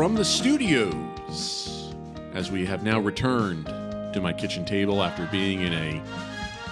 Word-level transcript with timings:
from 0.00 0.14
the 0.14 0.24
studios 0.24 1.94
as 2.32 2.50
we 2.50 2.64
have 2.64 2.82
now 2.82 2.98
returned 2.98 3.66
to 4.14 4.18
my 4.18 4.32
kitchen 4.32 4.64
table 4.64 5.02
after 5.02 5.28
being 5.30 5.60
in 5.60 5.74
a 5.74 6.02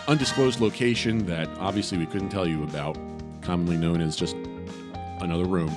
undisclosed 0.08 0.60
location 0.60 1.26
that 1.26 1.46
obviously 1.58 1.98
we 1.98 2.06
couldn't 2.06 2.30
tell 2.30 2.48
you 2.48 2.62
about, 2.62 2.96
commonly 3.42 3.76
known 3.76 4.00
as 4.00 4.16
just 4.16 4.34
another 5.20 5.44
room. 5.44 5.70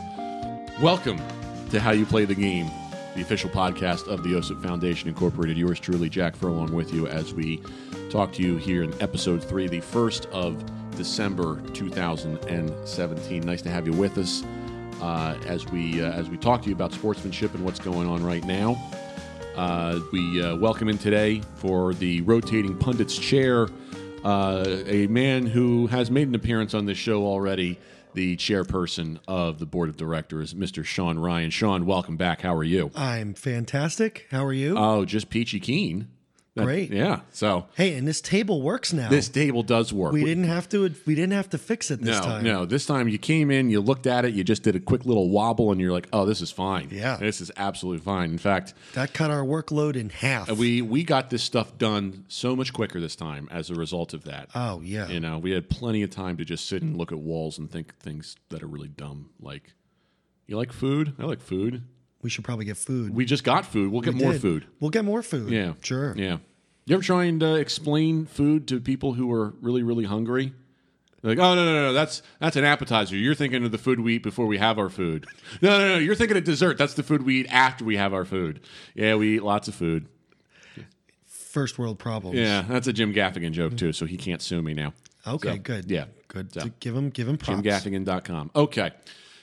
Welcome 0.81 1.19
to 1.71 1.81
How 1.81 1.91
You 1.91 2.05
Play 2.05 2.23
the 2.23 2.35
Game, 2.35 2.71
the 3.17 3.21
official 3.21 3.49
podcast 3.49 4.07
of 4.07 4.23
the 4.23 4.29
OSIP 4.29 4.63
Foundation 4.63 5.09
Incorporated. 5.09 5.57
Yours 5.57 5.77
truly, 5.77 6.07
Jack 6.07 6.37
Furlong, 6.37 6.71
with 6.71 6.93
you 6.93 7.07
as 7.07 7.33
we 7.33 7.61
talk 8.09 8.31
to 8.31 8.41
you 8.41 8.55
here 8.55 8.81
in 8.81 8.93
episode 9.01 9.43
three, 9.43 9.67
the 9.67 9.81
first 9.81 10.25
of 10.27 10.63
December 10.95 11.59
2017. 11.73 13.41
Nice 13.41 13.61
to 13.61 13.69
have 13.69 13.85
you 13.85 13.91
with 13.91 14.17
us 14.17 14.41
uh, 15.01 15.37
as 15.45 15.65
we 15.67 16.01
uh, 16.01 16.11
as 16.11 16.29
we 16.29 16.37
talk 16.37 16.61
to 16.63 16.69
you 16.69 16.75
about 16.75 16.93
sportsmanship 16.93 17.53
and 17.53 17.63
what's 17.65 17.79
going 17.79 18.07
on 18.07 18.23
right 18.23 18.43
now. 18.45 18.77
Uh, 19.55 19.99
we 20.13 20.41
uh, 20.41 20.55
welcome 20.55 20.87
in 20.87 20.97
today 20.97 21.41
for 21.55 21.93
the 21.95 22.21
rotating 22.21 22.77
pundit's 22.77 23.17
chair 23.17 23.67
uh, 24.23 24.83
a 24.85 25.07
man 25.07 25.45
who 25.45 25.87
has 25.87 26.11
made 26.11 26.27
an 26.27 26.35
appearance 26.35 26.73
on 26.73 26.85
this 26.85 26.97
show 26.97 27.25
already, 27.25 27.79
the 28.13 28.37
chairperson 28.37 29.19
of 29.27 29.59
the 29.59 29.65
board 29.65 29.89
of 29.89 29.97
directors, 29.97 30.53
Mr. 30.53 30.85
Sean 30.85 31.17
Ryan. 31.17 31.49
Sean, 31.49 31.85
welcome 31.85 32.17
back. 32.17 32.41
How 32.41 32.55
are 32.55 32.63
you? 32.63 32.91
I'm 32.95 33.33
fantastic. 33.33 34.27
How 34.29 34.45
are 34.45 34.53
you? 34.53 34.77
Oh, 34.77 35.05
just 35.05 35.29
peachy 35.29 35.59
keen. 35.59 36.07
That- 36.55 36.65
Great. 36.65 36.91
Yeah. 36.91 37.21
So 37.31 37.67
hey, 37.75 37.93
and 37.95 38.05
this 38.05 38.19
table 38.19 38.61
works 38.61 38.91
now. 38.91 39.07
this 39.09 39.29
table 39.29 39.63
does 39.63 39.93
work. 39.93 40.11
we 40.11 40.25
didn't 40.25 40.43
have 40.43 40.67
to. 40.69 40.93
We 41.05 41.15
didn't 41.15 41.31
have 41.31 41.49
to 41.51 41.57
fix 41.57 41.89
it 41.91 42.01
this 42.01 42.17
no, 42.19 42.25
time. 42.25 42.43
no. 42.43 42.65
This 42.65 42.85
time 42.85 43.07
you 43.07 43.17
came 43.17 43.49
in, 43.49 43.69
you 43.69 43.79
looked 43.79 44.05
at 44.05 44.25
it, 44.25 44.33
you 44.33 44.43
just 44.43 44.61
did 44.61 44.75
a 44.75 44.79
quick 44.81 45.05
little 45.05 45.29
wobble, 45.29 45.71
and 45.71 45.79
you're 45.79 45.93
like, 45.93 46.09
"Oh, 46.11 46.25
this 46.25 46.41
is 46.41 46.51
fine. 46.51 46.89
Yeah. 46.91 47.15
this 47.15 47.39
is 47.39 47.51
absolutely 47.55 48.03
fine." 48.03 48.31
In 48.31 48.37
fact, 48.37 48.73
That 48.95 49.13
cut 49.13 49.31
our 49.31 49.43
workload 49.45 49.95
in 49.95 50.09
half. 50.09 50.51
we 50.51 50.81
we 50.81 51.05
got 51.05 51.29
this 51.29 51.41
stuff 51.41 51.77
done 51.77 52.25
so 52.27 52.53
much 52.53 52.73
quicker 52.73 52.99
this 52.99 53.15
time 53.15 53.47
as 53.49 53.69
a 53.69 53.75
result 53.75 54.13
of 54.13 54.25
that. 54.25 54.49
oh 54.53 54.81
yeah. 54.81 55.07
You 55.07 55.21
know, 55.21 55.37
we 55.39 55.51
had 55.51 55.69
plenty 55.69 56.03
of 56.03 56.09
time 56.09 56.35
to 56.35 56.43
just 56.43 56.67
sit 56.67 56.81
and 56.81 56.97
look 56.97 57.13
at 57.13 57.17
walls 57.19 57.59
and 57.59 57.71
think 57.71 57.95
things 57.99 58.35
that 58.49 58.61
are 58.61 58.67
really 58.67 58.89
dumb. 58.89 59.29
Like, 59.39 59.73
you 60.47 60.57
like 60.57 60.73
food? 60.73 61.13
I 61.17 61.23
like 61.23 61.39
food. 61.39 61.83
we 62.23 62.29
should 62.29 62.43
probably 62.43 62.65
get 62.65 62.77
food. 62.77 63.15
We 63.15 63.25
just 63.25 63.43
got 63.43 63.65
food. 63.65 63.91
We'll 63.91 64.01
get 64.01 64.13
more 64.13 64.33
did. 64.33 64.41
food. 64.41 64.67
We'll 64.79 64.91
get 64.91 65.03
more 65.05 65.23
food. 65.23 65.49
Yeah. 65.51 65.73
Sure. 65.81 66.13
Yeah. 66.15 66.37
You 66.91 66.95
ever 66.95 67.03
try 67.03 67.23
and 67.23 67.41
uh, 67.41 67.53
explain 67.53 68.25
food 68.25 68.67
to 68.67 68.81
people 68.81 69.13
who 69.13 69.31
are 69.31 69.53
really, 69.61 69.81
really 69.81 70.03
hungry? 70.03 70.51
They're 71.21 71.31
like, 71.31 71.39
oh 71.39 71.55
no, 71.55 71.63
no, 71.63 71.73
no, 71.83 71.93
that's 71.93 72.21
that's 72.39 72.57
an 72.57 72.65
appetizer. 72.65 73.15
You're 73.15 73.33
thinking 73.33 73.63
of 73.63 73.71
the 73.71 73.77
food 73.77 74.01
we 74.01 74.15
eat 74.15 74.23
before 74.23 74.45
we 74.45 74.57
have 74.57 74.77
our 74.77 74.89
food. 74.89 75.25
No, 75.61 75.79
no, 75.79 75.87
no, 75.87 75.97
you're 75.99 76.15
thinking 76.15 76.35
of 76.35 76.43
dessert. 76.43 76.77
That's 76.77 76.95
the 76.95 77.03
food 77.03 77.23
we 77.23 77.39
eat 77.39 77.47
after 77.49 77.85
we 77.85 77.95
have 77.95 78.13
our 78.13 78.25
food. 78.25 78.59
Yeah, 78.93 79.15
we 79.15 79.37
eat 79.37 79.41
lots 79.41 79.69
of 79.69 79.75
food. 79.75 80.09
First 81.25 81.79
world 81.79 81.97
problems. 81.97 82.37
Yeah, 82.37 82.65
that's 82.67 82.87
a 82.87 82.93
Jim 82.93 83.13
Gaffigan 83.13 83.53
joke 83.53 83.77
too, 83.77 83.93
so 83.93 84.05
he 84.05 84.17
can't 84.17 84.41
sue 84.41 84.61
me 84.61 84.73
now. 84.73 84.91
Okay. 85.25 85.55
So, 85.55 85.57
good. 85.59 85.89
Yeah, 85.89 86.07
Good. 86.27 86.53
So. 86.53 86.65
Give 86.81 86.93
him. 86.93 87.09
Give 87.09 87.25
him 87.25 87.37
props. 87.37 87.61
JimGaffigan.com. 87.61 88.51
Okay. 88.53 88.91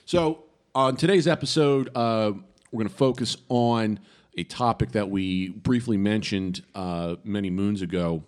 So 0.05 0.45
on 0.75 0.97
today's 0.97 1.27
episode, 1.27 1.89
uh, 1.97 2.33
we're 2.73 2.81
going 2.81 2.89
to 2.91 2.95
focus 2.95 3.39
on 3.49 4.01
a 4.39 4.45
topic 4.45 4.93
that 4.93 5.11
we 5.11 5.49
briefly 5.49 5.97
mentioned 5.97 6.63
uh, 6.77 7.17
many 7.25 7.51
moons 7.51 7.83
ago, 7.83 8.23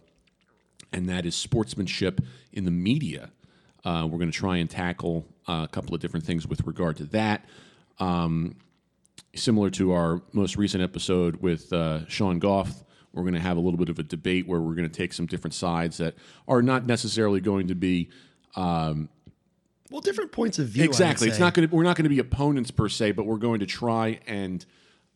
and 0.92 1.08
that 1.08 1.24
is 1.24 1.36
sportsmanship 1.36 2.20
in 2.52 2.64
the 2.64 2.70
media. 2.72 3.30
Uh, 3.84 4.08
we're 4.10 4.18
going 4.18 4.30
to 4.30 4.36
try 4.36 4.56
and 4.56 4.68
tackle 4.68 5.24
uh, 5.48 5.62
a 5.64 5.68
couple 5.68 5.94
of 5.94 6.00
different 6.00 6.26
things 6.26 6.48
with 6.48 6.66
regard 6.66 6.96
to 6.96 7.04
that. 7.04 7.44
Um, 8.00 8.56
similar 9.36 9.70
to 9.70 9.92
our 9.92 10.20
most 10.32 10.56
recent 10.56 10.82
episode 10.82 11.36
with 11.36 11.72
uh, 11.72 12.06
Sean 12.08 12.40
Goff, 12.40 12.82
we're 13.12 13.22
going 13.22 13.34
to 13.34 13.40
have 13.40 13.56
a 13.56 13.60
little 13.60 13.78
bit 13.78 13.88
of 13.88 14.00
a 14.00 14.02
debate 14.02 14.48
where 14.48 14.60
we're 14.60 14.74
going 14.74 14.88
to 14.88 14.94
take 14.94 15.12
some 15.12 15.26
different 15.26 15.54
sides 15.54 15.98
that 15.98 16.16
are 16.48 16.60
not 16.60 16.86
necessarily 16.86 17.40
going 17.40 17.68
to 17.68 17.76
be 17.76 18.10
Well, 19.92 20.00
different 20.00 20.32
points 20.32 20.58
of 20.58 20.66
view. 20.66 20.84
Exactly. 20.84 21.28
It's 21.28 21.38
not 21.38 21.54
going 21.54 21.68
to. 21.68 21.74
We're 21.74 21.84
not 21.84 21.96
going 21.96 22.04
to 22.04 22.10
be 22.10 22.18
opponents 22.18 22.72
per 22.72 22.88
se, 22.88 23.12
but 23.12 23.26
we're 23.26 23.36
going 23.38 23.60
to 23.60 23.66
try 23.66 24.18
and 24.26 24.66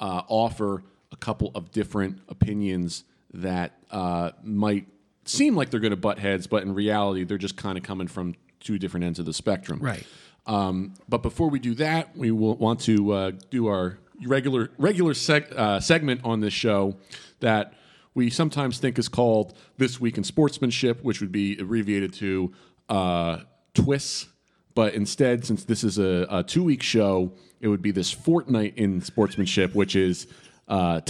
uh, 0.01 0.23
offer 0.29 0.83
a 1.13 1.17
couple 1.17 1.51
of 1.55 1.71
different 1.71 2.21
opinions 2.29 3.05
that 3.33 3.79
uh, 3.91 4.31
might 4.43 4.87
seem 5.25 5.57
like 5.57 5.71
they're 5.71 5.81
going 5.81 5.91
to 5.91 5.97
butt 5.97 6.19
heads, 6.19 6.47
but 6.47 6.63
in 6.63 6.75
reality, 6.75 7.25
they're 7.25 7.39
just 7.39 7.57
kind 7.57 7.79
of 7.79 7.85
coming 7.85 8.09
from 8.09 8.35
two 8.61 8.79
different 8.79 9.05
ends 9.05 9.19
of 9.19 9.27
the 9.27 9.33
spectrum. 9.33 9.81
Right. 9.81 10.05
Um, 10.47 10.95
but 11.09 11.23
before 11.23 11.49
we 11.49 11.59
do 11.59 11.75
that, 11.77 12.17
we 12.17 12.31
will 12.31 12.57
want 12.57 12.81
to 12.81 13.13
uh, 13.13 13.31
do 13.51 13.67
our 13.67 13.99
regular 14.27 14.71
regular 14.79 15.13
seg- 15.13 15.53
uh, 15.53 15.81
segment 15.81 16.21
on 16.25 16.41
this 16.41 16.53
show 16.53 16.97
that 17.41 17.75
we 18.15 18.31
sometimes 18.31 18.79
think 18.79 18.99
is 18.99 19.09
called 19.09 19.55
"This 19.79 20.01
Week 20.01 20.19
in 20.19 20.25
Sportsmanship," 20.25 21.03
which 21.03 21.21
would 21.21 21.33
be 21.33 21.57
abbreviated 21.59 22.13
to 22.15 22.53
uh, 22.89 23.39
TWIS. 23.75 24.27
But 24.75 24.95
instead, 24.95 25.45
since 25.45 25.65
this 25.65 25.85
is 25.85 25.99
a, 25.99 26.27
a 26.29 26.43
two 26.43 26.65
week 26.65 26.83
show, 26.83 27.33
it 27.65 27.69
would 27.69 27.81
be 27.81 27.91
this 27.91 28.13
fortnight 28.13 28.75
in 28.77 29.01
sportsmanship, 29.01 29.75
which 29.75 29.97
is 29.97 30.27
uh. 30.69 31.01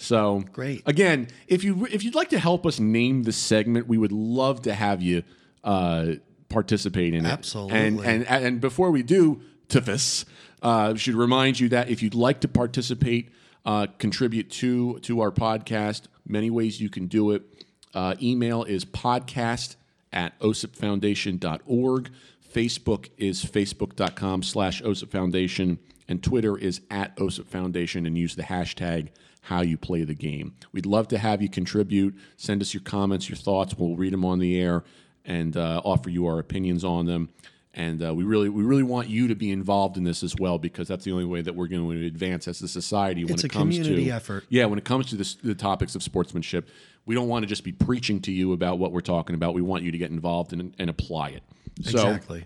So 0.00 0.44
Great. 0.52 0.82
Again, 0.86 1.28
if 1.48 1.64
you 1.64 1.86
if 1.90 2.04
you'd 2.04 2.14
like 2.14 2.28
to 2.28 2.38
help 2.38 2.66
us 2.66 2.78
name 2.78 3.22
the 3.22 3.32
segment, 3.32 3.88
we 3.88 3.96
would 3.96 4.12
love 4.12 4.62
to 4.62 4.74
have 4.74 5.02
you 5.02 5.22
uh, 5.64 6.12
participate 6.50 7.14
in 7.14 7.24
it. 7.24 7.30
Absolutely. 7.30 7.78
And 7.78 8.04
and 8.04 8.26
and 8.28 8.60
before 8.60 8.90
we 8.90 9.02
do 9.02 9.40
TFIS, 9.68 10.26
uh, 10.62 10.94
should 10.94 11.14
remind 11.14 11.58
you 11.58 11.70
that 11.70 11.88
if 11.88 12.02
you'd 12.02 12.14
like 12.14 12.40
to 12.40 12.48
participate, 12.48 13.30
uh, 13.64 13.86
contribute 13.98 14.50
to 14.50 14.98
to 15.00 15.20
our 15.20 15.32
podcast, 15.32 16.02
many 16.26 16.50
ways 16.50 16.80
you 16.80 16.90
can 16.90 17.06
do 17.06 17.30
it. 17.32 17.42
Uh, 17.94 18.14
email 18.20 18.64
is 18.64 18.84
podcast 18.84 19.76
at 20.12 20.38
osipfoundation.org. 20.40 22.10
Facebook 22.52 23.10
is 23.18 23.44
facebook.com 23.44 24.42
slash 24.42 24.82
OSIP 24.82 25.10
Foundation. 25.10 25.78
And 26.08 26.22
Twitter 26.22 26.56
is 26.56 26.80
at 26.90 27.14
OSIP 27.16 27.46
Foundation 27.46 28.06
and 28.06 28.16
use 28.16 28.34
the 28.34 28.42
hashtag 28.42 29.08
how 29.42 29.60
you 29.62 29.76
play 29.76 30.04
the 30.04 30.14
game. 30.14 30.54
We'd 30.72 30.86
love 30.86 31.08
to 31.08 31.18
have 31.18 31.42
you 31.42 31.48
contribute. 31.48 32.14
Send 32.36 32.62
us 32.62 32.72
your 32.74 32.82
comments, 32.82 33.28
your 33.28 33.36
thoughts. 33.36 33.74
We'll 33.76 33.96
read 33.96 34.12
them 34.12 34.24
on 34.24 34.38
the 34.38 34.58
air 34.60 34.84
and 35.24 35.56
uh, 35.56 35.82
offer 35.84 36.08
you 36.10 36.26
our 36.26 36.38
opinions 36.38 36.84
on 36.84 37.06
them. 37.06 37.28
And 37.74 38.02
uh, 38.02 38.14
we 38.14 38.24
really, 38.24 38.48
we 38.48 38.62
really 38.64 38.82
want 38.82 39.08
you 39.08 39.28
to 39.28 39.34
be 39.34 39.50
involved 39.52 39.96
in 39.98 40.04
this 40.04 40.22
as 40.22 40.34
well 40.36 40.58
because 40.58 40.88
that's 40.88 41.04
the 41.04 41.12
only 41.12 41.26
way 41.26 41.42
that 41.42 41.54
we're 41.54 41.68
going 41.68 41.88
to 41.90 42.06
advance 42.06 42.48
as 42.48 42.60
a 42.62 42.68
society 42.68 43.24
when 43.24 43.34
It's 43.34 43.44
it 43.44 43.52
a 43.52 43.56
comes 43.56 43.76
community 43.76 44.06
to 44.06 44.10
effort. 44.10 44.44
yeah, 44.48 44.64
when 44.64 44.78
it 44.78 44.84
comes 44.84 45.06
to 45.10 45.16
this, 45.16 45.34
the 45.34 45.54
topics 45.54 45.94
of 45.94 46.02
sportsmanship, 46.02 46.68
we 47.08 47.14
don't 47.14 47.26
want 47.26 47.42
to 47.42 47.46
just 47.46 47.64
be 47.64 47.72
preaching 47.72 48.20
to 48.20 48.30
you 48.30 48.52
about 48.52 48.78
what 48.78 48.92
we're 48.92 49.00
talking 49.00 49.34
about. 49.34 49.54
We 49.54 49.62
want 49.62 49.82
you 49.82 49.90
to 49.90 49.96
get 49.98 50.10
involved 50.10 50.52
and, 50.52 50.74
and 50.78 50.90
apply 50.90 51.30
it. 51.30 51.42
So, 51.82 51.90
Exactly. 51.90 52.44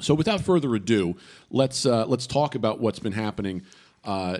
so 0.00 0.12
without 0.12 0.40
further 0.40 0.74
ado, 0.74 1.16
let's 1.50 1.86
uh, 1.86 2.04
let's 2.06 2.26
talk 2.26 2.56
about 2.56 2.80
what's 2.80 2.98
been 2.98 3.12
happening 3.12 3.62
uh, 4.04 4.38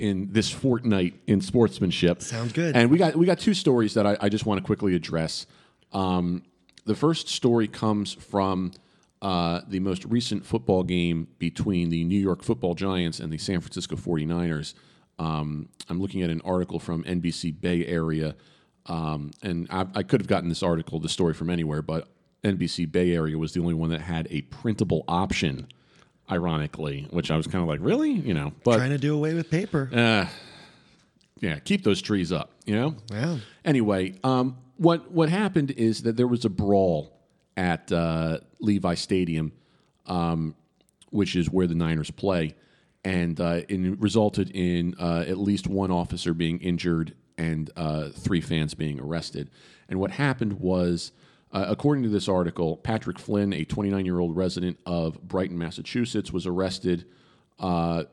in 0.00 0.32
this 0.32 0.50
fortnight 0.50 1.14
in 1.28 1.40
sportsmanship. 1.40 2.22
Sounds 2.22 2.52
good. 2.52 2.74
And 2.76 2.90
we 2.90 2.98
got 2.98 3.14
we 3.14 3.24
got 3.24 3.38
two 3.38 3.54
stories 3.54 3.94
that 3.94 4.04
I, 4.04 4.16
I 4.20 4.28
just 4.28 4.46
want 4.46 4.58
to 4.58 4.64
quickly 4.64 4.96
address. 4.96 5.46
Um, 5.92 6.42
the 6.84 6.96
first 6.96 7.28
story 7.28 7.68
comes 7.68 8.14
from 8.14 8.72
uh, 9.22 9.60
the 9.68 9.78
most 9.78 10.06
recent 10.06 10.44
football 10.44 10.82
game 10.82 11.28
between 11.38 11.90
the 11.90 12.02
New 12.02 12.18
York 12.18 12.42
Football 12.42 12.74
Giants 12.74 13.20
and 13.20 13.32
the 13.32 13.38
San 13.38 13.60
Francisco 13.60 13.94
49ers. 13.94 14.74
Um, 15.20 15.68
I'm 15.88 16.00
looking 16.00 16.22
at 16.22 16.30
an 16.30 16.40
article 16.44 16.80
from 16.80 17.04
NBC 17.04 17.60
Bay 17.60 17.86
Area, 17.86 18.34
um, 18.88 19.30
and 19.42 19.66
I, 19.70 19.86
I 19.94 20.02
could 20.02 20.20
have 20.20 20.26
gotten 20.28 20.48
this 20.48 20.62
article, 20.62 20.98
the 20.98 21.08
story 21.08 21.34
from 21.34 21.50
anywhere, 21.50 21.82
but 21.82 22.08
NBC 22.44 22.90
Bay 22.90 23.12
Area 23.12 23.36
was 23.38 23.52
the 23.52 23.60
only 23.60 23.74
one 23.74 23.90
that 23.90 24.00
had 24.00 24.26
a 24.30 24.42
printable 24.42 25.04
option. 25.08 25.68
Ironically, 26.30 27.06
which 27.10 27.30
I 27.30 27.38
was 27.38 27.46
kind 27.46 27.62
of 27.62 27.68
like, 27.70 27.80
really, 27.80 28.10
you 28.10 28.34
know, 28.34 28.52
but 28.62 28.76
Trying 28.76 28.90
to 28.90 28.98
do 28.98 29.14
away 29.14 29.32
with 29.32 29.48
paper. 29.50 29.88
yeah, 31.40 31.58
keep 31.60 31.84
those 31.84 32.02
trees 32.02 32.32
up, 32.32 32.50
you 32.66 32.74
know. 32.74 32.96
Wow. 33.10 33.38
Anyway, 33.64 34.14
um, 34.22 34.58
what 34.76 35.10
what 35.10 35.30
happened 35.30 35.70
is 35.70 36.02
that 36.02 36.18
there 36.18 36.26
was 36.26 36.44
a 36.44 36.50
brawl 36.50 37.18
at 37.56 37.90
uh, 37.90 38.40
Levi 38.60 38.94
Stadium, 38.94 39.52
um, 40.06 40.54
which 41.10 41.34
is 41.34 41.48
where 41.48 41.66
the 41.66 41.74
Niners 41.74 42.10
play, 42.10 42.54
and 43.04 43.40
uh, 43.40 43.62
it 43.66 43.98
resulted 43.98 44.50
in 44.50 44.94
uh, 45.00 45.24
at 45.26 45.38
least 45.38 45.66
one 45.66 45.90
officer 45.90 46.34
being 46.34 46.58
injured 46.60 47.14
and 47.38 47.70
uh, 47.76 48.08
three 48.10 48.40
fans 48.40 48.74
being 48.74 49.00
arrested. 49.00 49.48
And 49.88 49.98
what 49.98 50.10
happened 50.10 50.54
was, 50.54 51.12
uh, 51.52 51.64
according 51.68 52.02
to 52.02 52.10
this 52.10 52.28
article, 52.28 52.76
Patrick 52.76 53.18
Flynn, 53.18 53.54
a 53.54 53.64
29 53.64 54.04
year 54.04 54.18
old 54.18 54.36
resident 54.36 54.78
of 54.84 55.22
Brighton, 55.22 55.56
Massachusetts, 55.56 56.32
was 56.32 56.46
arrested 56.46 57.06
uh, 57.58 58.04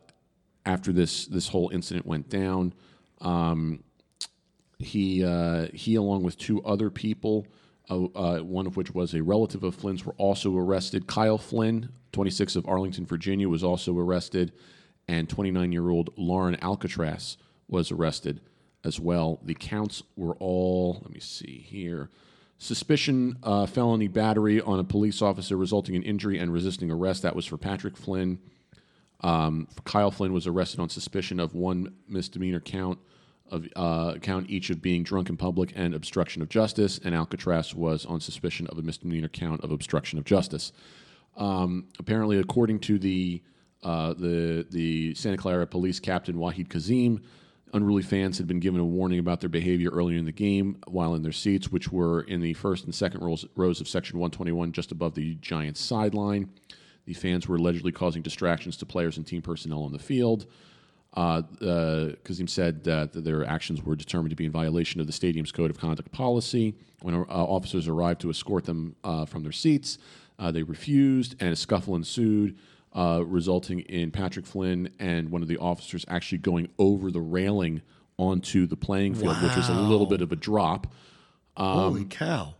after 0.66 0.94
this 0.94 1.26
this 1.26 1.50
whole 1.50 1.70
incident 1.70 2.06
went 2.06 2.30
down. 2.30 2.74
Um, 3.20 3.84
he 4.80 5.26
uh, 5.26 5.68
he 5.74 5.96
along 5.96 6.24
with 6.24 6.38
two 6.38 6.64
other 6.64 6.90
people, 6.90 7.48
uh, 7.90 8.06
uh, 8.16 8.40
one 8.40 8.68
of 8.68 8.78
which 8.78 8.94
was 8.94 9.14
a 9.14 9.24
relative 9.24 9.64
of 9.64 9.76
Flynn's, 9.76 10.06
were 10.06 10.16
also 10.18 10.56
arrested. 10.56 11.08
Kyle 11.08 11.38
Flynn, 11.38 11.90
26 12.14 12.56
of 12.56 12.68
Arlington, 12.68 13.06
Virginia, 13.06 13.50
was 13.50 13.64
also 13.64 13.98
arrested, 13.98 14.54
and 15.08 15.28
29 15.28 15.72
year 15.72 15.90
old 15.90 16.12
Lauren 16.16 16.58
Alcatraz 16.62 17.38
was 17.68 17.92
arrested 17.92 18.40
as 18.86 19.00
well. 19.00 19.40
The 19.44 19.56
counts 19.56 20.04
were 20.16 20.36
all, 20.36 21.00
let 21.02 21.12
me 21.12 21.20
see 21.20 21.66
here. 21.68 22.10
Suspicion 22.58 23.38
uh, 23.44 23.66
felony 23.66 24.08
battery 24.08 24.62
on 24.62 24.80
a 24.80 24.84
police 24.84 25.22
officer 25.22 25.58
resulting 25.58 25.96
in 25.96 26.04
injury 26.04 26.40
and 26.40 26.54
resisting 26.54 26.90
arrest. 26.90 27.24
That 27.24 27.36
was 27.36 27.46
for 27.46 27.58
Patrick 27.58 27.98
Flynn. 27.98 28.40
Um, 29.22 29.68
Kyle 29.84 30.12
Flynn 30.12 30.32
was 30.32 30.48
arrested 30.48 30.80
on 30.80 30.90
suspicion 30.90 31.40
of 31.40 31.54
one 31.56 31.96
misdemeanor 32.08 32.60
count 32.62 33.00
of 33.52 33.68
uh, 33.76 34.16
count 34.22 34.50
each 34.50 34.70
of 34.70 34.82
being 34.82 35.04
drunk 35.04 35.30
in 35.30 35.38
public 35.38 35.72
and 35.76 35.94
obstruction 35.94 36.42
of 36.42 36.50
justice, 36.50 37.00
and 37.04 37.14
Alcatraz 37.14 37.76
was 37.76 38.06
on 38.06 38.20
suspicion 38.20 38.66
of 38.68 38.78
a 38.78 38.82
misdemeanor 38.82 39.28
count 39.28 39.64
of 39.64 39.72
obstruction 39.72 40.18
of 40.18 40.26
justice. 40.26 40.72
Um, 41.38 41.88
apparently, 42.00 42.40
according 42.40 42.80
to 42.82 42.98
the 42.98 43.44
uh, 43.84 44.14
the 44.14 44.66
the 44.72 45.14
Santa 45.14 45.38
Clara 45.38 45.68
Police 45.68 46.00
Captain 46.00 46.36
Wahid 46.36 46.70
Kazem, 46.70 47.22
unruly 47.74 48.04
fans 48.04 48.38
had 48.38 48.48
been 48.48 48.60
given 48.60 48.80
a 48.80 48.86
warning 48.86 49.20
about 49.20 49.40
their 49.42 49.50
behavior 49.50 49.90
earlier 49.90 50.18
in 50.18 50.26
the 50.26 50.32
game 50.32 50.78
while 50.88 51.16
in 51.16 51.22
their 51.22 51.32
seats, 51.32 51.72
which 51.72 51.92
were 51.92 52.22
in 52.22 52.42
the 52.42 52.54
first 52.54 52.86
and 52.86 52.96
second 52.96 53.22
rows, 53.22 53.46
rows 53.56 53.82
of 53.82 53.88
Section 53.88 54.20
121, 54.20 54.72
just 54.72 54.92
above 54.92 55.16
the 55.16 55.36
Giants 55.36 55.80
sideline. 55.80 56.50
The 57.06 57.14
fans 57.14 57.48
were 57.48 57.58
allegedly 57.58 57.92
causing 57.92 58.22
distractions 58.22 58.78
to 58.78 58.86
players 58.86 59.18
and 59.18 59.28
team 59.28 59.42
personnel 59.42 59.84
on 59.84 59.92
the 59.92 60.00
field. 60.00 60.48
Uh, 61.16 61.42
uh, 61.62 62.12
Kazem 62.24 62.50
said 62.50 62.84
that 62.84 63.14
their 63.14 63.46
actions 63.46 63.82
were 63.84 63.96
determined 63.96 64.32
to 64.32 64.36
be 64.36 64.46
in 64.46 64.52
violation 64.52 65.00
of 65.00 65.08
the 65.08 65.14
stadium's 65.14 65.52
code 65.52 65.70
of 65.70 65.80
conduct 65.80 66.12
policy. 66.12 66.76
When 67.02 67.16
uh, 67.16 67.24
officers 67.28 67.88
arrived 67.88 68.22
to 68.22 68.30
escort 68.30 68.66
them 68.66 68.96
uh, 69.04 69.26
from 69.26 69.44
their 69.44 69.54
seats, 69.54 69.98
uh, 70.40 70.52
they 70.52 70.64
refused, 70.64 71.36
and 71.40 71.54
a 71.54 71.56
scuffle 71.56 71.96
ensued, 71.96 72.58
uh, 72.96 73.22
resulting 73.26 73.82
in 73.82 74.10
Patrick 74.10 74.46
Flynn 74.46 74.90
and 75.00 75.30
one 75.30 75.42
of 75.42 75.48
the 75.48 75.58
officers 75.58 76.06
actually 76.08 76.38
going 76.40 76.70
over 76.80 77.12
the 77.12 77.22
railing 77.22 77.82
onto 78.18 78.66
the 78.66 78.78
playing 78.78 79.14
field, 79.16 79.42
which 79.44 79.56
was 79.56 79.68
a 79.70 79.74
little 79.74 80.06
bit 80.08 80.22
of 80.22 80.32
a 80.32 80.36
drop. 80.36 80.88
Holy 81.58 82.06
cow. 82.06 82.56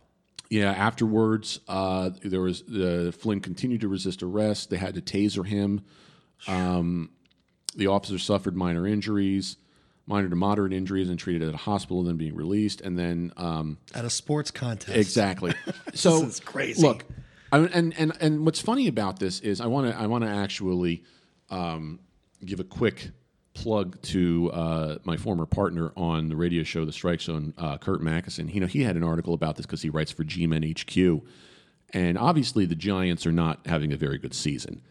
Yeah, 0.48 0.70
afterwards, 0.70 1.60
uh, 1.66 2.10
there 2.22 2.40
was 2.40 2.62
uh, 2.68 3.10
Flynn 3.18 3.40
continued 3.40 3.80
to 3.80 3.88
resist 3.88 4.22
arrest. 4.22 4.70
They 4.70 4.76
had 4.76 4.94
to 4.94 5.00
taser 5.00 5.44
him. 5.44 5.82
Um, 6.46 7.10
the 7.74 7.88
officer 7.88 8.18
suffered 8.18 8.56
minor 8.56 8.86
injuries, 8.86 9.56
minor 10.06 10.28
to 10.28 10.36
moderate 10.36 10.72
injuries, 10.72 11.08
and 11.08 11.18
treated 11.18 11.48
at 11.48 11.54
a 11.54 11.58
hospital, 11.58 12.00
and 12.00 12.08
then 12.08 12.16
being 12.16 12.36
released. 12.36 12.80
And 12.80 12.96
then 12.98 13.32
um, 13.36 13.78
At 13.94 14.04
a 14.04 14.10
sports 14.10 14.50
contest. 14.50 14.96
exactly. 14.96 15.52
so 15.94 16.22
is 16.24 16.38
crazy. 16.40 16.80
Look, 16.80 17.04
I, 17.52 17.58
and 17.58 17.94
and 17.98 18.12
and 18.20 18.44
what's 18.44 18.60
funny 18.60 18.88
about 18.88 19.18
this 19.18 19.40
is 19.40 19.60
I 19.60 19.66
want 19.66 19.90
to 19.90 19.98
I 19.98 20.06
want 20.06 20.24
to 20.24 20.30
actually 20.30 21.04
um, 21.50 22.00
give 22.44 22.60
a 22.60 22.64
quick 22.64 23.10
plug 23.54 24.00
to 24.02 24.50
uh, 24.52 24.98
my 25.04 25.16
former 25.16 25.46
partner 25.46 25.92
on 25.96 26.28
the 26.28 26.36
radio 26.36 26.62
show, 26.62 26.84
The 26.84 26.92
Strike 26.92 27.22
Zone, 27.22 27.54
uh, 27.56 27.78
Kurt 27.78 28.02
Mackison. 28.02 28.52
You 28.52 28.60
know, 28.60 28.66
he 28.66 28.82
had 28.82 28.96
an 28.96 29.04
article 29.04 29.32
about 29.32 29.56
this 29.56 29.64
because 29.64 29.80
he 29.82 29.88
writes 29.88 30.12
for 30.12 30.24
G-Men 30.24 30.62
HQ, 30.62 31.22
and 31.94 32.18
obviously 32.18 32.66
the 32.66 32.74
Giants 32.74 33.26
are 33.26 33.32
not 33.32 33.66
having 33.66 33.92
a 33.92 33.96
very 33.96 34.18
good 34.18 34.34
season. 34.34 34.82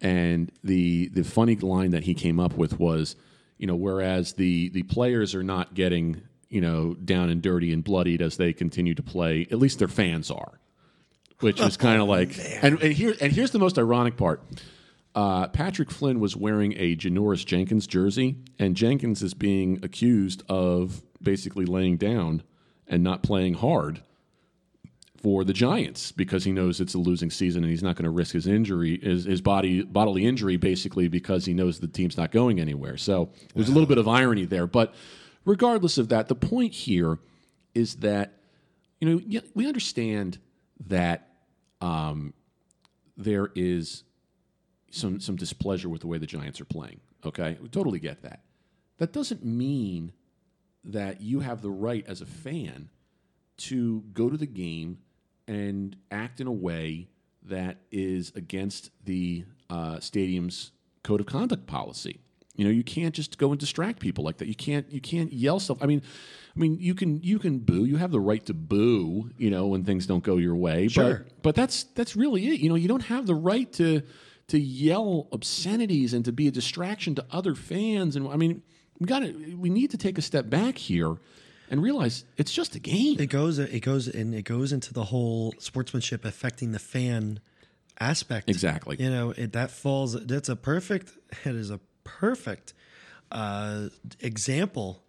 And 0.00 0.52
the 0.62 1.08
the 1.08 1.24
funny 1.24 1.56
line 1.56 1.90
that 1.90 2.04
he 2.04 2.14
came 2.14 2.38
up 2.38 2.54
with 2.54 2.78
was, 2.78 3.16
you 3.58 3.66
know, 3.66 3.76
whereas 3.76 4.34
the 4.34 4.68
the 4.68 4.84
players 4.84 5.34
are 5.34 5.42
not 5.42 5.74
getting 5.74 6.22
you 6.48 6.60
know 6.60 6.94
down 6.94 7.28
and 7.28 7.42
dirty 7.42 7.72
and 7.72 7.82
bloodied 7.82 8.22
as 8.22 8.36
they 8.36 8.52
continue 8.52 8.94
to 8.94 9.02
play, 9.02 9.48
at 9.50 9.58
least 9.58 9.80
their 9.80 9.88
fans 9.88 10.30
are 10.30 10.60
which 11.40 11.60
is 11.60 11.76
kind 11.76 12.00
of 12.00 12.08
like 12.08 12.38
and, 12.62 12.80
and 12.82 12.92
here 12.92 13.14
and 13.20 13.32
here's 13.32 13.50
the 13.50 13.58
most 13.58 13.78
ironic 13.78 14.16
part. 14.16 14.42
Uh, 15.14 15.48
Patrick 15.48 15.90
Flynn 15.90 16.20
was 16.20 16.36
wearing 16.36 16.74
a 16.76 16.94
Janoris 16.94 17.44
Jenkins 17.44 17.86
jersey, 17.86 18.36
and 18.58 18.76
Jenkins 18.76 19.22
is 19.22 19.34
being 19.34 19.80
accused 19.82 20.42
of 20.48 21.02
basically 21.20 21.64
laying 21.64 21.96
down 21.96 22.42
and 22.86 23.02
not 23.02 23.22
playing 23.22 23.54
hard 23.54 24.02
for 25.20 25.42
the 25.42 25.52
Giants 25.52 26.12
because 26.12 26.44
he 26.44 26.52
knows 26.52 26.80
it's 26.80 26.94
a 26.94 26.98
losing 26.98 27.30
season 27.30 27.64
and 27.64 27.70
he's 27.70 27.82
not 27.82 27.96
going 27.96 28.04
to 28.04 28.10
risk 28.10 28.32
his 28.32 28.46
injury, 28.46 29.00
his, 29.02 29.24
his 29.24 29.40
body 29.40 29.82
bodily 29.82 30.24
injury, 30.24 30.56
basically 30.56 31.08
because 31.08 31.44
he 31.44 31.52
knows 31.52 31.80
the 31.80 31.88
team's 31.88 32.16
not 32.16 32.30
going 32.30 32.60
anywhere. 32.60 32.96
So 32.96 33.30
there's 33.54 33.68
a 33.68 33.72
little 33.72 33.88
bit 33.88 33.98
of 33.98 34.06
irony 34.06 34.44
there, 34.44 34.68
but 34.68 34.94
regardless 35.44 35.98
of 35.98 36.08
that, 36.10 36.28
the 36.28 36.36
point 36.36 36.72
here 36.72 37.18
is 37.74 37.96
that 37.96 38.34
you 39.00 39.08
know 39.08 39.40
we 39.54 39.66
understand 39.66 40.38
that 40.86 41.27
um, 41.80 42.34
there 43.16 43.50
is 43.54 44.04
some 44.90 45.20
some 45.20 45.36
displeasure 45.36 45.88
with 45.88 46.00
the 46.00 46.06
way 46.06 46.18
the 46.18 46.26
Giants 46.26 46.60
are 46.60 46.66
playing. 46.66 47.00
Okay, 47.24 47.58
we 47.60 47.68
totally 47.68 47.98
get 47.98 48.22
that. 48.22 48.40
That 48.98 49.12
doesn't 49.12 49.44
mean 49.44 50.12
that 50.84 51.20
you 51.20 51.40
have 51.40 51.62
the 51.62 51.70
right 51.70 52.04
as 52.06 52.20
a 52.20 52.26
fan 52.26 52.88
to 53.58 54.04
go 54.12 54.30
to 54.30 54.36
the 54.36 54.46
game 54.46 54.98
and 55.46 55.96
act 56.10 56.40
in 56.40 56.46
a 56.46 56.52
way 56.52 57.08
that 57.42 57.78
is 57.90 58.32
against 58.34 58.90
the 59.04 59.44
uh, 59.70 59.98
stadium's 60.00 60.72
code 61.02 61.20
of 61.20 61.26
conduct 61.26 61.66
policy. 61.66 62.20
You 62.58 62.64
know, 62.64 62.70
you 62.70 62.82
can't 62.82 63.14
just 63.14 63.38
go 63.38 63.52
and 63.52 63.58
distract 63.58 64.00
people 64.00 64.24
like 64.24 64.38
that. 64.38 64.48
You 64.48 64.54
can't 64.56 64.90
you 64.90 65.00
can't 65.00 65.32
yell 65.32 65.60
stuff. 65.60 65.78
I 65.80 65.86
mean, 65.86 66.02
I 66.56 66.58
mean, 66.58 66.76
you 66.80 66.92
can 66.92 67.22
you 67.22 67.38
can 67.38 67.60
boo. 67.60 67.84
You 67.84 67.96
have 67.96 68.10
the 68.10 68.20
right 68.20 68.44
to 68.46 68.52
boo. 68.52 69.30
You 69.38 69.48
know, 69.48 69.68
when 69.68 69.84
things 69.84 70.06
don't 70.06 70.24
go 70.24 70.38
your 70.38 70.56
way. 70.56 70.88
Sure. 70.88 71.18
But 71.18 71.42
but 71.42 71.54
that's 71.54 71.84
that's 71.94 72.16
really 72.16 72.48
it. 72.48 72.58
You 72.58 72.68
know, 72.68 72.74
you 72.74 72.88
don't 72.88 73.04
have 73.04 73.26
the 73.26 73.34
right 73.36 73.72
to 73.74 74.02
to 74.48 74.58
yell 74.58 75.28
obscenities 75.30 76.12
and 76.12 76.24
to 76.24 76.32
be 76.32 76.48
a 76.48 76.50
distraction 76.50 77.14
to 77.14 77.24
other 77.30 77.54
fans. 77.54 78.16
And 78.16 78.26
I 78.26 78.34
mean, 78.34 78.62
we 78.98 79.06
got 79.06 79.20
to 79.20 79.56
we 79.56 79.70
need 79.70 79.92
to 79.92 79.96
take 79.96 80.18
a 80.18 80.22
step 80.22 80.50
back 80.50 80.78
here 80.78 81.16
and 81.70 81.80
realize 81.80 82.24
it's 82.36 82.52
just 82.52 82.74
a 82.74 82.80
game. 82.80 83.20
It 83.20 83.30
goes 83.30 83.60
it 83.60 83.80
goes 83.82 84.08
and 84.08 84.34
it 84.34 84.42
goes 84.42 84.72
into 84.72 84.92
the 84.92 85.04
whole 85.04 85.54
sportsmanship 85.60 86.24
affecting 86.24 86.72
the 86.72 86.80
fan 86.80 87.38
aspect. 88.00 88.50
Exactly. 88.50 88.96
You 88.98 89.10
know, 89.10 89.30
it, 89.30 89.52
that 89.52 89.70
falls 89.70 90.14
that's 90.26 90.48
a 90.48 90.56
perfect 90.56 91.12
it 91.44 91.54
is 91.54 91.70
a 91.70 91.78
perfect 92.20 92.72
uh, 93.30 93.88
example 94.20 95.02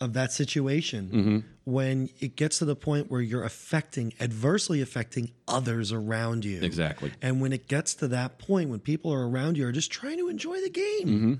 of 0.00 0.12
that 0.14 0.32
situation 0.32 1.10
Mm-hmm. 1.12 1.38
when 1.64 2.08
it 2.18 2.34
gets 2.34 2.58
to 2.58 2.64
the 2.64 2.74
point 2.74 3.10
where 3.10 3.20
you're 3.20 3.44
affecting 3.44 4.12
adversely 4.18 4.80
affecting 4.80 5.30
others 5.46 5.92
around 5.92 6.44
you. 6.44 6.60
Exactly. 6.62 7.12
And 7.20 7.40
when 7.40 7.52
it 7.52 7.68
gets 7.68 7.94
to 7.96 8.08
that 8.08 8.38
point 8.38 8.70
when 8.70 8.80
people 8.80 9.12
are 9.12 9.28
around 9.28 9.56
you 9.58 9.66
are 9.66 9.72
just 9.72 9.92
trying 9.92 10.18
to 10.18 10.28
enjoy 10.28 10.60
the 10.60 10.70
game. 10.70 11.06
Mm-hmm. 11.06 11.34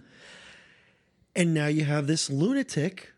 And 1.35 1.55
now 1.55 1.67
you 1.67 1.85
have 1.85 2.07
this 2.07 2.29
lunatic 2.31 3.13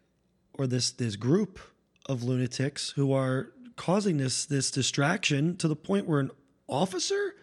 or 0.55 0.67
this 0.67 0.93
this 0.93 1.17
group 1.17 1.59
of 2.07 2.23
lunatics 2.23 2.91
who 2.97 3.13
are 3.13 3.51
causing 3.77 4.19
this 4.19 4.47
this 4.47 4.71
distraction 4.71 5.57
to 5.57 5.67
the 5.69 5.77
point 5.77 6.07
where 6.07 6.21
an 6.21 6.31
officer 6.69 7.35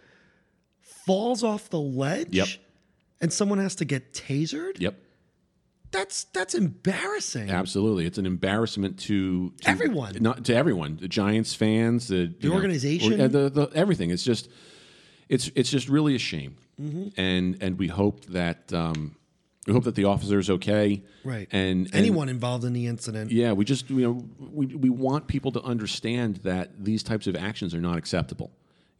falls 0.81 1.43
off 1.43 1.69
the 1.69 1.79
ledge 1.79 2.29
Yep. 2.33 2.47
And 3.21 3.31
someone 3.31 3.59
has 3.59 3.75
to 3.75 3.85
get 3.85 4.13
tasered. 4.13 4.79
Yep. 4.79 4.95
That's 5.91 6.23
that's 6.25 6.55
embarrassing. 6.55 7.49
Absolutely, 7.49 8.05
it's 8.05 8.17
an 8.17 8.25
embarrassment 8.25 8.97
to, 9.01 9.49
to 9.61 9.69
Everyone. 9.69 10.15
not 10.21 10.45
to 10.45 10.55
everyone, 10.55 10.97
the 11.01 11.09
Giants 11.09 11.53
fans, 11.53 12.07
the 12.07 12.33
the 12.39 12.49
organization. 12.49 13.17
the, 13.17 13.49
the 13.49 13.69
everything. 13.75 14.09
It's 14.09 14.23
just, 14.23 14.49
it's 15.27 15.51
it's 15.53 15.69
just 15.69 15.89
really 15.89 16.15
a 16.15 16.19
shame, 16.19 16.55
Mm-hmm. 16.81 17.09
and 17.19 17.57
and 17.61 17.77
we 17.77 17.87
hope 17.89 18.23
that 18.27 18.71
um, 18.71 19.17
we 19.67 19.73
hope 19.73 19.83
that 19.83 19.95
the 19.95 20.05
officer 20.05 20.39
is 20.39 20.49
okay, 20.49 21.03
Right. 21.25 21.47
And, 21.51 21.87
and 21.87 21.95
Anyone 21.95 22.29
involved 22.29 22.63
in 22.63 22.71
the 22.71 22.87
incident. 22.87 23.29
yeah, 23.31 23.51
we 23.51 23.65
just 23.65 23.89
you 23.89 23.99
know 23.99 24.25
we 24.39 24.67
we 24.67 24.89
want 24.89 25.27
people 25.27 25.51
to 25.51 25.61
understand 25.61 26.37
that 26.37 26.85
these 26.85 27.03
types 27.03 27.27
of 27.27 27.35
actions 27.35 27.75
are 27.75 27.81
not 27.81 27.97
acceptable. 27.97 28.51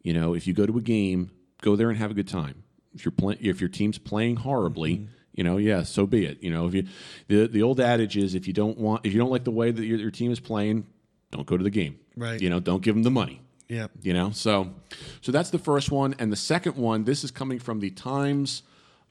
You 0.03 0.13
know, 0.13 0.33
if 0.33 0.45
you 0.45 0.53
go 0.53 0.65
to 0.65 0.77
a 0.77 0.81
game, 0.81 1.31
go 1.61 1.77
there 1.77 1.89
and 1.89 1.97
have 1.97 2.11
a 2.11 2.13
good 2.15 2.27
time. 2.27 2.63
If 2.93 3.05
you're 3.05 3.11
playing, 3.11 3.39
if 3.41 3.61
your 3.61 3.69
team's 3.69 3.97
playing 3.97 4.37
horribly, 4.37 4.95
Mm-hmm. 4.97 5.05
you 5.33 5.43
know, 5.45 5.57
yeah, 5.57 5.83
so 5.83 6.05
be 6.05 6.25
it. 6.25 6.43
You 6.43 6.51
know, 6.51 6.67
if 6.67 6.73
you 6.73 6.85
the 7.27 7.47
the 7.47 7.63
old 7.63 7.79
adage 7.79 8.17
is 8.17 8.35
if 8.35 8.47
you 8.47 8.53
don't 8.53 8.77
want 8.77 9.05
if 9.05 9.13
you 9.13 9.19
don't 9.19 9.31
like 9.31 9.43
the 9.45 9.51
way 9.51 9.71
that 9.71 9.85
your, 9.85 9.97
your 9.97 10.11
team 10.11 10.31
is 10.31 10.39
playing, 10.39 10.85
don't 11.31 11.47
go 11.47 11.57
to 11.57 11.63
the 11.63 11.69
game. 11.69 11.99
Right. 12.17 12.41
You 12.41 12.49
know, 12.49 12.59
don't 12.59 12.83
give 12.83 12.95
them 12.95 13.03
the 13.03 13.11
money. 13.11 13.41
Yeah. 13.69 13.87
You 14.01 14.13
know, 14.13 14.31
so 14.31 14.73
so 15.21 15.31
that's 15.31 15.49
the 15.49 15.57
first 15.59 15.89
one, 15.91 16.15
and 16.19 16.31
the 16.31 16.35
second 16.35 16.75
one. 16.75 17.05
This 17.05 17.23
is 17.23 17.31
coming 17.31 17.57
from 17.59 17.79
the 17.79 17.89
Times, 17.91 18.63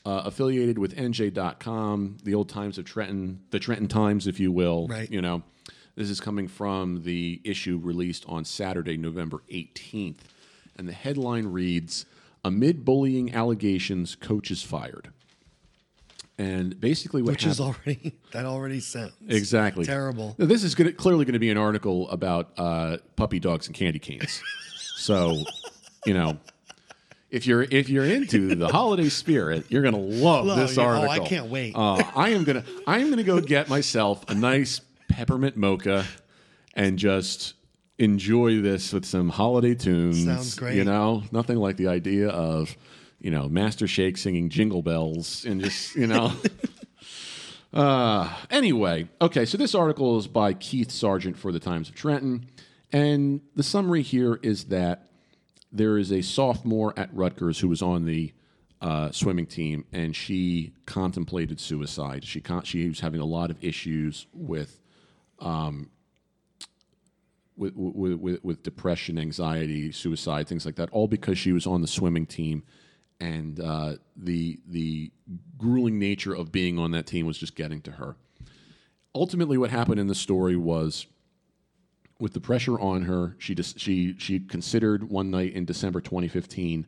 uh, 0.04 0.22
affiliated 0.26 0.76
with 0.78 0.94
NJ.com, 0.96 2.18
the 2.22 2.34
old 2.34 2.50
Times 2.50 2.76
of 2.76 2.84
Trenton, 2.84 3.40
the 3.50 3.58
Trenton 3.58 3.88
Times, 3.88 4.26
if 4.26 4.38
you 4.38 4.52
will. 4.52 4.86
Right. 4.88 5.10
You 5.10 5.22
know, 5.22 5.42
this 5.96 6.10
is 6.10 6.20
coming 6.20 6.48
from 6.48 7.02
the 7.04 7.40
issue 7.44 7.80
released 7.82 8.24
on 8.28 8.44
Saturday, 8.44 8.98
November 8.98 9.42
eighteenth, 9.48 10.28
and 10.76 10.86
the 10.86 10.92
headline 10.92 11.46
reads: 11.46 12.04
"Amid 12.44 12.84
bullying 12.84 13.32
allegations, 13.34 14.14
coach 14.14 14.50
is 14.50 14.62
fired." 14.62 15.10
And 16.38 16.80
basically, 16.80 17.20
what 17.20 17.32
Which 17.32 17.44
is 17.44 17.60
already 17.60 18.14
that 18.32 18.46
already 18.46 18.80
sounds 18.80 19.12
Exactly. 19.28 19.84
terrible. 19.84 20.34
Now, 20.38 20.46
this 20.46 20.64
is 20.64 20.74
gonna, 20.74 20.92
clearly 20.92 21.26
going 21.26 21.34
to 21.34 21.38
be 21.38 21.50
an 21.50 21.58
article 21.58 22.08
about 22.08 22.52
uh, 22.56 22.96
puppy 23.16 23.38
dogs 23.38 23.66
and 23.66 23.76
candy 23.76 23.98
canes. 23.98 24.42
so, 24.96 25.36
you 26.06 26.14
know, 26.14 26.38
if 27.30 27.46
you're 27.46 27.62
if 27.62 27.90
you're 27.90 28.06
into 28.06 28.54
the 28.54 28.68
holiday 28.68 29.10
spirit, 29.10 29.66
you're 29.68 29.82
gonna 29.82 29.98
love 29.98 30.46
Love, 30.46 30.58
this 30.58 30.76
yeah. 30.76 30.84
Oh, 30.84 31.08
I 31.08 31.18
can't 31.20 31.50
wait. 31.50 31.74
Uh, 31.76 32.02
I 32.16 32.30
am 32.30 32.44
gonna 32.44 32.64
I 32.86 33.00
am 33.00 33.10
gonna 33.10 33.22
go 33.22 33.40
get 33.40 33.68
myself 33.68 34.28
a 34.30 34.34
nice 34.34 34.80
peppermint 35.10 35.56
mocha 35.58 36.06
and 36.74 36.98
just 36.98 37.54
enjoy 38.00 38.60
this 38.60 38.92
with 38.92 39.04
some 39.04 39.28
holiday 39.28 39.74
tunes. 39.74 40.24
Sounds 40.24 40.54
great. 40.54 40.76
You 40.76 40.84
know, 40.84 41.22
nothing 41.30 41.58
like 41.58 41.76
the 41.76 41.86
idea 41.86 42.28
of 42.28 42.76
you 43.20 43.30
know 43.30 43.48
Master 43.48 43.86
Shake 43.86 44.16
singing 44.16 44.48
Jingle 44.48 44.82
Bells 44.82 45.44
and 45.44 45.60
just 45.60 45.94
you 45.94 46.06
know. 46.06 46.32
Uh, 47.72 48.28
anyway, 48.50 49.08
okay, 49.20 49.44
so 49.44 49.56
this 49.56 49.76
article 49.76 50.18
is 50.18 50.26
by 50.26 50.52
Keith 50.52 50.88
Sargeant 50.88 51.36
for 51.36 51.52
the 51.52 51.60
Times 51.60 51.88
of 51.88 51.94
Trenton. 51.94 52.46
And 52.92 53.42
the 53.54 53.62
summary 53.62 54.02
here 54.02 54.40
is 54.42 54.64
that 54.64 55.06
there 55.70 55.96
is 55.96 56.10
a 56.10 56.20
sophomore 56.22 56.92
at 56.96 57.14
Rutgers 57.14 57.60
who 57.60 57.68
was 57.68 57.80
on 57.80 58.06
the 58.06 58.32
uh, 58.80 59.12
swimming 59.12 59.46
team, 59.46 59.84
and 59.92 60.16
she 60.16 60.72
contemplated 60.86 61.60
suicide. 61.60 62.24
She 62.24 62.40
con- 62.40 62.64
she 62.64 62.88
was 62.88 62.98
having 62.98 63.20
a 63.20 63.24
lot 63.24 63.50
of 63.50 63.62
issues 63.62 64.26
with, 64.32 64.80
um, 65.38 65.90
with, 67.60 67.74
with, 67.76 68.42
with 68.42 68.62
depression, 68.62 69.18
anxiety, 69.18 69.92
suicide, 69.92 70.48
things 70.48 70.64
like 70.64 70.76
that, 70.76 70.88
all 70.90 71.06
because 71.06 71.38
she 71.38 71.52
was 71.52 71.66
on 71.66 71.82
the 71.82 71.86
swimming 71.86 72.26
team, 72.26 72.62
and 73.20 73.60
uh, 73.60 73.96
the 74.16 74.58
the 74.66 75.12
grueling 75.58 75.98
nature 75.98 76.34
of 76.34 76.50
being 76.50 76.78
on 76.78 76.92
that 76.92 77.06
team 77.06 77.26
was 77.26 77.36
just 77.36 77.54
getting 77.54 77.82
to 77.82 77.92
her. 77.92 78.16
Ultimately, 79.14 79.58
what 79.58 79.70
happened 79.70 80.00
in 80.00 80.06
the 80.06 80.14
story 80.14 80.56
was 80.56 81.06
with 82.18 82.32
the 82.32 82.40
pressure 82.40 82.80
on 82.80 83.02
her, 83.02 83.36
she 83.38 83.54
just 83.54 83.78
she 83.78 84.14
she 84.18 84.40
considered 84.40 85.10
one 85.10 85.30
night 85.30 85.52
in 85.52 85.64
December 85.66 86.00
2015 86.00 86.86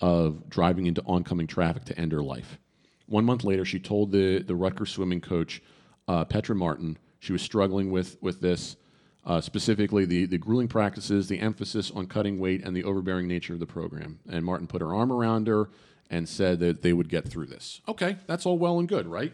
of 0.00 0.48
driving 0.48 0.86
into 0.86 1.02
oncoming 1.06 1.46
traffic 1.46 1.84
to 1.84 1.98
end 1.98 2.12
her 2.12 2.22
life. 2.22 2.58
One 3.06 3.24
month 3.24 3.44
later, 3.44 3.64
she 3.64 3.78
told 3.78 4.12
the 4.12 4.42
the 4.42 4.54
Rutgers 4.54 4.90
swimming 4.90 5.20
coach 5.20 5.62
uh, 6.08 6.24
Petra 6.24 6.54
Martin 6.54 6.98
she 7.20 7.32
was 7.32 7.42
struggling 7.42 7.90
with 7.90 8.16
with 8.20 8.40
this, 8.40 8.76
uh, 9.24 9.40
specifically 9.40 10.04
the 10.04 10.26
the 10.26 10.38
grueling 10.38 10.68
practices, 10.68 11.28
the 11.28 11.40
emphasis 11.40 11.90
on 11.90 12.06
cutting 12.06 12.38
weight, 12.38 12.62
and 12.64 12.76
the 12.76 12.84
overbearing 12.84 13.28
nature 13.28 13.52
of 13.52 13.60
the 13.60 13.66
program. 13.66 14.18
And 14.28 14.44
Martin 14.44 14.66
put 14.66 14.80
her 14.80 14.94
arm 14.94 15.12
around 15.12 15.46
her 15.46 15.68
and 16.10 16.28
said 16.28 16.58
that 16.60 16.82
they 16.82 16.92
would 16.92 17.08
get 17.08 17.28
through 17.28 17.46
this. 17.46 17.80
Okay, 17.86 18.16
that's 18.26 18.44
all 18.46 18.58
well 18.58 18.78
and 18.78 18.88
good, 18.88 19.06
right? 19.06 19.32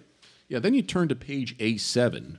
Yeah. 0.49 0.59
Then 0.59 0.75
you 0.75 0.83
turn 0.83 1.09
to 1.09 1.17
page 1.17 1.57
A7. 1.59 2.39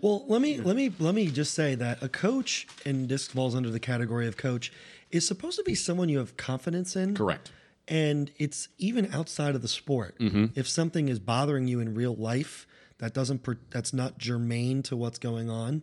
Well, 0.00 0.24
let 0.28 0.40
me 0.40 0.58
let 0.58 0.76
me 0.76 0.92
let 0.98 1.14
me 1.14 1.26
just 1.28 1.54
say 1.54 1.74
that 1.74 2.02
a 2.02 2.08
coach, 2.08 2.66
and 2.86 3.08
this 3.08 3.28
falls 3.28 3.54
under 3.54 3.70
the 3.70 3.80
category 3.80 4.26
of 4.26 4.36
coach, 4.36 4.72
is 5.10 5.26
supposed 5.26 5.58
to 5.58 5.64
be 5.64 5.74
someone 5.74 6.08
you 6.08 6.18
have 6.18 6.36
confidence 6.36 6.96
in. 6.96 7.14
Correct. 7.14 7.50
And 7.86 8.30
it's 8.38 8.68
even 8.78 9.12
outside 9.12 9.54
of 9.54 9.62
the 9.62 9.68
sport. 9.68 10.14
If 10.54 10.68
something 10.68 11.08
is 11.08 11.18
bothering 11.18 11.66
you 11.66 11.80
in 11.80 11.94
real 11.94 12.14
life 12.14 12.66
that 12.98 13.12
doesn't 13.12 13.42
per, 13.42 13.58
that's 13.70 13.92
not 13.92 14.16
germane 14.16 14.82
to 14.84 14.96
what's 14.96 15.18
going 15.18 15.50
on, 15.50 15.82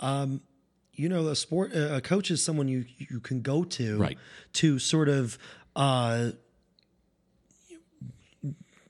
um, 0.00 0.40
you 0.92 1.08
know, 1.08 1.28
a 1.28 1.36
sport 1.36 1.72
a 1.74 2.00
coach 2.00 2.30
is 2.30 2.42
someone 2.42 2.68
you 2.68 2.84
you 2.98 3.20
can 3.20 3.42
go 3.42 3.64
to 3.64 3.98
Right. 3.98 4.18
to 4.54 4.78
sort 4.78 5.08
of 5.08 5.38
uh, 5.74 6.30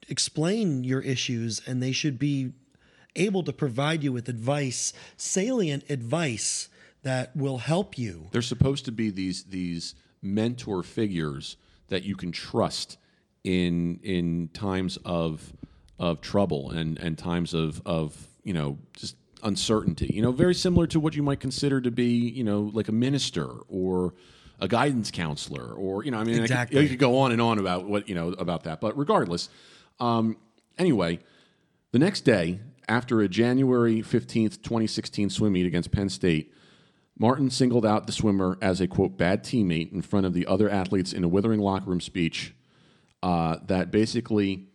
explain 0.08 0.84
your 0.84 1.00
issues, 1.00 1.60
and 1.66 1.82
they 1.82 1.92
should 1.92 2.18
be 2.18 2.52
able 3.14 3.42
to 3.42 3.52
provide 3.52 4.04
you 4.04 4.12
with 4.12 4.28
advice, 4.28 4.92
salient 5.16 5.84
advice 5.90 6.68
that 7.02 7.34
will 7.36 7.58
help 7.58 7.98
you. 7.98 8.28
They're 8.32 8.42
supposed 8.42 8.84
to 8.86 8.92
be 8.92 9.10
these 9.10 9.44
these 9.44 9.94
mentor 10.22 10.82
figures 10.82 11.56
that 11.88 12.04
you 12.04 12.16
can 12.16 12.32
trust 12.32 12.98
in 13.44 14.00
in 14.02 14.48
times 14.52 14.98
of 15.04 15.52
of 15.98 16.20
trouble 16.20 16.70
and 16.70 16.98
and 16.98 17.16
times 17.16 17.54
of 17.54 17.80
of 17.86 18.26
you 18.44 18.52
know 18.52 18.78
just 18.96 19.16
uncertainty. 19.42 20.10
You 20.12 20.22
know, 20.22 20.32
very 20.32 20.54
similar 20.54 20.86
to 20.88 21.00
what 21.00 21.14
you 21.16 21.22
might 21.22 21.40
consider 21.40 21.80
to 21.80 21.90
be 21.90 22.06
you 22.30 22.44
know 22.44 22.70
like 22.72 22.88
a 22.88 22.92
minister 22.92 23.46
or 23.68 24.14
a 24.58 24.68
guidance 24.68 25.10
counselor 25.10 25.72
or 25.74 26.04
you 26.04 26.10
know 26.10 26.18
I 26.18 26.24
mean 26.24 26.34
I 26.36 26.38
could- 26.38 26.42
Exactly. 26.44 26.82
you 26.82 26.88
could 26.88 26.98
go 26.98 27.18
on 27.18 27.32
and 27.32 27.40
on 27.42 27.58
about 27.58 27.86
what 27.86 28.08
you 28.08 28.14
know 28.14 28.28
about 28.30 28.64
that, 28.64 28.80
but 28.80 28.96
regardless, 28.96 29.48
um, 30.00 30.36
anyway, 30.78 31.18
the 31.92 31.98
next 31.98 32.22
day 32.22 32.60
after 32.88 33.20
a 33.20 33.28
January 33.28 34.00
fifteenth, 34.02 34.62
twenty 34.62 34.86
sixteen 34.86 35.28
swim 35.30 35.52
meet 35.52 35.66
against 35.66 35.90
Penn 35.92 36.08
State. 36.08 36.52
Martin 37.18 37.48
singled 37.48 37.86
out 37.86 38.06
the 38.06 38.12
swimmer 38.12 38.58
as 38.60 38.78
a 38.80 38.86
quote 38.86 39.16
bad 39.16 39.42
teammate 39.42 39.90
in 39.90 40.02
front 40.02 40.26
of 40.26 40.34
the 40.34 40.46
other 40.46 40.68
athletes 40.68 41.14
in 41.14 41.24
a 41.24 41.28
withering 41.28 41.60
locker 41.60 41.88
room 41.88 42.00
speech 42.00 42.54
uh, 43.22 43.56
that 43.66 43.90
basically 43.90 44.66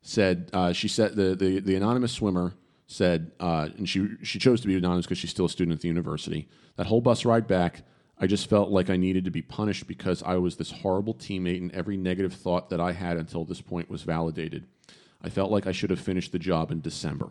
said 0.00 0.48
uh, 0.52 0.72
she 0.72 0.86
said 0.88 1.16
the, 1.16 1.34
the 1.34 1.58
the 1.60 1.74
anonymous 1.74 2.12
swimmer 2.12 2.54
said 2.92 3.32
uh, 3.40 3.68
and 3.76 3.88
she 3.88 4.08
she 4.22 4.38
chose 4.38 4.60
to 4.60 4.68
be 4.68 4.76
anonymous 4.76 5.06
because 5.06 5.18
she's 5.18 5.30
still 5.30 5.46
a 5.46 5.50
student 5.50 5.74
at 5.76 5.80
the 5.80 5.88
university. 5.88 6.48
That 6.76 6.86
whole 6.86 7.00
bus 7.00 7.24
ride 7.24 7.46
back, 7.46 7.82
I 8.18 8.26
just 8.26 8.48
felt 8.48 8.70
like 8.70 8.90
I 8.90 8.96
needed 8.96 9.24
to 9.24 9.30
be 9.30 9.42
punished 9.42 9.86
because 9.86 10.22
I 10.22 10.36
was 10.36 10.56
this 10.56 10.70
horrible 10.70 11.14
teammate 11.14 11.58
and 11.58 11.72
every 11.72 11.96
negative 11.96 12.34
thought 12.34 12.70
that 12.70 12.80
I 12.80 12.92
had 12.92 13.16
until 13.16 13.44
this 13.44 13.60
point 13.60 13.90
was 13.90 14.02
validated. 14.02 14.66
I 15.22 15.28
felt 15.28 15.50
like 15.50 15.66
I 15.66 15.72
should 15.72 15.90
have 15.90 16.00
finished 16.00 16.32
the 16.32 16.38
job 16.38 16.70
in 16.70 16.80
December 16.80 17.30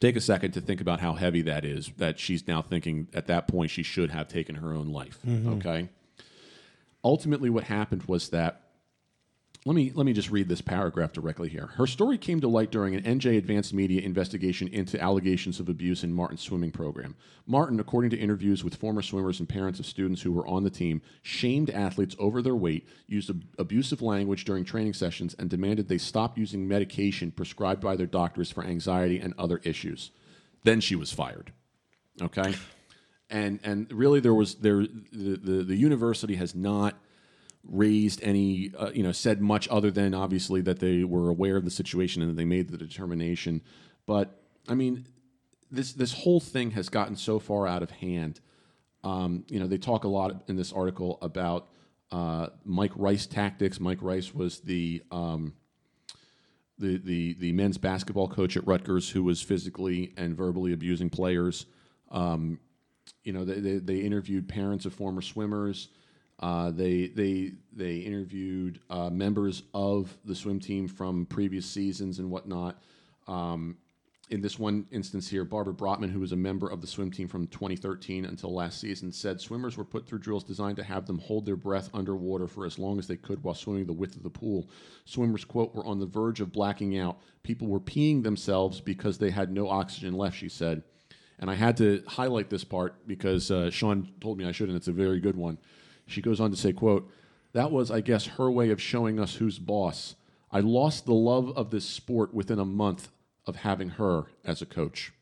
take 0.00 0.16
a 0.16 0.20
second 0.20 0.52
to 0.52 0.60
think 0.60 0.80
about 0.80 1.00
how 1.00 1.14
heavy 1.14 1.42
that 1.42 1.64
is 1.64 1.90
that 1.96 2.18
she's 2.18 2.46
now 2.46 2.62
thinking 2.62 3.08
at 3.14 3.26
that 3.26 3.48
point 3.48 3.70
she 3.70 3.82
should 3.82 4.10
have 4.10 4.28
taken 4.28 4.56
her 4.56 4.72
own 4.72 4.88
life 4.88 5.18
okay 5.54 5.88
ultimately 7.04 7.50
what 7.50 7.64
happened 7.64 8.02
was 8.04 8.28
that 8.30 8.67
let 9.68 9.74
me 9.74 9.92
let 9.94 10.06
me 10.06 10.14
just 10.14 10.30
read 10.30 10.48
this 10.48 10.62
paragraph 10.62 11.12
directly 11.12 11.50
here. 11.50 11.66
Her 11.74 11.86
story 11.86 12.16
came 12.16 12.40
to 12.40 12.48
light 12.48 12.70
during 12.70 12.94
an 12.94 13.02
NJ 13.02 13.36
Advanced 13.36 13.74
Media 13.74 14.00
investigation 14.00 14.66
into 14.68 14.98
allegations 14.98 15.60
of 15.60 15.68
abuse 15.68 16.02
in 16.02 16.14
Martin's 16.14 16.40
swimming 16.40 16.70
program. 16.70 17.14
Martin, 17.46 17.78
according 17.78 18.08
to 18.12 18.16
interviews 18.16 18.64
with 18.64 18.76
former 18.76 19.02
swimmers 19.02 19.40
and 19.40 19.46
parents 19.46 19.78
of 19.78 19.84
students 19.84 20.22
who 20.22 20.32
were 20.32 20.46
on 20.48 20.64
the 20.64 20.70
team, 20.70 21.02
shamed 21.20 21.68
athletes 21.68 22.16
over 22.18 22.40
their 22.40 22.56
weight, 22.56 22.88
used 23.06 23.28
ab- 23.28 23.44
abusive 23.58 24.00
language 24.00 24.46
during 24.46 24.64
training 24.64 24.94
sessions, 24.94 25.34
and 25.38 25.50
demanded 25.50 25.86
they 25.86 25.98
stop 25.98 26.38
using 26.38 26.66
medication 26.66 27.30
prescribed 27.30 27.82
by 27.82 27.94
their 27.94 28.06
doctors 28.06 28.50
for 28.50 28.64
anxiety 28.64 29.20
and 29.20 29.34
other 29.36 29.60
issues. 29.64 30.12
Then 30.64 30.80
she 30.80 30.96
was 30.96 31.12
fired. 31.12 31.52
Okay, 32.22 32.54
and 33.28 33.60
and 33.62 33.92
really 33.92 34.20
there 34.20 34.32
was 34.32 34.54
there 34.54 34.86
the 35.12 35.36
the, 35.36 35.62
the 35.62 35.76
university 35.76 36.36
has 36.36 36.54
not 36.54 36.94
raised 37.68 38.22
any, 38.22 38.72
uh, 38.76 38.90
you 38.92 39.02
know, 39.02 39.12
said 39.12 39.40
much 39.40 39.68
other 39.68 39.90
than 39.90 40.14
obviously 40.14 40.60
that 40.62 40.80
they 40.80 41.04
were 41.04 41.28
aware 41.28 41.56
of 41.56 41.64
the 41.64 41.70
situation 41.70 42.22
and 42.22 42.30
that 42.30 42.36
they 42.36 42.44
made 42.44 42.68
the 42.70 42.78
determination. 42.78 43.62
But 44.06 44.42
I 44.68 44.74
mean, 44.74 45.06
this 45.70 45.92
this 45.92 46.12
whole 46.12 46.40
thing 46.40 46.72
has 46.72 46.88
gotten 46.88 47.16
so 47.16 47.38
far 47.38 47.66
out 47.66 47.82
of 47.82 47.90
hand. 47.90 48.40
Um, 49.04 49.44
you 49.48 49.60
know, 49.60 49.66
they 49.66 49.78
talk 49.78 50.04
a 50.04 50.08
lot 50.08 50.44
in 50.48 50.56
this 50.56 50.72
article 50.72 51.18
about 51.22 51.68
uh, 52.10 52.48
Mike 52.64 52.92
Rice 52.96 53.26
tactics. 53.26 53.78
Mike 53.78 54.02
Rice 54.02 54.34
was 54.34 54.60
the 54.60 55.02
um, 55.10 55.54
the, 56.78 56.98
the 56.98 57.34
the 57.34 57.52
men's 57.52 57.78
basketball 57.78 58.28
coach 58.28 58.56
at 58.56 58.66
Rutgers 58.66 59.10
who 59.10 59.22
was 59.22 59.42
physically 59.42 60.14
and 60.16 60.36
verbally 60.36 60.72
abusing 60.72 61.10
players. 61.10 61.66
Um, 62.10 62.60
you 63.24 63.32
know, 63.32 63.44
they, 63.44 63.60
they, 63.60 63.78
they 63.78 63.98
interviewed 63.98 64.48
parents 64.48 64.86
of 64.86 64.94
former 64.94 65.20
swimmers. 65.20 65.88
Uh, 66.40 66.70
they 66.70 67.08
they 67.08 67.52
they 67.72 67.96
interviewed 67.96 68.80
uh, 68.90 69.10
members 69.10 69.64
of 69.74 70.16
the 70.24 70.34
swim 70.34 70.60
team 70.60 70.86
from 70.86 71.26
previous 71.26 71.66
seasons 71.66 72.18
and 72.18 72.30
whatnot. 72.30 72.80
Um, 73.26 73.76
in 74.30 74.40
this 74.42 74.58
one 74.58 74.86
instance 74.90 75.28
here, 75.28 75.44
Barbara 75.44 75.72
Brotman, 75.72 76.10
who 76.10 76.20
was 76.20 76.32
a 76.32 76.36
member 76.36 76.68
of 76.68 76.80
the 76.80 76.86
swim 76.86 77.10
team 77.10 77.28
from 77.28 77.46
2013 77.46 78.26
until 78.26 78.52
last 78.52 78.80
season, 78.80 79.10
said 79.10 79.40
swimmers 79.40 79.76
were 79.76 79.84
put 79.84 80.06
through 80.06 80.18
drills 80.18 80.44
designed 80.44 80.76
to 80.76 80.84
have 80.84 81.06
them 81.06 81.18
hold 81.18 81.46
their 81.46 81.56
breath 81.56 81.88
underwater 81.94 82.46
for 82.46 82.66
as 82.66 82.78
long 82.78 82.98
as 82.98 83.06
they 83.06 83.16
could 83.16 83.42
while 83.42 83.54
swimming 83.54 83.86
the 83.86 83.92
width 83.92 84.16
of 84.16 84.22
the 84.22 84.30
pool. 84.30 84.68
Swimmers, 85.06 85.44
quote, 85.44 85.74
were 85.74 85.84
on 85.86 85.98
the 85.98 86.06
verge 86.06 86.40
of 86.40 86.52
blacking 86.52 86.98
out. 86.98 87.18
People 87.42 87.68
were 87.68 87.80
peeing 87.80 88.22
themselves 88.22 88.80
because 88.80 89.18
they 89.18 89.30
had 89.30 89.50
no 89.50 89.68
oxygen 89.68 90.12
left, 90.14 90.36
she 90.36 90.48
said. 90.48 90.82
And 91.38 91.50
I 91.50 91.54
had 91.54 91.76
to 91.78 92.02
highlight 92.06 92.50
this 92.50 92.64
part 92.64 93.06
because 93.06 93.50
uh, 93.50 93.70
Sean 93.70 94.12
told 94.20 94.38
me 94.38 94.44
I 94.44 94.52
should, 94.52 94.68
and 94.68 94.76
it's 94.76 94.88
a 94.88 94.92
very 94.92 95.20
good 95.20 95.36
one. 95.36 95.56
She 96.08 96.20
goes 96.22 96.40
on 96.40 96.50
to 96.50 96.56
say, 96.56 96.72
quote, 96.72 97.10
that 97.52 97.70
was, 97.70 97.90
I 97.90 98.00
guess, 98.00 98.26
her 98.26 98.50
way 98.50 98.70
of 98.70 98.80
showing 98.80 99.20
us 99.20 99.36
who's 99.36 99.58
boss. 99.58 100.16
I 100.50 100.60
lost 100.60 101.06
the 101.06 101.14
love 101.14 101.56
of 101.56 101.70
this 101.70 101.84
sport 101.84 102.32
within 102.34 102.58
a 102.58 102.64
month 102.64 103.08
of 103.46 103.56
having 103.56 103.90
her 103.90 104.24
as 104.44 104.60
a 104.62 104.66
coach. 104.66 105.12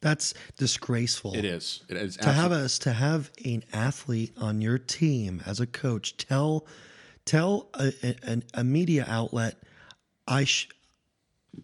That's 0.00 0.32
disgraceful. 0.56 1.34
It 1.34 1.44
is. 1.44 1.82
It 1.88 1.96
is 1.98 2.16
to 2.18 2.32
have 2.32 2.52
us 2.52 2.78
to 2.80 2.92
have 2.92 3.30
an 3.44 3.64
athlete 3.72 4.32
on 4.38 4.62
your 4.62 4.78
team 4.78 5.42
as 5.44 5.60
a 5.60 5.66
coach 5.66 6.16
tell 6.16 6.66
tell 7.26 7.68
a, 7.74 7.92
a, 8.26 8.42
a 8.54 8.64
media 8.64 9.04
outlet 9.06 9.56
I 10.26 10.44
sh- 10.44 10.68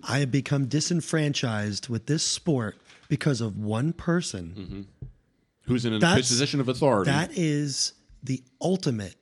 I 0.03 0.19
have 0.19 0.31
become 0.31 0.67
disenfranchised 0.67 1.89
with 1.89 2.05
this 2.07 2.23
sport 2.27 2.77
because 3.09 3.41
of 3.41 3.57
one 3.57 3.95
person. 3.95 4.55
Mm-hmm. 4.59 5.07
who's 5.63 5.87
in 5.87 5.95
a 5.95 5.99
That's- 5.99 6.29
position 6.29 6.61
of 6.61 6.69
authority. 6.69 7.11
That 7.11 7.31
is 7.39 7.95
the 8.23 8.43
ultimate 8.61 9.15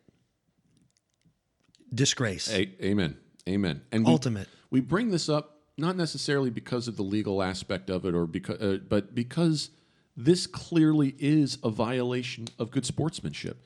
disgrace. 1.92 2.50
A- 2.50 2.84
amen. 2.84 3.16
Amen. 3.48 3.82
And 3.92 4.04
we, 4.06 4.12
Ultimate. 4.12 4.48
we 4.70 4.80
bring 4.80 5.10
this 5.10 5.28
up 5.28 5.50
not 5.76 5.96
necessarily 5.96 6.50
because 6.50 6.88
of 6.88 6.96
the 6.96 7.02
legal 7.02 7.42
aspect 7.42 7.90
of 7.90 8.04
it, 8.04 8.14
or 8.14 8.26
because, 8.26 8.60
uh, 8.60 8.78
but 8.88 9.14
because 9.14 9.70
this 10.16 10.46
clearly 10.46 11.14
is 11.18 11.58
a 11.64 11.70
violation 11.70 12.46
of 12.58 12.70
good 12.70 12.86
sportsmanship. 12.86 13.60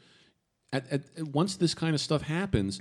At, 0.73 0.91
at, 0.91 1.03
at- 1.17 1.29
once 1.29 1.57
this 1.57 1.75
kind 1.75 1.95
of 1.95 2.01
stuff 2.01 2.23
happens, 2.23 2.81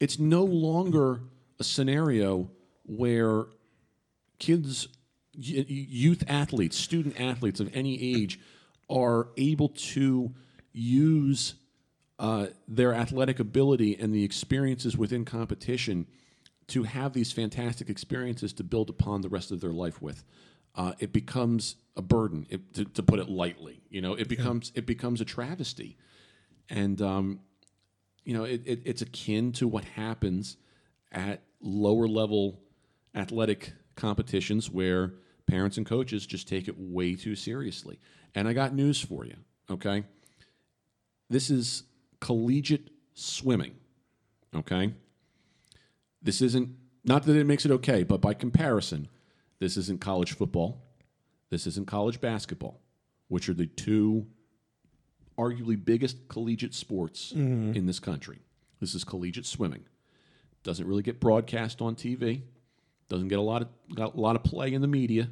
it's 0.00 0.18
no 0.18 0.44
longer 0.44 1.20
a 1.60 1.64
scenario 1.64 2.50
where 2.84 3.44
kids, 4.38 4.88
y- 5.36 5.64
youth 5.68 6.24
athletes, 6.26 6.76
student 6.78 7.20
athletes 7.20 7.60
of 7.60 7.70
any 7.76 8.00
age, 8.16 8.40
are 8.90 9.28
able 9.36 9.68
to 9.68 10.32
use 10.72 11.54
uh, 12.18 12.46
their 12.66 12.94
athletic 12.94 13.38
ability 13.40 13.96
and 13.98 14.14
the 14.14 14.24
experiences 14.24 14.96
within 14.96 15.24
competition 15.24 16.06
to 16.68 16.82
have 16.82 17.12
these 17.12 17.32
fantastic 17.32 17.88
experiences 17.88 18.52
to 18.52 18.64
build 18.64 18.90
upon 18.90 19.22
the 19.22 19.28
rest 19.28 19.50
of 19.50 19.60
their 19.60 19.72
life 19.72 20.02
with. 20.02 20.24
Uh, 20.74 20.92
it 20.98 21.12
becomes 21.12 21.76
a 21.96 22.02
burden, 22.02 22.46
it, 22.50 22.74
to, 22.74 22.84
to 22.84 23.02
put 23.02 23.18
it 23.18 23.28
lightly. 23.28 23.80
You 23.88 24.00
know, 24.00 24.14
it 24.14 24.28
becomes 24.28 24.70
it 24.74 24.86
becomes 24.86 25.20
a 25.20 25.24
travesty, 25.24 25.96
and 26.68 27.00
um, 27.02 27.40
you 28.24 28.34
know, 28.34 28.44
it, 28.44 28.62
it, 28.66 28.82
it's 28.84 29.02
akin 29.02 29.52
to 29.52 29.66
what 29.66 29.84
happens 29.84 30.56
at 31.10 31.42
lower 31.60 32.06
level 32.06 32.60
athletic 33.14 33.72
competitions 33.96 34.70
where 34.70 35.14
parents 35.46 35.78
and 35.78 35.86
coaches 35.86 36.26
just 36.26 36.46
take 36.46 36.68
it 36.68 36.74
way 36.78 37.16
too 37.16 37.34
seriously. 37.34 37.98
And 38.34 38.46
I 38.46 38.52
got 38.52 38.74
news 38.74 39.00
for 39.00 39.24
you, 39.24 39.36
okay? 39.70 40.04
This 41.30 41.50
is 41.50 41.84
collegiate 42.20 42.90
swimming, 43.14 43.74
okay? 44.54 44.94
This 46.22 46.40
isn't, 46.42 46.70
not 47.04 47.24
that 47.24 47.36
it 47.36 47.44
makes 47.44 47.64
it 47.64 47.70
okay, 47.70 48.02
but 48.02 48.20
by 48.20 48.34
comparison, 48.34 49.08
this 49.58 49.76
isn't 49.76 50.00
college 50.00 50.32
football. 50.32 50.82
This 51.50 51.66
isn't 51.66 51.86
college 51.86 52.20
basketball, 52.20 52.80
which 53.28 53.48
are 53.48 53.54
the 53.54 53.66
two 53.66 54.26
arguably 55.38 55.82
biggest 55.82 56.28
collegiate 56.28 56.74
sports 56.74 57.32
mm-hmm. 57.32 57.72
in 57.74 57.86
this 57.86 58.00
country. 58.00 58.40
This 58.80 58.94
is 58.94 59.04
collegiate 59.04 59.46
swimming. 59.46 59.84
Doesn't 60.62 60.86
really 60.86 61.02
get 61.02 61.20
broadcast 61.20 61.80
on 61.80 61.94
TV. 61.94 62.42
Doesn't 63.08 63.28
get 63.28 63.38
a 63.38 63.42
lot 63.42 63.62
of 63.62 63.68
got 63.94 64.16
a 64.16 64.20
lot 64.20 64.36
of 64.36 64.42
play 64.42 64.74
in 64.74 64.82
the 64.82 64.88
media. 64.88 65.30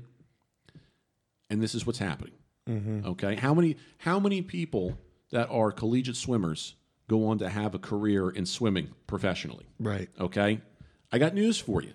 And 1.51 1.63
this 1.63 1.75
is 1.75 1.87
what's 1.87 1.99
happening. 1.99 2.33
Mm-hmm. 2.69 3.07
Okay, 3.09 3.35
how 3.37 3.53
many 3.53 3.77
how 3.99 4.19
many 4.19 4.43
people 4.43 4.97
that 5.31 5.49
are 5.51 5.73
collegiate 5.73 6.17
swimmers 6.17 6.75
go 7.09 7.29
on 7.29 7.39
to 7.39 7.49
have 7.49 7.75
a 7.75 7.79
career 7.79 8.31
in 8.31 8.47
swimming 8.47 8.89
professionally? 9.07 9.67
Right. 9.79 10.09
Okay, 10.19 10.61
I 11.13 11.19
got 11.19 11.35
news 11.35 11.59
for 11.59 11.83
you. 11.83 11.93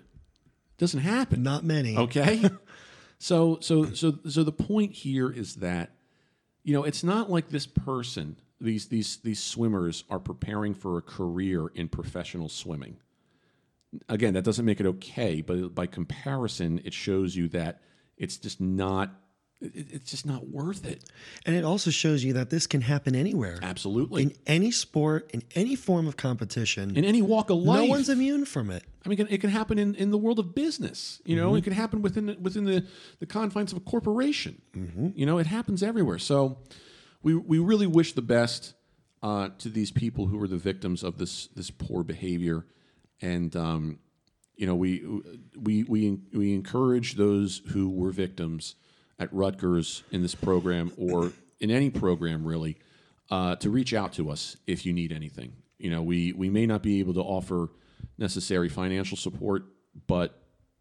Doesn't 0.78 1.00
happen. 1.00 1.42
Not 1.42 1.64
many. 1.64 1.96
Okay. 1.96 2.42
so 3.18 3.58
so 3.60 3.92
so 3.92 4.18
so 4.28 4.42
the 4.42 4.52
point 4.52 4.92
here 4.92 5.30
is 5.30 5.56
that 5.56 5.90
you 6.64 6.72
know 6.72 6.84
it's 6.84 7.04
not 7.04 7.30
like 7.30 7.50
this 7.50 7.66
person 7.66 8.36
these 8.62 8.86
these 8.88 9.18
these 9.18 9.42
swimmers 9.42 10.04
are 10.08 10.18
preparing 10.18 10.72
for 10.74 10.96
a 10.96 11.02
career 11.02 11.68
in 11.74 11.88
professional 11.88 12.48
swimming. 12.48 12.96
Again, 14.08 14.34
that 14.34 14.44
doesn't 14.44 14.64
make 14.64 14.80
it 14.80 14.86
okay, 14.86 15.42
but 15.42 15.74
by 15.74 15.86
comparison, 15.86 16.80
it 16.84 16.94
shows 16.94 17.36
you 17.36 17.48
that 17.48 17.82
it's 18.16 18.38
just 18.38 18.60
not 18.60 19.10
it's 19.74 20.10
just 20.10 20.26
not 20.26 20.48
worth 20.48 20.84
it. 20.86 21.04
And 21.46 21.54
it 21.54 21.64
also 21.64 21.90
shows 21.90 22.24
you 22.24 22.32
that 22.34 22.50
this 22.50 22.66
can 22.66 22.80
happen 22.80 23.14
anywhere. 23.14 23.58
Absolutely. 23.62 24.24
In 24.24 24.32
any 24.46 24.70
sport, 24.70 25.30
in 25.32 25.42
any 25.54 25.76
form 25.76 26.06
of 26.06 26.16
competition. 26.16 26.96
In 26.96 27.04
any 27.04 27.22
walk 27.22 27.50
of 27.50 27.58
life. 27.58 27.80
no 27.80 27.86
one's 27.86 28.08
immune 28.08 28.44
from 28.44 28.70
it. 28.70 28.84
I 29.04 29.08
mean, 29.08 29.26
it 29.28 29.40
can, 29.40 29.50
happen 29.50 29.78
in, 29.78 29.96
in 29.96 30.10
the 30.10 30.18
world 30.18 30.38
of 30.38 30.54
business. 30.54 31.20
You 31.24 31.34
know, 31.34 31.56
it 31.56 31.64
can 31.64 31.72
happen 31.72 32.02
within 32.02 32.26
the, 32.26 32.36
within 32.40 32.64
the, 32.64 32.86
the 33.18 33.26
confines 33.26 33.72
of 33.72 33.78
a 33.78 33.80
corporation. 33.80 34.62
You 35.16 35.26
know, 35.26 35.38
it 35.38 35.46
happens 35.46 35.82
everywhere. 35.82 36.18
So, 36.18 36.58
we 37.22 37.34
we 37.34 37.58
really 37.58 37.86
wish 37.86 38.12
the 38.12 38.22
best 38.22 38.74
uh, 39.22 39.50
to 39.58 39.68
these 39.68 39.90
people 39.90 40.26
who 40.26 40.40
are 40.42 40.48
the 40.48 40.56
victims 40.56 41.02
of 41.02 41.18
this 41.18 41.46
this 41.48 41.70
poor 41.70 42.02
behavior, 42.02 42.66
and 43.20 43.54
um, 43.56 43.98
you 44.56 44.66
know, 44.66 44.74
we 44.74 45.04
we 45.56 45.84
we 45.84 46.18
we 46.32 46.54
encourage 46.54 47.14
those 47.14 47.62
who 47.68 47.88
were 47.88 48.10
victims 48.10 48.74
at 49.18 49.32
Rutgers 49.32 50.02
in 50.10 50.22
this 50.22 50.34
program 50.34 50.92
or 50.96 51.32
in 51.60 51.70
any 51.70 51.90
program 51.90 52.44
really 52.44 52.76
uh, 53.30 53.56
to 53.56 53.70
reach 53.70 53.94
out 53.94 54.12
to 54.14 54.30
us 54.30 54.56
if 54.66 54.84
you 54.84 54.92
need 54.92 55.12
anything. 55.12 55.54
You 55.78 55.90
know, 55.90 56.02
we 56.02 56.32
we 56.32 56.48
may 56.50 56.66
not 56.66 56.82
be 56.82 57.00
able 57.00 57.14
to 57.14 57.20
offer 57.22 57.70
necessary 58.18 58.68
financial 58.68 59.16
support, 59.16 59.64
but 60.06 60.38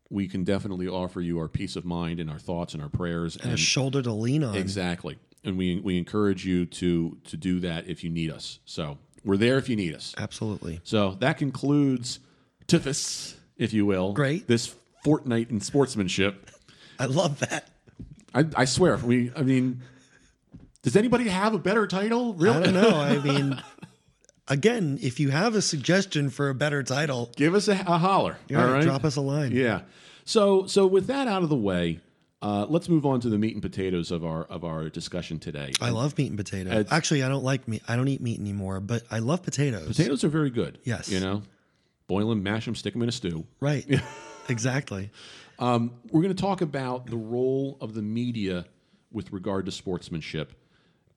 we 0.10 0.28
can 0.28 0.44
definitely 0.44 0.88
offer 0.88 1.22
you 1.22 1.40
our 1.40 1.48
peace 1.48 1.76
of 1.76 1.86
mind 1.86 2.20
and 2.20 2.30
our 2.30 2.38
thoughts 2.38 2.74
and 2.74 2.84
our 2.84 2.90
prayers 2.90 3.38
And 3.38 3.54
a 3.54 3.58
shoulder 3.58 4.02
to 4.02 4.12
lean 4.12 4.44
on. 4.44 4.56
Exactly. 4.56 5.18
And 5.44 5.58
we 5.58 5.80
we 5.80 5.98
encourage 5.98 6.46
you 6.46 6.66
to 6.66 7.18
to 7.26 7.38
do 7.38 7.62
that 7.62 7.88
if 7.88 8.04
you 8.04 8.10
need 8.10 8.30
us. 8.32 8.60
So 8.66 8.98
we're 9.24 9.38
there 9.38 9.58
if 9.58 9.70
you 9.70 9.76
need 9.76 9.96
us. 9.96 10.14
Absolutely. 10.18 10.82
So 10.84 11.12
that 11.20 11.38
concludes 11.38 12.20
Tiffus, 12.68 13.36
if 13.58 13.74
you 13.74 13.86
will. 13.86 14.14
Great. 14.14 14.48
This 14.48 14.76
fortnight 15.04 15.50
in 15.50 15.62
sportsmanship. 15.62 16.50
I 17.00 17.06
love 17.06 17.40
that. 17.40 17.71
I, 18.34 18.46
I 18.56 18.66
swear, 18.66 18.98
we 18.98 19.32
I 19.36 19.42
mean 19.44 19.82
does 20.84 20.96
anybody 20.96 21.28
have 21.28 21.54
a 21.54 21.60
better 21.60 21.86
title? 21.86 22.34
Really? 22.34 22.58
I 22.58 22.64
don't 22.64 22.74
know. 22.74 22.90
I 23.00 23.18
mean, 23.24 23.62
again, 24.48 24.98
if 25.02 25.20
you 25.20 25.30
have 25.30 25.56
a 25.56 25.62
suggestion 25.62 26.30
for 26.30 26.50
a 26.50 26.56
better 26.56 26.82
title, 26.84 27.32
Give 27.36 27.54
us 27.56 27.68
a, 27.68 27.74
a 27.74 27.98
holler. 27.98 28.38
yeah, 28.48 28.66
all 28.66 28.72
right. 28.72 28.84
drop 28.84 29.04
us 29.06 29.16
a 29.16 29.22
line. 29.22 29.52
Yeah. 29.52 29.82
So 30.26 30.66
so 30.68 30.88
with 30.88 31.08
that 31.08 31.28
out 31.28 31.44
of 31.44 31.50
the 31.50 31.56
way, 31.56 32.00
uh, 32.42 32.66
let's 32.70 32.90
move 32.90 33.06
on 33.06 33.20
to 33.22 33.30
the 33.30 33.38
meat 33.38 33.54
and 33.54 33.62
potatoes 33.62 34.12
of 34.12 34.26
our 34.26 34.44
of 34.46 34.64
our 34.64 34.90
discussion 34.90 35.40
today. 35.40 35.72
I 35.82 35.90
love 35.90 36.18
meat 36.18 36.30
and 36.30 36.38
potatoes. 36.38 36.74
It's- 36.74 36.92
Actually, 36.92 37.24
I 37.24 37.30
don't 37.30 37.44
like 37.44 37.68
meat. 37.68 37.84
I 37.88 37.96
don't 37.96 38.08
eat 38.08 38.22
meat 38.22 38.40
anymore, 38.40 38.80
but 38.80 39.04
I 39.12 39.20
love 39.20 39.44
potatoes. 39.44 39.88
Potatoes 39.88 40.24
are 40.24 40.30
very 40.30 40.50
good. 40.50 40.80
Yes. 40.84 41.10
You 41.10 41.20
know, 41.20 41.44
boil 42.08 42.30
them, 42.30 42.42
mash 42.44 42.66
them, 42.66 42.76
stick 42.76 42.94
them 42.94 43.02
in 43.04 43.10
a 43.10 43.12
stew. 43.12 43.46
Right. 43.60 43.86
exactly. 44.50 45.12
Um, 45.62 45.94
we're 46.12 46.24
going 46.24 46.36
to 46.36 46.42
talk 46.42 46.62
about 46.62 47.06
the 47.06 47.18
role 47.18 47.78
of 47.80 47.94
the 47.94 48.02
media 48.02 48.66
with 49.12 49.32
regard 49.32 49.66
to 49.68 49.72
sportsmanship 49.72 50.54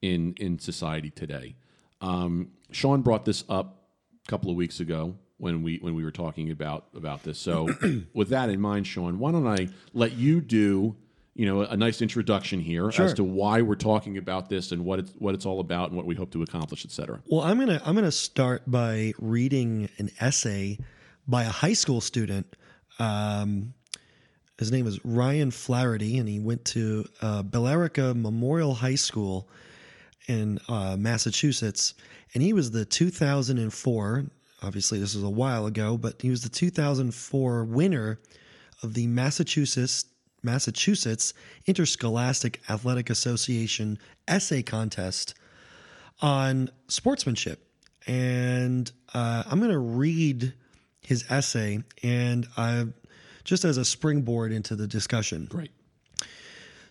in 0.03 0.35
in 0.39 0.59
society 0.59 1.11
today. 1.11 1.57
Um, 2.01 2.51
Sean 2.71 3.01
brought 3.03 3.25
this 3.25 3.45
up 3.49 3.87
a 4.27 4.31
couple 4.31 4.51
of 4.51 4.57
weeks 4.57 4.81
ago 4.81 5.17
when 5.39 5.63
we 5.63 5.79
when 5.79 5.95
we 5.95 6.05
were 6.05 6.11
talking 6.11 6.51
about 6.51 6.87
about 6.95 7.23
this. 7.23 7.39
So, 7.39 7.69
with 8.13 8.29
that 8.29 8.51
in 8.51 8.61
mind, 8.61 8.87
Sean, 8.87 9.19
why 9.19 9.33
don't 9.33 9.47
I 9.47 9.69
let 9.95 10.13
you 10.13 10.41
do 10.41 10.95
you 11.37 11.47
know 11.47 11.63
a 11.63 11.77
nice 11.77 12.01
introduction 12.01 12.61
here 12.61 12.93
Sure. 12.93 13.07
as 13.07 13.15
to 13.15 13.25
why 13.25 13.61
we're 13.61 13.75
talking 13.75 14.19
about 14.19 14.49
this 14.49 14.71
and 14.71 14.85
what 14.85 14.99
it's 15.01 15.11
what 15.19 15.35
it's 15.35 15.47
all 15.47 15.59
about 15.61 15.89
and 15.89 15.97
what 15.97 16.07
we 16.07 16.15
hope 16.15 16.31
to 16.33 16.43
accomplish, 16.43 16.85
et 16.85 16.91
cetera. 16.93 17.21
Well, 17.27 17.41
I'm 17.41 17.59
gonna 17.59 17.81
I'm 17.85 17.95
gonna 17.95 18.13
start 18.13 18.63
by 18.71 19.15
reading 19.19 19.89
an 19.99 20.11
essay 20.21 20.79
by 21.27 21.45
a 21.45 21.49
high 21.51 21.73
school 21.73 22.01
student. 22.03 22.55
Um, 22.99 23.75
his 24.59 24.71
name 24.71 24.87
is 24.87 25.05
Ryan 25.05 25.51
Flaherty, 25.51 26.19
and 26.19 26.29
he 26.29 26.39
went 26.39 26.65
to 26.67 27.05
uh, 27.21 27.43
Billerica 27.43 28.15
Memorial 28.15 28.75
High 28.75 28.95
School 28.95 29.49
in 30.29 30.59
uh, 30.69 30.97
Massachusetts, 30.99 31.95
and 32.35 32.43
he 32.43 32.53
was 32.53 32.71
the 32.71 32.85
2004. 32.85 34.25
Obviously, 34.63 34.99
this 34.99 35.15
was 35.15 35.25
a 35.25 35.31
while 35.31 35.67
ago, 35.67 35.97
but 35.97 36.23
he 36.23 36.31
was 36.31 36.43
the 36.43 36.49
2004 36.49 37.65
winner 37.65 38.21
of 38.83 38.95
the 38.95 39.07
Massachusetts 39.07 40.07
Massachusetts 40.43 41.33
Interscholastic 41.67 42.61
Athletic 42.69 43.09
Association 43.09 43.99
essay 44.29 44.63
contest 44.63 45.35
on 46.21 46.69
sportsmanship. 46.89 47.67
And 48.07 48.91
uh, 49.15 49.43
I'm 49.47 49.59
going 49.59 49.71
to 49.71 49.79
read 49.79 50.53
his 51.01 51.25
essay, 51.31 51.83
and 52.03 52.47
I, 52.57 52.87
just 53.45 53.65
as 53.65 53.77
a 53.77 53.85
springboard 53.85 54.53
into 54.53 54.75
the 54.75 54.87
discussion. 54.87 55.47
Great. 55.51 55.71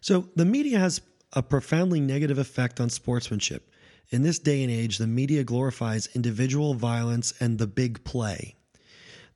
So, 0.01 0.29
the 0.35 0.45
media 0.45 0.79
has 0.79 1.01
a 1.33 1.41
profoundly 1.41 1.99
negative 1.99 2.37
effect 2.37 2.79
on 2.79 2.89
sportsmanship. 2.89 3.69
In 4.09 4.21
this 4.21 4.37
day 4.37 4.61
and 4.61 4.71
age, 4.71 4.97
the 4.97 5.07
media 5.07 5.43
glorifies 5.43 6.09
individual 6.13 6.75
violence 6.75 7.33
and 7.39 7.57
the 7.57 7.67
big 7.67 8.03
play. 8.03 8.55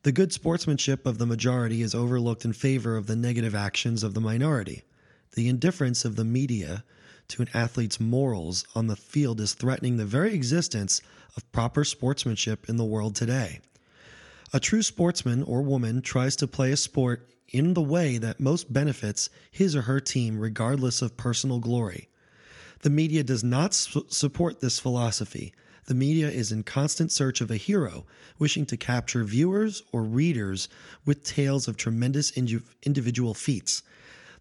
The 0.03 0.11
good 0.11 0.31
sportsmanship 0.31 1.05
of 1.05 1.17
the 1.17 1.25
majority 1.25 1.81
is 1.81 1.95
overlooked 1.95 2.45
in 2.45 2.53
favor 2.53 2.95
of 2.95 3.07
the 3.07 3.15
negative 3.15 3.55
actions 3.55 4.03
of 4.03 4.13
the 4.13 4.21
minority. 4.21 4.83
The 5.35 5.49
indifference 5.49 6.05
of 6.05 6.15
the 6.15 6.23
media 6.23 6.83
to 7.29 7.41
an 7.41 7.49
athlete's 7.53 7.99
morals 7.99 8.65
on 8.75 8.87
the 8.87 8.95
field 8.95 9.41
is 9.41 9.53
threatening 9.53 9.97
the 9.97 10.05
very 10.05 10.33
existence 10.33 11.01
of 11.35 11.51
proper 11.51 11.83
sportsmanship 11.83 12.69
in 12.69 12.77
the 12.77 12.85
world 12.85 13.15
today. 13.15 13.59
A 14.53 14.59
true 14.61 14.81
sportsman 14.81 15.43
or 15.43 15.61
woman 15.61 16.01
tries 16.01 16.37
to 16.37 16.47
play 16.47 16.71
a 16.71 16.77
sport 16.77 17.29
in 17.49 17.73
the 17.73 17.81
way 17.81 18.17
that 18.17 18.39
most 18.39 18.71
benefits 18.71 19.29
his 19.51 19.75
or 19.75 19.83
her 19.83 19.99
team, 19.99 20.39
regardless 20.39 21.01
of 21.01 21.17
personal 21.17 21.59
glory. 21.59 22.07
The 22.81 22.89
media 22.89 23.23
does 23.23 23.43
not 23.43 23.73
su- 23.73 24.05
support 24.07 24.61
this 24.61 24.79
philosophy. 24.79 25.53
The 25.85 25.95
media 25.95 26.29
is 26.29 26.51
in 26.51 26.63
constant 26.63 27.11
search 27.11 27.41
of 27.41 27.51
a 27.51 27.57
hero, 27.57 28.05
wishing 28.39 28.65
to 28.67 28.77
capture 28.77 29.23
viewers 29.23 29.83
or 29.91 30.03
readers 30.03 30.69
with 31.05 31.23
tales 31.23 31.67
of 31.67 31.75
tremendous 31.75 32.31
indi- 32.37 32.61
individual 32.83 33.33
feats. 33.33 33.83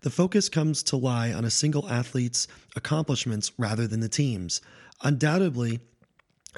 The 0.03 0.11
focus 0.11 0.49
comes 0.49 0.83
to 0.85 0.97
lie 0.97 1.33
on 1.33 1.45
a 1.45 1.51
single 1.51 1.89
athlete's 1.89 2.47
accomplishments 2.77 3.53
rather 3.59 3.87
than 3.87 4.01
the 4.01 4.09
team's. 4.09 4.61
Undoubtedly, 5.03 5.81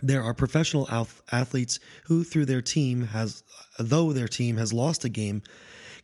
there 0.03 0.23
are 0.23 0.35
professional 0.35 0.89
ath- 0.91 1.23
athletes 1.33 1.81
who 2.05 2.25
through 2.25 2.45
their 2.45 2.63
team 2.63 3.03
has 3.03 3.43
though 3.79 4.13
their 4.13 4.29
team 4.29 4.57
has 4.57 4.73
lost 4.73 5.05
a 5.05 5.09
game 5.09 5.43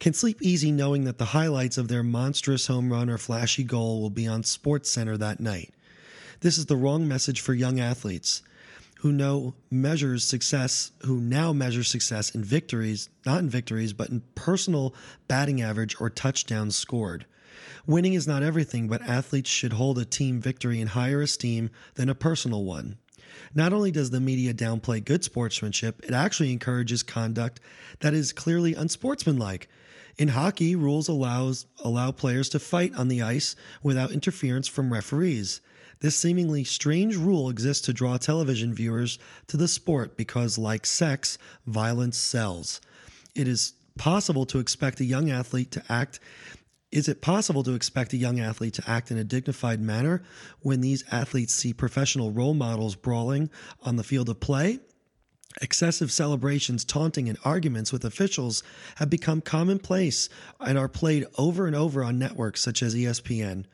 can 0.01 0.13
sleep 0.13 0.43
easy 0.43 0.73
knowing 0.73 1.05
that 1.05 1.19
the 1.19 1.27
highlights 1.27 1.79
of 1.79 1.89
their 1.89 2.03
monstrous 2.03 2.67
home 2.67 2.93
run 2.93 3.09
or 3.09 3.19
flashy 3.19 3.65
goal 3.65 4.03
will 4.03 4.11
be 4.11 4.27
on 4.27 4.43
sports 4.43 4.91
center 4.91 5.17
that 5.17 5.41
night. 5.41 5.73
This 6.41 6.59
is 6.59 6.67
the 6.67 6.77
wrong 6.77 7.07
message 7.07 7.41
for 7.41 7.55
young 7.55 7.81
athletes 7.81 8.43
who 8.99 9.13
know 9.13 9.55
measures 9.71 10.25
success 10.25 10.93
who 11.03 11.21
now 11.21 11.53
measure 11.53 11.85
success 11.85 12.31
in 12.31 12.43
victories 12.43 13.09
not 13.25 13.41
in 13.41 13.49
victories 13.49 13.93
but 13.93 14.09
in 14.11 14.23
personal 14.35 14.95
batting 15.29 15.61
average 15.63 16.01
or 16.01 16.11
touchdowns 16.11 16.77
scored. 16.77 17.27
Winning 17.87 18.15
is 18.15 18.27
not 18.27 18.43
everything 18.43 18.89
but 18.89 19.03
athletes 19.03 19.51
should 19.51 19.75
hold 19.75 19.99
a 19.99 20.05
team 20.05 20.41
victory 20.41 20.81
in 20.81 20.89
higher 20.89 21.23
esteem 21.23 21.71
than 21.95 22.09
a 22.09 22.15
personal 22.15 22.65
one 22.65 22.99
not 23.55 23.73
only 23.73 23.91
does 23.91 24.11
the 24.11 24.21
media 24.21 24.55
downplay 24.55 25.05
good 25.05 25.25
sportsmanship, 25.25 26.05
it 26.05 26.13
actually 26.13 26.53
encourages 26.53 27.03
conduct 27.03 27.61
that 28.01 28.15
is 28.15 28.33
clearly 28.33 28.75
unsportsmanlike. 28.75 29.69
In 30.17 30.29
hockey, 30.29 30.77
rules 30.77 31.09
allows 31.09 31.67
allow 31.83 32.13
players 32.13 32.49
to 32.51 32.59
fight 32.59 32.95
on 32.95 33.09
the 33.09 33.23
ice 33.23 33.57
without 33.83 34.13
interference 34.13 34.69
from 34.69 34.93
referees. 34.93 35.61
This 36.01 36.17
seemingly 36.17 36.65
strange 36.65 37.17
rule 37.17 37.49
exists 37.49 37.85
to 37.87 37.93
draw 37.93 38.17
television 38.17 38.75
viewers 38.75 39.19
to 39.49 39.57
the 39.57 39.69
sport 39.69 40.17
because, 40.17 40.59
like 40.59 40.87
sex, 40.87 41.39
violence 41.67 42.19
sells. 42.19 42.81
It 43.35 43.49
is 43.49 43.73
possible 43.97 44.45
to 44.47 44.59
expect 44.59 45.01
a 45.01 45.05
young 45.05 45.31
athlete 45.31 45.71
to 45.73 45.83
act 45.89 46.21
is 46.95 47.09
it 47.09 47.21
possible 47.21 47.65
to 47.65 47.75
expect 47.75 48.13
a 48.13 48.17
young 48.17 48.39
athlete 48.39 48.75
to 48.75 48.89
act 48.89 49.11
in 49.11 49.19
a 49.19 49.25
dignified 49.25 49.81
manner 49.81 50.23
when 50.61 50.81
these 50.81 51.03
athletes 51.11 51.53
see 51.53 51.73
professional 51.73 52.31
role 52.31 52.55
models 52.55 52.95
brawling 52.95 53.51
on 53.83 53.97
the 53.97 54.05
field 54.05 54.29
of 54.29 54.39
play? 54.39 54.79
Excessive 55.61 56.13
celebrations, 56.13 56.85
taunting, 56.85 57.29
and 57.29 57.37
arguments 57.45 57.93
with 57.93 58.05
officials 58.05 58.63
have 58.97 59.11
become 59.11 59.41
commonplace 59.41 60.29
and 60.61 60.79
are 60.79 60.89
played 60.89 61.27
over 61.37 61.67
and 61.67 61.75
over 61.75 62.05
on 62.05 62.17
networks 62.17 62.61
such 62.61 62.81
as 62.81 62.95
ESPN. 62.95 63.65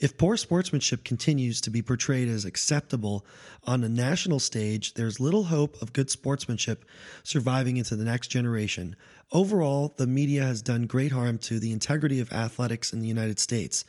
If 0.00 0.16
poor 0.16 0.36
sportsmanship 0.36 1.02
continues 1.04 1.60
to 1.62 1.70
be 1.70 1.82
portrayed 1.82 2.28
as 2.28 2.44
acceptable 2.44 3.26
on 3.64 3.82
a 3.82 3.88
national 3.88 4.38
stage, 4.38 4.94
there's 4.94 5.20
little 5.20 5.44
hope 5.44 5.80
of 5.82 5.92
good 5.92 6.10
sportsmanship 6.10 6.84
surviving 7.24 7.76
into 7.76 7.96
the 7.96 8.04
next 8.04 8.28
generation. 8.28 8.96
Overall, 9.30 9.92
the 9.98 10.06
media 10.06 10.42
has 10.42 10.62
done 10.62 10.86
great 10.86 11.12
harm 11.12 11.36
to 11.38 11.60
the 11.60 11.70
integrity 11.70 12.18
of 12.18 12.32
athletics 12.32 12.94
in 12.94 13.00
the 13.00 13.06
United 13.06 13.38
States. 13.38 13.84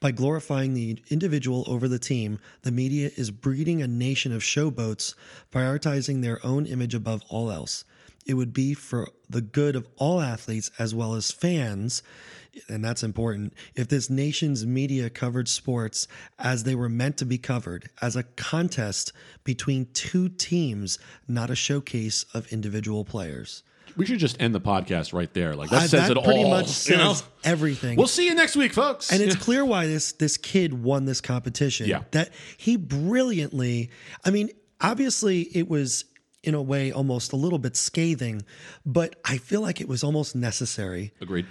By 0.00 0.10
glorifying 0.10 0.74
the 0.74 1.02
individual 1.08 1.64
over 1.66 1.88
the 1.88 1.98
team, 1.98 2.38
the 2.60 2.72
media 2.72 3.10
is 3.16 3.30
breeding 3.30 3.80
a 3.80 3.88
nation 3.88 4.34
of 4.34 4.42
showboats, 4.42 5.14
prioritizing 5.50 6.20
their 6.20 6.44
own 6.44 6.66
image 6.66 6.94
above 6.94 7.22
all 7.30 7.50
else. 7.50 7.84
It 8.26 8.34
would 8.34 8.52
be 8.52 8.74
for 8.74 9.08
the 9.30 9.40
good 9.40 9.76
of 9.76 9.88
all 9.96 10.20
athletes 10.20 10.70
as 10.78 10.94
well 10.94 11.14
as 11.14 11.30
fans, 11.30 12.02
and 12.68 12.84
that's 12.84 13.02
important, 13.02 13.54
if 13.74 13.88
this 13.88 14.10
nation's 14.10 14.66
media 14.66 15.08
covered 15.08 15.48
sports 15.48 16.06
as 16.38 16.64
they 16.64 16.74
were 16.74 16.90
meant 16.90 17.16
to 17.16 17.24
be 17.24 17.38
covered, 17.38 17.88
as 18.02 18.14
a 18.14 18.24
contest 18.24 19.14
between 19.42 19.88
two 19.94 20.28
teams, 20.28 20.98
not 21.26 21.48
a 21.48 21.56
showcase 21.56 22.26
of 22.34 22.52
individual 22.52 23.06
players. 23.06 23.62
We 23.96 24.06
should 24.06 24.18
just 24.18 24.40
end 24.40 24.54
the 24.54 24.60
podcast 24.60 25.12
right 25.12 25.32
there. 25.34 25.54
Like 25.54 25.70
that 25.70 25.82
Uh, 25.82 25.88
says 25.88 26.08
that 26.08 26.16
it 26.16 26.24
pretty 26.24 26.44
all. 26.44 26.50
much 26.50 26.88
you 26.88 26.96
know? 26.96 27.14
everything. 27.44 27.96
We'll 27.96 28.06
see 28.06 28.26
you 28.26 28.34
next 28.34 28.56
week, 28.56 28.72
folks. 28.72 29.10
and 29.12 29.20
it's 29.22 29.36
clear 29.36 29.64
why 29.64 29.86
this 29.86 30.12
this 30.12 30.36
kid 30.36 30.72
won 30.82 31.04
this 31.04 31.20
competition. 31.20 31.88
Yeah. 31.88 32.02
That 32.12 32.30
he 32.56 32.76
brilliantly, 32.76 33.90
I 34.24 34.30
mean, 34.30 34.50
obviously 34.80 35.42
it 35.42 35.68
was 35.68 36.04
in 36.42 36.54
a 36.54 36.62
way 36.62 36.90
almost 36.90 37.32
a 37.32 37.36
little 37.36 37.58
bit 37.58 37.76
scathing, 37.76 38.42
but 38.84 39.14
I 39.24 39.36
feel 39.38 39.60
like 39.60 39.80
it 39.80 39.88
was 39.88 40.02
almost 40.02 40.34
necessary. 40.34 41.12
agreed. 41.20 41.46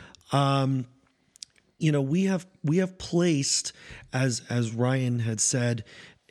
You 1.79 1.91
know, 1.91 2.01
we 2.01 2.25
have 2.25 2.45
we 2.63 2.77
have 2.77 2.97
placed 2.99 3.73
as 4.13 4.43
as 4.51 4.71
Ryan 4.71 5.19
had 5.19 5.41
said 5.41 5.83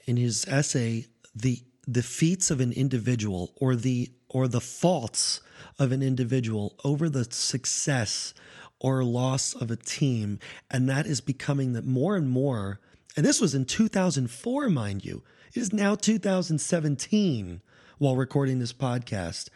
in 0.07 0.17
his 0.17 0.45
essay 0.47 1.07
the 1.35 1.59
the 1.89 2.03
feats 2.05 2.53
of 2.53 2.61
an 2.61 2.71
individual 2.73 3.53
or 3.57 3.75
the 3.75 4.11
or 4.29 4.47
the 4.47 4.61
faults 4.61 5.41
of 5.79 5.93
an 5.93 6.03
individual 6.03 6.75
over 6.85 7.09
the 7.09 7.25
success 7.25 8.35
or 8.79 9.05
loss 9.05 9.55
of 9.55 9.71
a 9.71 9.77
team 9.77 10.39
and 10.71 10.89
that 10.89 11.07
is 11.07 11.21
becoming 11.21 11.73
that 11.73 11.85
more 11.85 12.17
and 12.17 12.29
more 12.31 12.81
and 13.17 13.27
this 13.27 13.41
was 13.41 13.55
in 13.55 13.65
2004 13.65 14.69
mind 14.71 15.05
you 15.05 15.23
it 15.55 15.61
is 15.61 15.73
now 15.73 15.95
2017 15.95 17.61
while 17.99 18.17
recording 18.17 18.59
this 18.59 18.73
podcast 18.73 19.49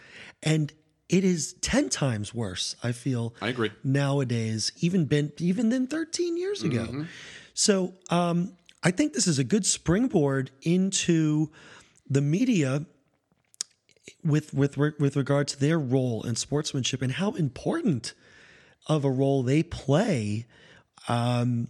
and 0.42 0.72
it 1.08 1.24
is 1.24 1.54
10 1.60 1.88
times 1.88 2.34
worse 2.34 2.76
i 2.82 2.92
feel 2.92 3.34
I 3.40 3.48
agree. 3.48 3.70
nowadays, 3.82 4.72
even 4.80 5.04
been 5.06 5.32
even 5.38 5.68
than 5.68 5.86
13 5.86 6.36
years 6.36 6.62
ago. 6.62 7.06
So 7.54 7.94
um, 8.10 8.52
I 8.82 8.90
think 8.90 9.12
this 9.12 9.26
is 9.26 9.38
a 9.38 9.44
good 9.44 9.64
springboard 9.64 10.50
into 10.62 11.50
the 12.08 12.20
media 12.20 12.84
with 14.22 14.52
with 14.54 14.76
with 14.76 15.16
regard 15.16 15.48
to 15.48 15.58
their 15.60 15.78
role 15.78 16.22
in 16.22 16.36
sportsmanship 16.36 17.00
and 17.02 17.12
how 17.12 17.32
important 17.32 18.12
of 18.86 19.04
a 19.04 19.10
role 19.10 19.42
they 19.42 19.62
play 19.62 20.46
um, 21.08 21.68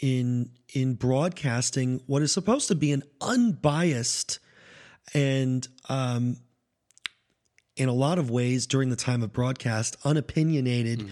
in 0.00 0.50
in 0.74 0.94
broadcasting 0.94 2.00
what 2.06 2.22
is 2.22 2.32
supposed 2.32 2.68
to 2.68 2.74
be 2.74 2.92
an 2.92 3.02
unbiased 3.20 4.38
and 5.14 5.68
um, 5.88 6.36
in 7.76 7.88
a 7.88 7.92
lot 7.92 8.18
of 8.18 8.30
ways 8.30 8.66
during 8.66 8.90
the 8.90 8.96
time 8.96 9.22
of 9.22 9.32
broadcast 9.32 9.96
unopinionated 10.04 11.08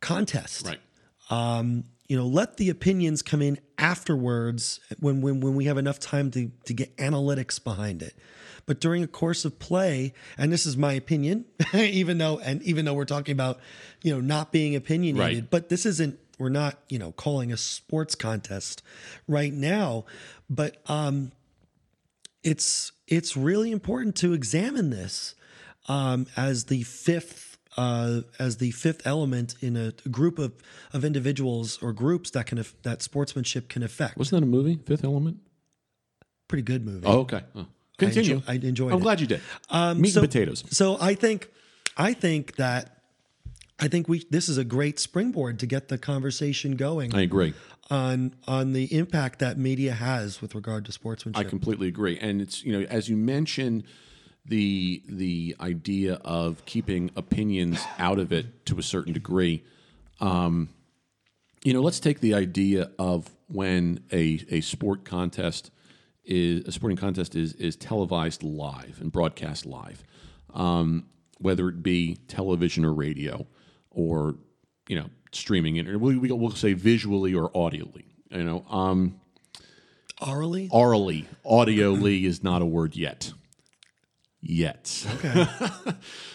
contest 0.00 0.66
Right. 0.66 0.80
um, 1.30 1.84
you 2.08 2.16
know, 2.16 2.26
let 2.26 2.56
the 2.56 2.70
opinions 2.70 3.22
come 3.22 3.40
in 3.40 3.58
afterwards 3.80 4.80
when, 5.00 5.20
when, 5.22 5.40
when 5.40 5.54
we 5.54 5.64
have 5.64 5.78
enough 5.78 5.98
time 5.98 6.30
to, 6.32 6.50
to 6.64 6.74
get 6.74 6.96
analytics 6.96 7.62
behind 7.62 8.02
it. 8.02 8.14
But 8.66 8.80
during 8.80 9.02
a 9.02 9.06
course 9.08 9.44
of 9.44 9.58
play, 9.58 10.12
and 10.38 10.52
this 10.52 10.66
is 10.66 10.76
my 10.76 10.92
opinion, 10.92 11.46
even 11.74 12.18
though 12.18 12.38
and 12.38 12.62
even 12.62 12.84
though 12.84 12.94
we're 12.94 13.04
talking 13.04 13.32
about, 13.32 13.58
you 14.02 14.12
know, 14.14 14.20
not 14.20 14.52
being 14.52 14.76
opinionated, 14.76 15.44
Right. 15.44 15.50
but 15.50 15.68
this 15.70 15.86
isn't 15.86 16.18
we're 16.38 16.50
not, 16.50 16.78
you 16.88 16.98
know, 16.98 17.12
calling 17.12 17.52
a 17.52 17.56
sports 17.56 18.14
contest 18.14 18.82
right 19.26 19.52
now. 19.52 20.04
But 20.48 20.76
um 20.86 21.32
it's 22.42 22.92
it's 23.08 23.36
really 23.36 23.70
important 23.72 24.14
to 24.16 24.32
examine 24.32 24.90
this 24.90 25.34
um, 25.88 26.26
as 26.36 26.64
the 26.66 26.82
fifth 26.84 27.49
uh, 27.76 28.22
as 28.38 28.56
the 28.56 28.70
fifth 28.72 29.06
element 29.06 29.54
in 29.60 29.76
a 29.76 29.92
group 30.10 30.38
of, 30.38 30.52
of 30.92 31.04
individuals 31.04 31.78
or 31.82 31.92
groups 31.92 32.30
that 32.32 32.46
can 32.46 32.64
that 32.82 33.02
sportsmanship 33.02 33.68
can 33.68 33.82
affect. 33.82 34.16
Wasn't 34.16 34.40
that 34.40 34.46
a 34.46 34.50
movie? 34.50 34.78
Fifth 34.86 35.04
Element. 35.04 35.38
Pretty 36.48 36.62
good 36.62 36.84
movie. 36.84 37.06
Oh, 37.06 37.20
okay. 37.20 37.42
Oh. 37.54 37.60
I 37.60 37.66
Continue. 37.96 38.34
enjoy- 38.36 38.44
I 38.48 38.54
enjoyed 38.54 38.90
it. 38.90 38.94
I'm 38.94 39.00
it. 39.00 39.02
glad 39.02 39.20
you 39.20 39.26
did. 39.26 39.40
Um, 39.68 40.00
Meat 40.00 40.10
so- 40.14 40.20
and 40.20 40.28
potatoes. 40.28 40.64
So 40.70 40.96
I 41.00 41.14
think 41.14 41.48
I 41.96 42.12
think 42.14 42.56
that 42.56 42.96
I 43.78 43.88
think 43.88 44.08
we 44.08 44.24
this 44.30 44.48
is 44.48 44.58
a 44.58 44.64
great 44.64 44.98
springboard 44.98 45.58
to 45.60 45.66
get 45.66 45.88
the 45.88 45.98
conversation 45.98 46.76
going 46.76 47.14
I 47.14 47.20
agree. 47.22 47.54
on 47.90 48.34
on 48.48 48.72
the 48.72 48.92
impact 48.94 49.38
that 49.40 49.58
media 49.58 49.92
has 49.92 50.40
with 50.42 50.54
regard 50.54 50.84
to 50.86 50.92
sportsmanship. 50.92 51.46
I 51.46 51.48
completely 51.48 51.88
agree. 51.88 52.18
And 52.18 52.40
it's 52.40 52.64
you 52.64 52.72
know 52.72 52.86
as 52.88 53.08
you 53.08 53.16
mentioned 53.16 53.84
the 54.46 55.02
the 55.08 55.56
idea 55.60 56.14
of 56.24 56.64
keeping 56.64 57.10
opinions 57.16 57.84
out 57.98 58.18
of 58.18 58.32
it 58.32 58.66
to 58.66 58.78
a 58.78 58.82
certain 58.82 59.12
degree. 59.12 59.64
Um, 60.20 60.68
you 61.62 61.72
know, 61.72 61.80
let's 61.82 62.00
take 62.00 62.20
the 62.20 62.34
idea 62.34 62.90
of 62.98 63.30
when 63.48 64.00
a 64.12 64.44
a 64.50 64.60
sport 64.60 65.04
contest 65.04 65.70
is 66.24 66.66
a 66.66 66.72
sporting 66.72 66.96
contest 66.96 67.34
is 67.34 67.52
is 67.54 67.76
televised 67.76 68.42
live 68.42 68.98
and 69.00 69.12
broadcast 69.12 69.66
live, 69.66 70.02
um, 70.54 71.06
whether 71.38 71.68
it 71.68 71.82
be 71.82 72.16
television 72.28 72.84
or 72.84 72.92
radio 72.92 73.46
or 73.90 74.36
you 74.88 74.96
know 74.96 75.06
streaming 75.32 75.76
it. 75.76 75.86
We, 76.00 76.16
we, 76.16 76.32
we'll 76.32 76.50
say 76.52 76.72
visually 76.72 77.34
or 77.34 77.50
audibly. 77.56 78.06
You 78.30 78.44
know, 78.44 78.64
um, 78.70 79.20
Orally, 80.20 80.68
orally, 80.70 81.26
audioly 81.46 82.24
is 82.24 82.42
not 82.44 82.60
a 82.60 82.66
word 82.66 82.94
yet. 82.94 83.32
Yet. 84.42 85.06
okay. 85.16 85.46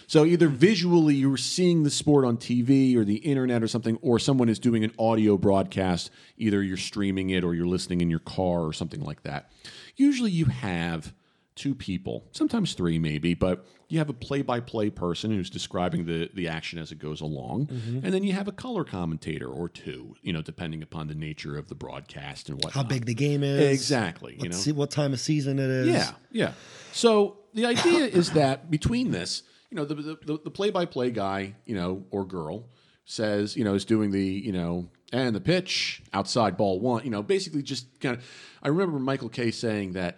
So 0.07 0.23
either 0.23 0.47
visually 0.47 1.15
you're 1.15 1.35
seeing 1.35 1.81
the 1.81 1.89
sport 1.89 2.25
on 2.25 2.37
TV 2.37 2.95
or 2.95 3.03
the 3.03 3.15
internet 3.15 3.63
or 3.63 3.67
something, 3.67 3.97
or 4.03 4.19
someone 4.19 4.49
is 4.49 4.59
doing 4.59 4.83
an 4.83 4.91
audio 4.99 5.35
broadcast. 5.35 6.11
Either 6.37 6.61
you're 6.61 6.77
streaming 6.77 7.31
it 7.31 7.43
or 7.43 7.55
you're 7.55 7.65
listening 7.65 8.01
in 8.01 8.11
your 8.11 8.19
car 8.19 8.61
or 8.61 8.71
something 8.71 9.01
like 9.01 9.23
that. 9.23 9.51
Usually 9.95 10.29
you 10.29 10.45
have 10.45 11.11
two 11.55 11.73
people, 11.73 12.25
sometimes 12.31 12.73
three, 12.73 12.99
maybe, 12.99 13.33
but 13.33 13.65
you 13.87 13.97
have 13.99 14.09
a 14.09 14.13
play-by-play 14.13 14.89
person 14.89 15.31
who's 15.31 15.49
describing 15.49 16.05
the 16.05 16.29
the 16.33 16.47
action 16.47 16.79
as 16.79 16.91
it 16.91 16.99
goes 16.99 17.21
along, 17.21 17.67
mm-hmm. 17.67 17.99
and 18.03 18.13
then 18.13 18.23
you 18.23 18.33
have 18.33 18.47
a 18.47 18.51
color 18.51 18.83
commentator 18.83 19.47
or 19.47 19.69
two, 19.69 20.15
you 20.21 20.33
know, 20.33 20.41
depending 20.41 20.83
upon 20.83 21.07
the 21.07 21.15
nature 21.15 21.57
of 21.57 21.67
the 21.67 21.75
broadcast 21.75 22.49
and 22.49 22.61
what 22.63 22.73
How 22.73 22.83
big 22.83 23.05
the 23.05 23.13
game 23.13 23.43
is. 23.43 23.61
exactly, 23.71 24.37
you 24.39 24.49
know, 24.49 24.55
see 24.55 24.71
what 24.71 24.91
time 24.91 25.13
of 25.13 25.19
season 25.19 25.59
it 25.59 25.69
is. 25.69 25.87
yeah, 25.87 26.11
yeah. 26.31 26.51
So 26.91 27.37
the 27.53 27.65
idea 27.65 28.05
is 28.05 28.31
that 28.31 28.69
between 28.69 29.11
this, 29.11 29.43
you 29.69 29.77
know, 29.77 29.85
the 29.85 29.95
the, 29.95 30.39
the 30.43 30.51
play-by-play 30.51 31.11
guy, 31.11 31.55
you 31.65 31.75
know, 31.75 32.03
or 32.11 32.25
girl 32.25 32.67
says, 33.05 33.55
you 33.55 33.63
know, 33.63 33.75
is 33.75 33.85
doing 33.85 34.11
the, 34.11 34.23
you 34.23 34.51
know, 34.51 34.89
and 35.13 35.35
the 35.35 35.41
pitch 35.41 36.01
outside 36.11 36.57
ball 36.57 36.79
one, 36.79 37.03
you 37.03 37.11
know, 37.11 37.23
basically 37.23 37.61
just 37.61 37.99
kind 37.99 38.17
of. 38.17 38.25
I 38.61 38.67
remember 38.67 38.99
Michael 38.99 39.29
Kay 39.29 39.51
saying 39.51 39.93
that 39.93 40.17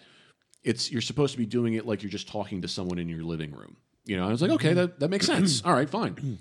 it's 0.68 0.92
you're 0.92 1.02
supposed 1.02 1.32
to 1.32 1.38
be 1.38 1.46
doing 1.46 1.76
it 1.76 1.86
like 1.86 2.04
you're 2.04 2.12
just 2.12 2.28
talking 2.28 2.62
to 2.62 2.68
someone 2.68 3.00
in 3.00 3.08
your 3.08 3.24
living 3.24 3.52
room. 3.52 3.78
You 4.06 4.18
know, 4.18 4.28
I 4.28 4.30
was 4.30 4.42
like, 4.42 4.52
okay, 4.52 4.74
that, 4.74 5.00
that 5.00 5.10
makes 5.10 5.26
sense. 5.26 5.64
All 5.66 5.74
right, 5.74 5.90
fine. 5.90 6.40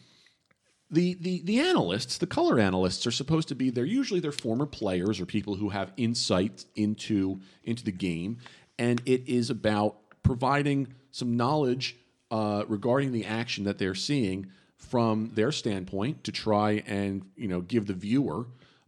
The, 0.90 1.14
the 1.14 1.42
the 1.42 1.58
analysts, 1.60 2.18
the 2.18 2.26
color 2.26 2.60
analysts, 2.60 3.06
are 3.06 3.10
supposed 3.10 3.48
to 3.48 3.54
be. 3.54 3.70
They're 3.70 3.84
usually 3.84 4.20
they're 4.20 4.32
former 4.32 4.66
players 4.66 5.20
or 5.20 5.26
people 5.26 5.56
who 5.56 5.70
have 5.70 5.92
insight 5.96 6.64
into 6.76 7.40
into 7.64 7.84
the 7.84 7.92
game, 7.92 8.38
and 8.78 9.02
it 9.04 9.28
is 9.28 9.50
about 9.50 9.96
providing 10.22 10.94
some 11.10 11.36
knowledge 11.36 11.96
uh, 12.30 12.64
regarding 12.68 13.12
the 13.12 13.24
action 13.24 13.64
that 13.64 13.78
they're 13.78 13.96
seeing 13.96 14.46
from 14.76 15.30
their 15.34 15.50
standpoint 15.50 16.22
to 16.24 16.32
try 16.32 16.82
and 16.86 17.24
you 17.36 17.48
know 17.48 17.60
give 17.60 17.86
the 17.86 17.94
viewer 17.94 18.46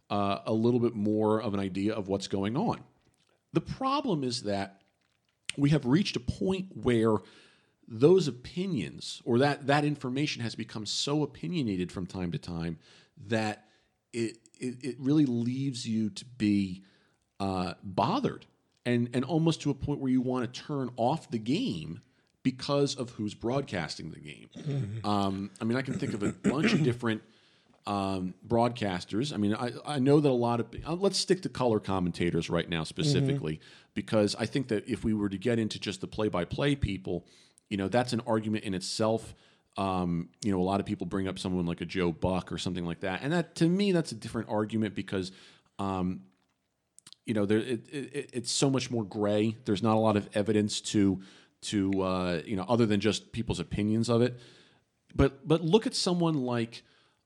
uh, 0.09 0.39
a 0.45 0.53
little 0.53 0.79
bit 0.79 0.95
more 0.95 1.41
of 1.41 1.53
an 1.53 1.59
idea 1.59 1.93
of 1.93 2.07
what's 2.07 2.27
going 2.27 2.55
on. 2.55 2.79
The 3.51 3.61
problem 3.61 4.23
is 4.23 4.43
that 4.43 4.78
we 5.59 5.69
have 5.69 5.85
reached 5.85 6.15
a 6.15 6.19
point 6.19 6.67
where 6.83 7.17
those 7.87 8.27
opinions 8.27 9.21
or 9.25 9.39
that 9.39 9.67
that 9.67 9.83
information 9.83 10.41
has 10.43 10.55
become 10.55 10.85
so 10.85 11.23
opinionated 11.23 11.91
from 11.91 12.05
time 12.05 12.31
to 12.31 12.37
time 12.37 12.77
that 13.27 13.65
it 14.13 14.37
it, 14.59 14.75
it 14.83 14.95
really 14.99 15.25
leaves 15.25 15.87
you 15.87 16.09
to 16.11 16.25
be 16.25 16.83
uh, 17.39 17.73
bothered 17.83 18.45
and 18.85 19.09
and 19.13 19.25
almost 19.25 19.61
to 19.61 19.69
a 19.71 19.73
point 19.73 19.99
where 19.99 20.11
you 20.11 20.21
want 20.21 20.51
to 20.53 20.61
turn 20.61 20.89
off 20.97 21.29
the 21.31 21.39
game 21.39 22.01
because 22.43 22.95
of 22.95 23.09
who's 23.11 23.33
broadcasting 23.33 24.11
the 24.11 24.19
game. 24.19 25.01
Um, 25.03 25.51
I 25.59 25.65
mean, 25.65 25.77
I 25.77 25.81
can 25.81 25.95
think 25.99 26.13
of 26.13 26.23
a 26.23 26.31
bunch 26.31 26.73
of 26.73 26.83
different 26.83 27.21
um, 27.89 28.35
broadcasters. 28.47 29.33
I 29.33 29.37
mean, 29.37 29.55
I, 29.55 29.71
I 29.83 29.97
know 29.97 30.19
that 30.19 30.29
a 30.29 30.31
lot 30.31 30.59
of 30.59 30.67
uh, 30.87 30.93
let's 30.93 31.17
stick 31.17 31.41
to 31.41 31.49
color 31.49 31.79
commentators 31.79 32.47
right 32.47 32.69
now 32.69 32.83
specifically 32.83 33.59
because 33.95 34.35
I 34.37 34.45
think 34.45 34.67
that 34.67 34.87
if 34.87 35.03
we 35.03 35.15
were 35.15 35.27
to 35.27 35.39
get 35.39 35.57
into 35.57 35.79
just 35.79 35.99
the 35.99 36.05
play-by-play 36.07 36.75
people, 36.75 37.25
you 37.67 37.77
know, 37.77 37.87
that's 37.87 38.13
an 38.13 38.21
argument 38.27 38.63
in 38.63 38.75
itself. 38.75 39.33
Um, 39.75 40.29
you 40.43 40.51
know, 40.51 40.59
a 40.59 40.63
lot 40.63 40.79
of 40.79 40.85
people 40.85 41.07
bring 41.07 41.27
up 41.27 41.39
someone 41.39 41.65
like 41.65 41.81
a 41.81 41.85
Joe 41.85 42.11
Buck 42.11 42.51
or 42.51 42.59
something 42.59 42.85
like 42.85 42.99
that, 42.99 43.21
and 43.23 43.33
that 43.33 43.55
to 43.55 43.67
me 43.67 43.91
that's 43.91 44.11
a 44.13 44.15
different 44.15 44.49
argument 44.49 44.95
because. 44.95 45.31
Um, 45.79 46.21
you 47.25 47.35
know, 47.35 47.45
there 47.45 47.59
it, 47.59 47.87
it, 47.91 48.29
it's 48.33 48.51
so 48.51 48.71
much 48.71 48.89
more 48.89 49.03
gray. 49.03 49.55
There's 49.65 49.83
not 49.83 49.95
a 49.95 49.99
lot 49.99 50.17
of 50.17 50.27
evidence 50.33 50.81
to 50.81 51.21
to 51.61 52.01
uh, 52.01 52.41
you 52.43 52.55
know 52.55 52.65
other 52.67 52.87
than 52.87 52.99
just 52.99 53.31
people's 53.31 53.59
opinions 53.59 54.09
of 54.09 54.23
it. 54.23 54.39
But 55.15 55.47
but 55.47 55.61
look 55.61 55.85
at 55.85 55.93
someone 55.93 56.33
like 56.33 56.81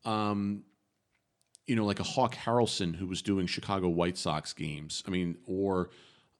um, 0.05 0.63
you 1.67 1.75
know 1.75 1.85
like 1.85 1.99
a 1.99 2.03
Hawk 2.03 2.35
Harrelson 2.35 2.95
who 2.95 3.07
was 3.07 3.21
doing 3.21 3.47
Chicago 3.47 3.89
White 3.89 4.17
Sox 4.17 4.53
games. 4.53 5.03
I 5.07 5.11
mean, 5.11 5.37
or 5.45 5.89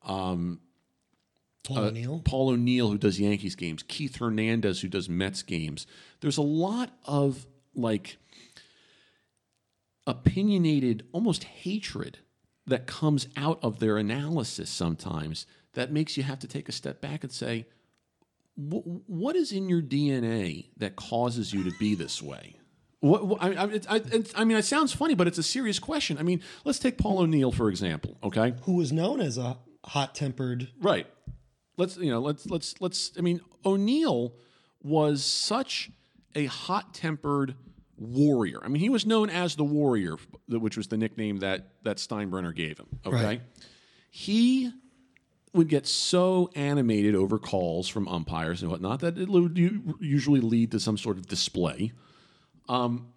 um, 0.04 0.60
Paul 1.63 1.78
uh, 1.78 1.82
O'Neill. 1.88 2.21
Paul 2.26 2.49
O'Neill 2.49 2.89
who 2.89 2.97
does 2.97 3.19
Yankees 3.19 3.56
games, 3.56 3.84
Keith 3.84 4.17
Hernandez 4.17 4.82
who 4.82 4.88
does 4.88 5.10
Mets 5.10 5.43
games. 5.43 5.88
There's 6.21 6.38
a 6.38 6.41
lot 6.41 6.91
of 7.06 7.45
like 7.76 8.17
opinionated, 10.06 11.08
almost 11.12 11.43
hatred 11.43 12.19
that 12.67 12.88
comes 12.88 13.28
out 13.36 13.60
of 13.62 13.80
their 13.80 13.97
analysis 13.97 14.69
sometimes 14.69 15.45
that 15.73 15.91
makes 15.91 16.17
you 16.17 16.23
have 16.23 16.39
to 16.39 16.47
take 16.47 16.69
a 16.69 16.71
step 16.71 17.02
back 17.02 17.23
and 17.23 17.32
say, 17.32 17.65
what 18.56 19.36
is 19.36 19.52
in 19.52 19.67
your 19.67 19.82
DNA 19.82 20.67
that 20.78 20.95
causes 20.95 21.54
you 21.54 21.63
to 21.63 21.71
be 21.80 21.95
this 21.95 22.21
way? 22.21 22.56
What, 23.03 23.27
what- 23.27 23.43
I, 23.43 23.47
I, 23.49 23.63
I, 23.89 23.95
it's- 23.97 24.31
I 24.33 24.45
mean, 24.45 24.55
it 24.55 24.63
sounds 24.63 24.93
funny, 24.93 25.13
but 25.13 25.27
it's 25.27 25.37
a 25.37 25.43
serious 25.43 25.77
question. 25.77 26.17
I 26.17 26.23
mean, 26.23 26.41
let's 26.63 26.79
take 26.79 26.97
Paul 26.97 27.19
O'Neill 27.19 27.51
for 27.51 27.67
example. 27.69 28.17
Okay, 28.23 28.53
Who 28.63 28.75
was 28.75 28.93
known 28.93 29.19
as 29.19 29.37
a 29.37 29.57
hot-tempered. 29.83 30.69
Right. 30.79 31.05
Let's 31.75 31.97
you 31.97 32.09
know. 32.11 32.21
Let's 32.21 32.45
let's 32.49 32.79
let's. 32.79 33.11
I 33.17 33.21
mean, 33.21 33.41
O'Neill 33.65 34.35
was 34.81 35.23
such 35.25 35.89
a 36.35 36.45
hot-tempered 36.45 37.55
warrior. 37.97 38.59
I 38.63 38.67
mean, 38.69 38.79
he 38.79 38.89
was 38.89 39.05
known 39.05 39.29
as 39.29 39.55
the 39.55 39.63
Warrior, 39.63 40.15
which 40.47 40.77
was 40.77 40.87
the 40.87 40.97
nickname 40.97 41.39
that 41.39 41.69
that 41.83 41.97
Steinbrenner 41.97 42.55
gave 42.55 42.77
him. 42.77 42.87
Okay. 43.05 43.23
Right. 43.25 43.41
He 44.11 44.71
would 45.53 45.67
get 45.67 45.87
so 45.87 46.49
animated 46.55 47.15
over 47.15 47.37
calls 47.39 47.87
from 47.89 48.07
umpires 48.07 48.61
and 48.61 48.71
whatnot 48.71 49.01
that 49.01 49.17
it 49.17 49.27
would 49.29 49.57
usually 49.99 50.39
lead 50.41 50.71
to 50.71 50.79
some 50.79 50.97
sort 50.97 51.17
of 51.17 51.27
display. 51.27 51.91
Um, 52.69 53.08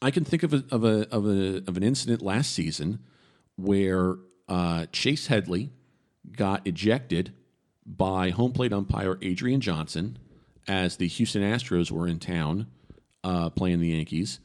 I 0.00 0.10
can 0.10 0.24
think 0.24 0.42
of 0.42 0.52
a, 0.52 0.64
of 0.70 0.84
a 0.84 1.08
of 1.14 1.26
a 1.26 1.62
of 1.68 1.76
an 1.76 1.82
incident 1.82 2.22
last 2.22 2.52
season 2.52 2.98
where 3.56 4.16
uh, 4.48 4.86
Chase 4.92 5.28
Headley 5.28 5.70
got 6.36 6.66
ejected 6.66 7.32
by 7.86 8.30
home 8.30 8.52
plate 8.52 8.72
umpire 8.72 9.18
Adrian 9.22 9.60
Johnson 9.60 10.18
as 10.68 10.96
the 10.96 11.08
Houston 11.08 11.42
Astros 11.42 11.90
were 11.90 12.06
in 12.06 12.18
town 12.18 12.66
uh, 13.24 13.50
playing 13.50 13.80
the 13.80 13.88
Yankees. 13.88 14.40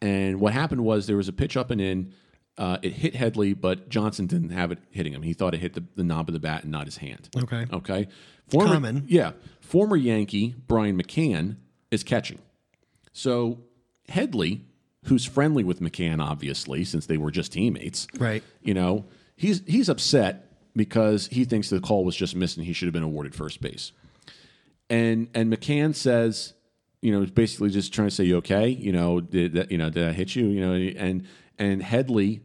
And 0.00 0.40
what 0.40 0.52
happened 0.52 0.84
was 0.84 1.06
there 1.06 1.16
was 1.16 1.28
a 1.28 1.32
pitch 1.32 1.56
up 1.56 1.70
and 1.70 1.80
in. 1.80 2.12
Uh, 2.56 2.78
it 2.82 2.92
hit 2.92 3.16
Headley, 3.16 3.52
but 3.52 3.88
Johnson 3.88 4.28
didn't 4.28 4.50
have 4.50 4.70
it 4.70 4.78
hitting 4.90 5.12
him. 5.12 5.22
He 5.22 5.32
thought 5.32 5.54
it 5.54 5.60
hit 5.60 5.74
the, 5.74 5.82
the 5.96 6.04
knob 6.04 6.28
of 6.28 6.34
the 6.34 6.38
bat 6.38 6.62
and 6.62 6.70
not 6.70 6.86
his 6.86 6.98
hand. 6.98 7.28
Okay. 7.36 7.66
Okay. 7.72 8.06
Former, 8.48 8.74
common. 8.74 9.04
Yeah. 9.08 9.32
Former 9.60 9.96
Yankee 9.96 10.54
Brian 10.68 10.96
McCann 10.96 11.56
is 11.90 12.04
catching. 12.04 12.38
So 13.14 13.60
Headley, 14.08 14.60
who's 15.04 15.24
friendly 15.24 15.64
with 15.64 15.80
McCann, 15.80 16.22
obviously, 16.22 16.84
since 16.84 17.06
they 17.06 17.16
were 17.16 17.30
just 17.30 17.52
teammates, 17.52 18.06
Right. 18.18 18.42
you 18.60 18.74
know, 18.74 19.06
he's 19.36 19.62
he's 19.66 19.88
upset 19.88 20.50
because 20.76 21.28
he 21.28 21.44
thinks 21.44 21.70
the 21.70 21.80
call 21.80 22.04
was 22.04 22.16
just 22.16 22.34
missed 22.36 22.58
and 22.58 22.66
he 22.66 22.72
should 22.72 22.86
have 22.86 22.92
been 22.92 23.04
awarded 23.04 23.34
first 23.34 23.60
base. 23.62 23.92
And 24.90 25.28
and 25.32 25.50
McCann 25.50 25.94
says, 25.94 26.54
you 27.00 27.12
know, 27.12 27.24
basically 27.26 27.70
just 27.70 27.94
trying 27.94 28.08
to 28.08 28.14
say, 28.14 28.24
"You 28.24 28.38
okay? 28.38 28.68
You 28.68 28.92
know, 28.92 29.20
did 29.20 29.52
that? 29.54 29.70
You 29.70 29.78
know, 29.78 29.90
did 29.90 30.08
I 30.08 30.12
hit 30.12 30.34
you? 30.34 30.46
You 30.46 30.60
know?" 30.60 30.72
And 30.72 31.26
and 31.58 31.82
Headley, 31.82 32.40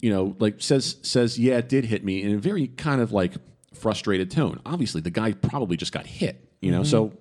you 0.00 0.10
know, 0.10 0.36
like 0.38 0.62
says 0.62 0.96
says, 1.02 1.38
"Yeah, 1.38 1.58
it 1.58 1.68
did 1.68 1.84
hit 1.84 2.04
me," 2.04 2.22
in 2.22 2.34
a 2.34 2.38
very 2.38 2.68
kind 2.68 3.00
of 3.00 3.10
like 3.10 3.34
frustrated 3.74 4.30
tone. 4.30 4.60
Obviously, 4.64 5.00
the 5.00 5.10
guy 5.10 5.32
probably 5.32 5.76
just 5.76 5.92
got 5.92 6.06
hit. 6.06 6.48
You 6.60 6.70
know, 6.70 6.82
mm-hmm. 6.82 6.90
so 6.90 7.12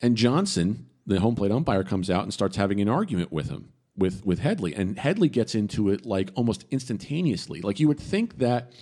and 0.00 0.16
Johnson, 0.16 0.86
the 1.06 1.20
home 1.20 1.34
plate 1.34 1.52
umpire, 1.52 1.84
comes 1.84 2.10
out 2.10 2.24
and 2.24 2.32
starts 2.32 2.56
having 2.56 2.80
an 2.80 2.88
argument 2.88 3.32
with 3.32 3.48
him, 3.48 3.72
with 3.96 4.24
with 4.24 4.40
Headley, 4.40 4.74
and 4.74 4.98
Headley 4.98 5.28
gets 5.28 5.54
into 5.54 5.88
it 5.90 6.04
like 6.04 6.30
almost 6.34 6.64
instantaneously. 6.70 7.60
Like 7.60 7.80
you 7.80 7.88
would 7.88 8.00
think 8.00 8.38
that 8.38 8.72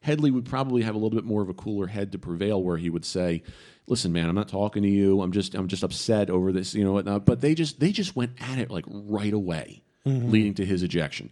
Headley 0.00 0.30
would 0.30 0.44
probably 0.44 0.82
have 0.82 0.94
a 0.94 0.98
little 0.98 1.16
bit 1.16 1.24
more 1.24 1.42
of 1.42 1.48
a 1.48 1.54
cooler 1.54 1.88
head 1.88 2.12
to 2.12 2.18
prevail, 2.18 2.62
where 2.62 2.76
he 2.76 2.90
would 2.90 3.04
say, 3.04 3.42
"Listen, 3.86 4.12
man, 4.12 4.28
I'm 4.28 4.34
not 4.34 4.48
talking 4.48 4.82
to 4.82 4.88
you. 4.88 5.20
I'm 5.20 5.32
just 5.32 5.54
I'm 5.54 5.68
just 5.68 5.82
upset 5.82 6.30
over 6.30 6.52
this, 6.52 6.74
you 6.74 6.84
know 6.84 6.92
whatnot." 6.92 7.26
But 7.26 7.40
they 7.40 7.54
just 7.54 7.80
they 7.80 7.92
just 7.92 8.16
went 8.16 8.32
at 8.40 8.58
it 8.58 8.70
like 8.70 8.84
right 8.88 9.32
away, 9.32 9.82
mm-hmm. 10.06 10.30
leading 10.30 10.54
to 10.54 10.64
his 10.64 10.82
ejection, 10.82 11.30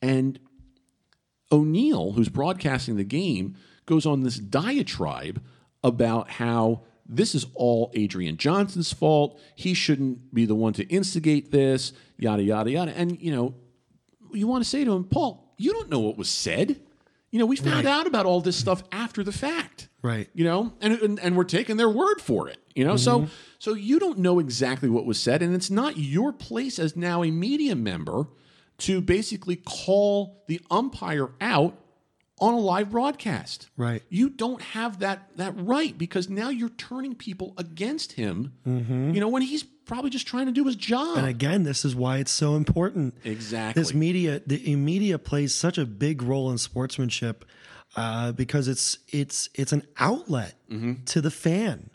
and 0.00 0.38
O'Neill, 1.50 2.12
who's 2.12 2.28
broadcasting 2.28 2.96
the 2.96 3.04
game, 3.04 3.56
goes 3.86 4.06
on 4.06 4.22
this 4.22 4.36
diatribe 4.36 5.42
about 5.84 6.30
how 6.30 6.82
this 7.16 7.34
is 7.34 7.46
all 7.54 7.90
Adrian 7.94 8.36
Johnson's 8.36 8.92
fault. 8.92 9.40
He 9.54 9.74
shouldn't 9.74 10.34
be 10.34 10.46
the 10.46 10.54
one 10.54 10.72
to 10.74 10.84
instigate 10.84 11.50
this, 11.50 11.92
yada, 12.16 12.42
yada, 12.42 12.70
yada. 12.70 12.96
And, 12.96 13.20
you 13.20 13.34
know, 13.34 13.54
you 14.32 14.46
want 14.46 14.64
to 14.64 14.68
say 14.68 14.84
to 14.84 14.92
him, 14.92 15.04
Paul, 15.04 15.54
you 15.58 15.72
don't 15.72 15.90
know 15.90 16.00
what 16.00 16.16
was 16.16 16.28
said. 16.28 16.80
You 17.30 17.38
know, 17.38 17.46
we 17.46 17.56
found 17.56 17.86
out 17.86 18.06
about 18.06 18.26
all 18.26 18.40
this 18.40 18.56
stuff 18.56 18.82
after 18.92 19.22
the 19.22 19.32
fact. 19.32 19.88
Right. 20.02 20.28
You 20.34 20.44
know, 20.44 20.74
and, 20.80 20.94
and 21.00 21.20
and 21.20 21.36
we're 21.36 21.44
taking 21.44 21.76
their 21.76 21.88
word 21.88 22.20
for 22.20 22.48
it. 22.48 22.58
You 22.74 22.84
know, 22.84 22.96
so 22.96 23.20
mm-hmm. 23.20 23.32
so 23.58 23.72
you 23.72 23.98
don't 23.98 24.18
know 24.18 24.38
exactly 24.38 24.90
what 24.90 25.06
was 25.06 25.18
said, 25.18 25.42
and 25.42 25.54
it's 25.54 25.70
not 25.70 25.96
your 25.96 26.32
place 26.32 26.78
as 26.78 26.96
now 26.96 27.22
a 27.22 27.30
media 27.30 27.74
member 27.74 28.26
to 28.78 29.00
basically 29.00 29.56
call 29.56 30.44
the 30.48 30.60
umpire 30.70 31.30
out 31.40 31.78
on 32.42 32.54
a 32.54 32.58
live 32.58 32.90
broadcast. 32.90 33.68
Right. 33.76 34.02
You 34.10 34.28
don't 34.28 34.60
have 34.60 34.98
that 34.98 35.18
that 35.36 35.54
right 35.56 35.96
because 35.96 36.28
now 36.28 36.48
you're 36.50 36.68
turning 36.70 37.14
people 37.14 37.54
against 37.56 38.12
him. 38.12 38.52
You 38.66 39.20
know, 39.20 39.28
when 39.28 39.42
he's 39.42 39.62
probably 39.84 40.10
just 40.10 40.26
trying 40.26 40.46
to 40.46 40.52
do 40.52 40.64
his 40.64 40.76
job. 40.76 41.18
And 41.18 41.26
again, 41.26 41.62
this 41.64 41.84
is 41.84 41.94
why 41.94 42.18
it's 42.18 42.30
so 42.30 42.54
important. 42.56 43.14
exactly. 43.24 43.80
This 43.82 43.92
media, 43.94 44.40
the 44.46 44.76
media 44.76 45.18
plays 45.18 45.54
such 45.54 45.76
a 45.78 45.84
big 45.86 46.22
role 46.22 46.50
in 46.50 46.58
sportsmanship. 46.58 47.44
uh, 47.96 48.32
because 48.32 48.68
it's 48.68 48.98
it's 49.08 49.48
it's 49.54 49.72
an 49.72 49.82
outlet 49.98 50.54
Mm-hmm. 50.70 51.04
to 51.04 51.20
the 51.20 51.30
fan, 51.30 51.90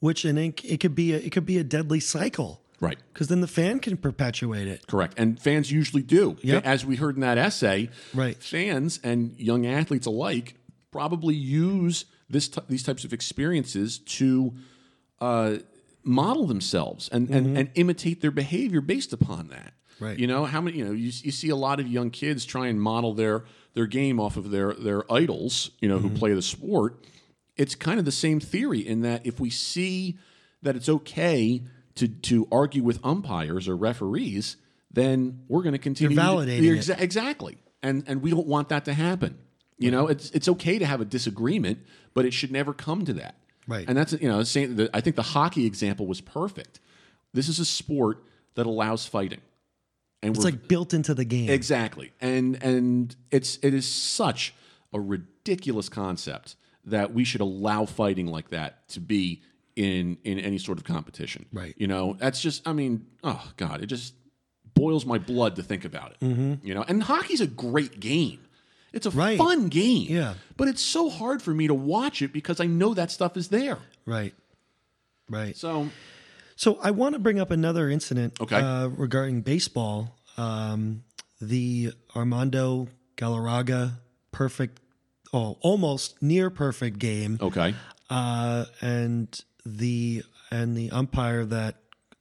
which 0.00 0.24
and 0.24 0.38
it, 0.38 0.64
it 0.64 0.80
could 0.80 0.94
be 0.96 1.12
a, 1.12 1.16
it 1.18 1.30
could 1.32 1.46
be 1.46 1.58
a 1.58 1.64
deadly 1.64 2.00
cycle 2.00 2.61
Right. 2.82 2.98
because 3.14 3.28
then 3.28 3.40
the 3.40 3.46
fan 3.46 3.78
can 3.78 3.96
perpetuate 3.96 4.66
it. 4.68 4.86
Correct. 4.86 5.14
And 5.16 5.40
fans 5.40 5.70
usually 5.72 6.02
do. 6.02 6.36
Yep. 6.42 6.66
As 6.66 6.84
we 6.84 6.96
heard 6.96 7.14
in 7.14 7.20
that 7.22 7.38
essay, 7.38 7.88
Right. 8.12 8.36
fans 8.36 8.98
and 9.02 9.34
young 9.38 9.64
athletes 9.66 10.06
alike 10.06 10.56
probably 10.90 11.34
use 11.36 12.04
this 12.28 12.48
t- 12.48 12.60
these 12.68 12.82
types 12.82 13.04
of 13.04 13.12
experiences 13.12 13.98
to 13.98 14.52
uh, 15.20 15.56
model 16.02 16.46
themselves 16.46 17.08
and, 17.10 17.30
and, 17.30 17.56
and 17.56 17.70
imitate 17.76 18.20
their 18.20 18.30
behavior 18.32 18.80
based 18.80 19.12
upon 19.12 19.48
that. 19.48 19.72
Mm-hmm. 19.94 20.04
Right. 20.04 20.18
You 20.18 20.26
know, 20.26 20.44
how 20.44 20.60
many, 20.60 20.78
you 20.78 20.84
know, 20.84 20.90
you, 20.92 21.12
you 21.22 21.30
see 21.30 21.50
a 21.50 21.56
lot 21.56 21.78
of 21.78 21.86
young 21.86 22.10
kids 22.10 22.44
try 22.44 22.66
and 22.66 22.80
model 22.80 23.14
their, 23.14 23.44
their 23.74 23.86
game 23.86 24.18
off 24.18 24.36
of 24.36 24.50
their, 24.50 24.74
their 24.74 25.10
idols, 25.12 25.70
you 25.80 25.88
know, 25.88 25.98
Mm-hmm. 25.98 26.08
who 26.08 26.16
play 26.18 26.34
the 26.34 26.42
sport. 26.42 27.04
It's 27.56 27.74
kind 27.76 27.98
of 28.00 28.04
the 28.04 28.10
same 28.12 28.40
theory 28.40 28.80
in 28.80 29.02
that 29.02 29.24
if 29.24 29.38
we 29.38 29.50
see 29.50 30.18
that 30.62 30.74
it's 30.74 30.88
okay 30.88 31.62
to, 31.96 32.08
to 32.08 32.48
argue 32.50 32.82
with 32.82 32.98
umpires 33.04 33.68
or 33.68 33.76
referees, 33.76 34.56
then 34.90 35.42
we're 35.48 35.62
going 35.62 35.72
to 35.72 35.78
continue. 35.78 36.16
to- 36.16 36.22
validating 36.22 36.64
it. 36.64 36.78
exa- 36.78 37.00
exactly, 37.00 37.58
and 37.82 38.04
and 38.06 38.22
we 38.22 38.30
don't 38.30 38.46
want 38.46 38.68
that 38.70 38.84
to 38.86 38.94
happen. 38.94 39.38
You 39.78 39.90
know, 39.90 40.06
it's 40.06 40.30
it's 40.30 40.48
okay 40.48 40.78
to 40.78 40.86
have 40.86 41.00
a 41.00 41.04
disagreement, 41.04 41.78
but 42.14 42.24
it 42.24 42.32
should 42.32 42.52
never 42.52 42.72
come 42.72 43.04
to 43.04 43.14
that. 43.14 43.36
Right. 43.66 43.84
And 43.88 43.96
that's 43.96 44.12
you 44.12 44.28
know, 44.28 44.42
saying 44.42 44.76
that 44.76 44.90
I 44.94 45.00
think 45.00 45.16
the 45.16 45.22
hockey 45.22 45.66
example 45.66 46.06
was 46.06 46.20
perfect. 46.20 46.78
This 47.32 47.48
is 47.48 47.58
a 47.58 47.64
sport 47.64 48.22
that 48.54 48.66
allows 48.66 49.06
fighting, 49.06 49.40
and 50.22 50.36
It's 50.36 50.44
like 50.44 50.68
built 50.68 50.94
into 50.94 51.14
the 51.14 51.24
game. 51.24 51.48
Exactly, 51.50 52.12
and 52.20 52.62
and 52.62 53.16
it's 53.30 53.58
it 53.62 53.74
is 53.74 53.88
such 53.88 54.54
a 54.92 55.00
ridiculous 55.00 55.88
concept 55.88 56.56
that 56.84 57.14
we 57.14 57.24
should 57.24 57.40
allow 57.40 57.86
fighting 57.86 58.26
like 58.26 58.50
that 58.50 58.86
to 58.88 59.00
be 59.00 59.42
in 59.76 60.18
in 60.24 60.38
any 60.38 60.58
sort 60.58 60.78
of 60.78 60.84
competition. 60.84 61.46
Right. 61.52 61.74
You 61.76 61.86
know, 61.86 62.16
that's 62.18 62.40
just 62.40 62.66
I 62.66 62.72
mean, 62.72 63.06
oh 63.24 63.50
god, 63.56 63.82
it 63.82 63.86
just 63.86 64.14
boils 64.74 65.04
my 65.06 65.18
blood 65.18 65.56
to 65.56 65.62
think 65.62 65.84
about 65.84 66.12
it. 66.12 66.58
You 66.62 66.74
know, 66.74 66.82
and 66.86 67.02
hockey's 67.02 67.40
a 67.40 67.46
great 67.46 68.00
game. 68.00 68.40
It's 68.92 69.06
a 69.06 69.10
Right. 69.10 69.38
fun 69.38 69.68
game. 69.68 70.06
Yeah. 70.10 70.34
But 70.56 70.68
it's 70.68 70.82
so 70.82 71.08
hard 71.08 71.40
for 71.42 71.52
me 71.54 71.66
to 71.66 71.74
watch 71.74 72.20
it 72.22 72.32
because 72.32 72.60
I 72.60 72.66
know 72.66 72.92
that 72.94 73.10
stuff 73.10 73.36
is 73.36 73.48
there. 73.48 73.78
Right. 74.06 74.34
Right. 75.28 75.56
So 75.56 75.88
So 76.56 76.78
I 76.82 76.90
want 76.90 77.14
to 77.14 77.18
bring 77.18 77.40
up 77.40 77.50
another 77.50 77.88
incident 77.90 78.38
Okay. 78.40 78.56
uh, 78.56 78.88
regarding 78.88 79.40
baseball. 79.42 80.16
Um, 80.36 81.04
the 81.40 81.92
Armando 82.14 82.88
Galarraga 83.16 83.92
perfect, 84.30 84.80
oh, 85.32 85.58
almost 85.60 86.22
near 86.22 86.50
perfect 86.50 86.98
game, 86.98 87.38
okay. 87.40 87.74
uh, 88.10 88.64
and 88.80 89.28
the 89.64 90.22
and 90.50 90.76
the 90.76 90.90
umpire 90.90 91.44
that 91.44 91.76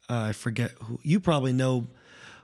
uh, 0.09 0.19
I 0.29 0.31
forget 0.33 0.71
who 0.83 0.99
you 1.03 1.19
probably 1.19 1.53
know 1.53 1.87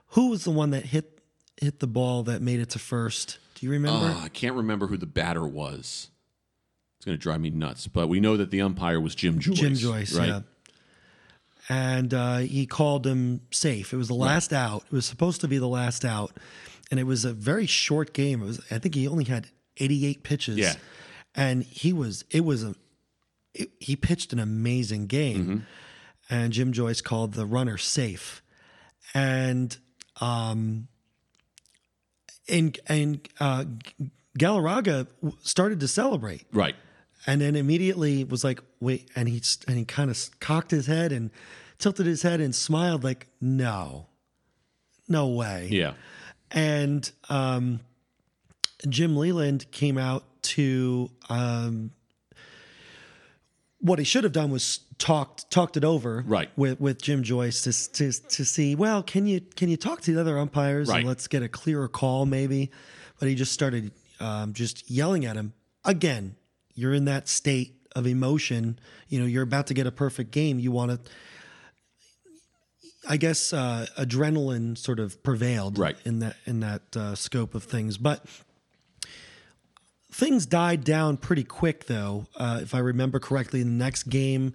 who 0.08 0.30
was 0.30 0.44
the 0.44 0.50
one 0.50 0.70
that 0.70 0.84
hit 0.84 1.20
hit 1.60 1.80
the 1.80 1.86
ball 1.86 2.22
that 2.24 2.42
made 2.42 2.60
it 2.60 2.70
to 2.70 2.78
first. 2.78 3.38
Do 3.54 3.66
you 3.66 3.72
remember? 3.72 4.14
Oh, 4.14 4.20
I 4.24 4.28
can't 4.28 4.54
remember 4.54 4.86
who 4.86 4.96
the 4.96 5.06
batter 5.06 5.46
was. 5.46 6.08
It's 6.96 7.04
going 7.04 7.16
to 7.16 7.22
drive 7.22 7.40
me 7.40 7.50
nuts. 7.50 7.86
But 7.86 8.08
we 8.08 8.20
know 8.20 8.36
that 8.36 8.50
the 8.50 8.60
umpire 8.60 9.00
was 9.00 9.14
Jim 9.14 9.38
Joyce. 9.38 9.58
Jim 9.58 9.74
Joyce, 9.74 10.14
right? 10.16 10.28
yeah. 10.28 10.40
And 11.68 12.14
uh, 12.14 12.38
he 12.38 12.66
called 12.66 13.06
him 13.06 13.42
safe. 13.50 13.92
It 13.92 13.96
was 13.96 14.08
the 14.08 14.14
last 14.14 14.52
out. 14.52 14.84
It 14.86 14.92
was 14.92 15.04
supposed 15.06 15.42
to 15.42 15.48
be 15.48 15.58
the 15.58 15.68
last 15.68 16.04
out, 16.04 16.32
and 16.90 16.98
it 16.98 17.04
was 17.04 17.24
a 17.24 17.32
very 17.32 17.66
short 17.66 18.12
game. 18.14 18.42
It 18.42 18.46
was. 18.46 18.60
I 18.70 18.78
think 18.78 18.94
he 18.94 19.06
only 19.06 19.24
had 19.24 19.48
88 19.76 20.22
pitches. 20.22 20.56
Yeah. 20.56 20.74
and 21.34 21.62
he 21.62 21.92
was. 21.92 22.24
It 22.30 22.44
was 22.44 22.64
a. 22.64 22.74
It, 23.54 23.70
he 23.80 23.96
pitched 23.96 24.32
an 24.32 24.38
amazing 24.38 25.06
game, 25.06 25.44
Mm-hmm. 25.44 26.34
and 26.34 26.52
Jim 26.52 26.72
Joyce 26.72 27.00
called 27.00 27.34
the 27.34 27.46
runner 27.46 27.78
safe, 27.78 28.42
and 29.14 29.76
um, 30.20 30.88
and 32.48 32.78
and 32.86 33.28
uh, 33.40 33.64
Galarraga 34.38 35.06
started 35.42 35.80
to 35.80 35.88
celebrate 35.88 36.44
Right. 36.52 36.76
and 37.26 37.40
then 37.40 37.56
immediately 37.56 38.24
was 38.24 38.44
like, 38.44 38.60
"Wait!" 38.80 39.10
And 39.16 39.28
he 39.28 39.42
and 39.66 39.78
he 39.78 39.84
kind 39.84 40.10
of 40.10 40.18
cocked 40.40 40.70
his 40.70 40.86
head 40.86 41.12
and 41.12 41.30
tilted 41.78 42.06
his 42.06 42.22
head 42.22 42.40
and 42.40 42.54
smiled, 42.54 43.04
like, 43.04 43.26
"No, 43.40 44.06
no 45.08 45.28
way." 45.28 45.68
Yeah. 45.70 45.94
And 46.50 47.10
um, 47.28 47.80
Jim 48.88 49.16
Leyland 49.16 49.70
came 49.70 49.98
out 49.98 50.24
to 50.42 51.10
um, 51.28 51.90
what 53.80 53.98
he 53.98 54.04
should 54.04 54.24
have 54.24 54.32
done 54.32 54.50
was 54.50 54.80
talked 54.98 55.50
talked 55.50 55.76
it 55.76 55.84
over 55.84 56.24
Right. 56.26 56.50
with 56.56 56.80
with 56.80 57.00
Jim 57.00 57.22
Joyce 57.22 57.62
to 57.62 57.72
to 57.94 58.12
to 58.12 58.44
see 58.44 58.74
well 58.74 59.02
can 59.02 59.26
you 59.26 59.40
can 59.40 59.68
you 59.68 59.76
talk 59.76 60.00
to 60.02 60.12
the 60.12 60.20
other 60.20 60.38
umpires 60.38 60.88
Right. 60.88 60.98
and 60.98 61.06
let's 61.08 61.28
get 61.28 61.42
a 61.42 61.48
clearer 61.48 61.86
call 61.88 62.26
maybe 62.26 62.70
but 63.20 63.28
he 63.28 63.34
just 63.36 63.52
started 63.52 63.92
um, 64.20 64.52
just 64.52 64.90
yelling 64.90 65.24
at 65.24 65.36
him 65.36 65.52
again 65.84 66.34
you're 66.74 66.92
in 66.94 67.04
that 67.04 67.28
state 67.28 67.74
of 67.94 68.06
emotion 68.06 68.78
you 69.08 69.20
know 69.20 69.26
you're 69.26 69.44
about 69.44 69.68
to 69.68 69.74
get 69.74 69.86
a 69.86 69.92
perfect 69.92 70.32
game 70.32 70.58
you 70.58 70.72
want 70.72 70.90
to 70.90 71.10
I 73.08 73.16
guess 73.16 73.52
uh, 73.52 73.86
adrenaline 73.96 74.76
sort 74.76 74.98
of 74.98 75.22
prevailed 75.22 75.78
Right. 75.78 75.96
in 76.04 76.18
that 76.18 76.36
in 76.46 76.60
that 76.60 76.96
uh, 76.96 77.14
scope 77.14 77.54
of 77.54 77.62
things 77.64 77.96
but 77.96 78.24
things 80.10 80.46
died 80.46 80.84
down 80.84 81.16
pretty 81.16 81.44
quick 81.44 81.86
though 81.86 82.26
uh, 82.36 82.58
if 82.62 82.74
i 82.74 82.78
remember 82.78 83.18
correctly 83.18 83.60
in 83.60 83.78
the 83.78 83.84
next 83.84 84.04
game 84.04 84.52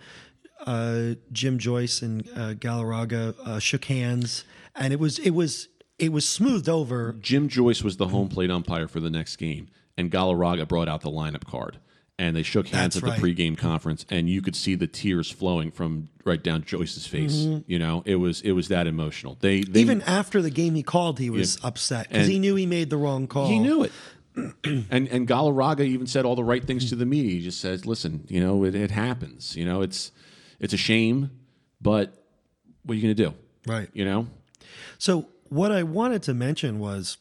uh, 0.66 1.14
jim 1.32 1.58
joyce 1.58 2.02
and 2.02 2.28
uh, 2.36 2.54
galarraga 2.54 3.36
uh, 3.46 3.60
shook 3.60 3.86
hands 3.86 4.44
and 4.76 4.94
it 4.94 5.00
was 5.00 5.20
it 5.20 5.32
was 5.32 5.68
it 6.00 6.12
was 6.12 6.28
smoothed 6.28 6.68
over 6.68 7.14
Jim 7.22 7.48
Joyce 7.48 7.84
was 7.84 7.98
the 7.98 8.08
home 8.08 8.28
plate 8.28 8.50
umpire 8.50 8.88
for 8.88 9.00
the 9.00 9.12
next 9.12 9.36
game, 9.36 9.68
and 9.98 10.12
Galarraga 10.12 10.68
brought 10.68 10.90
out 10.90 11.02
the 11.02 11.12
lineup 11.12 11.46
card. 11.46 11.78
And 12.20 12.36
they 12.36 12.44
shook 12.44 12.68
hands 12.68 12.94
That's 12.94 12.98
at 12.98 13.10
right. 13.10 13.22
the 13.22 13.34
pregame 13.34 13.58
conference, 13.58 14.06
and 14.10 14.30
you 14.30 14.42
could 14.42 14.56
see 14.56 14.76
the 14.76 14.86
tears 14.86 15.32
flowing 15.32 15.72
from 15.72 16.10
right 16.26 16.42
down 16.42 16.64
Joyce's 16.64 17.08
face. 17.08 17.48
You 17.66 17.80
know, 17.80 18.04
it 18.06 18.16
was 18.16 18.42
it 18.42 18.52
was 18.52 18.68
that 18.68 18.86
emotional. 18.86 19.36
They, 19.40 19.62
they 19.62 19.80
even 19.80 20.02
after 20.04 20.42
the 20.42 20.52
game 20.52 20.76
he 20.76 20.84
called 20.84 21.20
he 21.20 21.30
was 21.32 21.58
upset 21.64 22.10
because 22.10 22.28
he 22.28 22.38
knew 22.38 22.56
he 22.56 22.66
made 22.68 22.90
the 22.92 22.98
wrong 22.98 23.26
call 23.28 23.48
He 23.48 23.60
knew 23.60 23.84
it. 23.84 23.92
And 24.36 25.08
and 25.08 25.28
Galarraga 25.28 25.82
even 25.82 26.08
said 26.08 26.26
all 26.26 26.36
the 26.36 26.44
right 26.44 26.64
things 26.64 26.90
to 26.90 26.96
the 26.96 27.06
media. 27.06 27.32
He 27.32 27.42
just 27.42 27.60
says, 27.60 27.86
"Listen, 27.86 28.26
you 28.28 28.40
know, 28.40 28.64
it, 28.64 28.76
it 28.76 28.92
happens. 28.92 29.56
You 29.56 29.66
know, 29.66 29.82
it's 29.82 30.12
it's 30.60 30.74
a 30.74 30.78
shame, 30.78 31.32
but 31.82 32.24
what 32.84 32.94
are 32.94 32.96
you 32.96 33.02
going 33.02 33.16
to 33.16 33.24
do? 33.24 33.34
right 33.66 33.90
You 33.94 34.06
know, 34.06 34.28
So 34.98 35.28
what 35.50 35.72
I 35.72 35.84
wanted 35.84 36.24
to 36.24 36.34
mention 36.34 36.80
was 36.80 37.18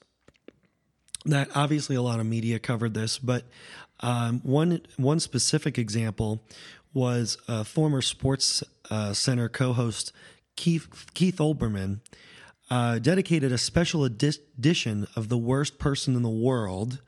that 1.25 1.49
obviously 1.55 1.97
a 1.97 2.03
lot 2.03 2.19
of 2.19 2.27
media 2.27 2.59
covered 2.59 2.95
this, 2.95 3.19
but 3.19 3.45
um, 4.01 4.41
one 4.43 4.81
one 4.97 5.21
specific 5.21 5.79
example 5.79 6.43
was 6.95 7.39
uh, 7.49 7.65
former 7.65 8.03
Sports 8.03 8.63
uh, 8.91 9.13
Center 9.13 9.49
co-host 9.49 10.13
Keith 10.57 11.07
Keith 11.15 11.37
Olbermann 11.37 12.01
uh, 12.73 12.99
dedicated 12.99 13.53
a 13.53 13.59
special 13.59 14.07
edi- 14.07 14.33
edition 14.57 15.07
of 15.15 15.29
the 15.29 15.37
worst 15.37 15.79
person 15.79 16.17
in 16.17 16.23
the 16.23 16.31
world 16.31 17.03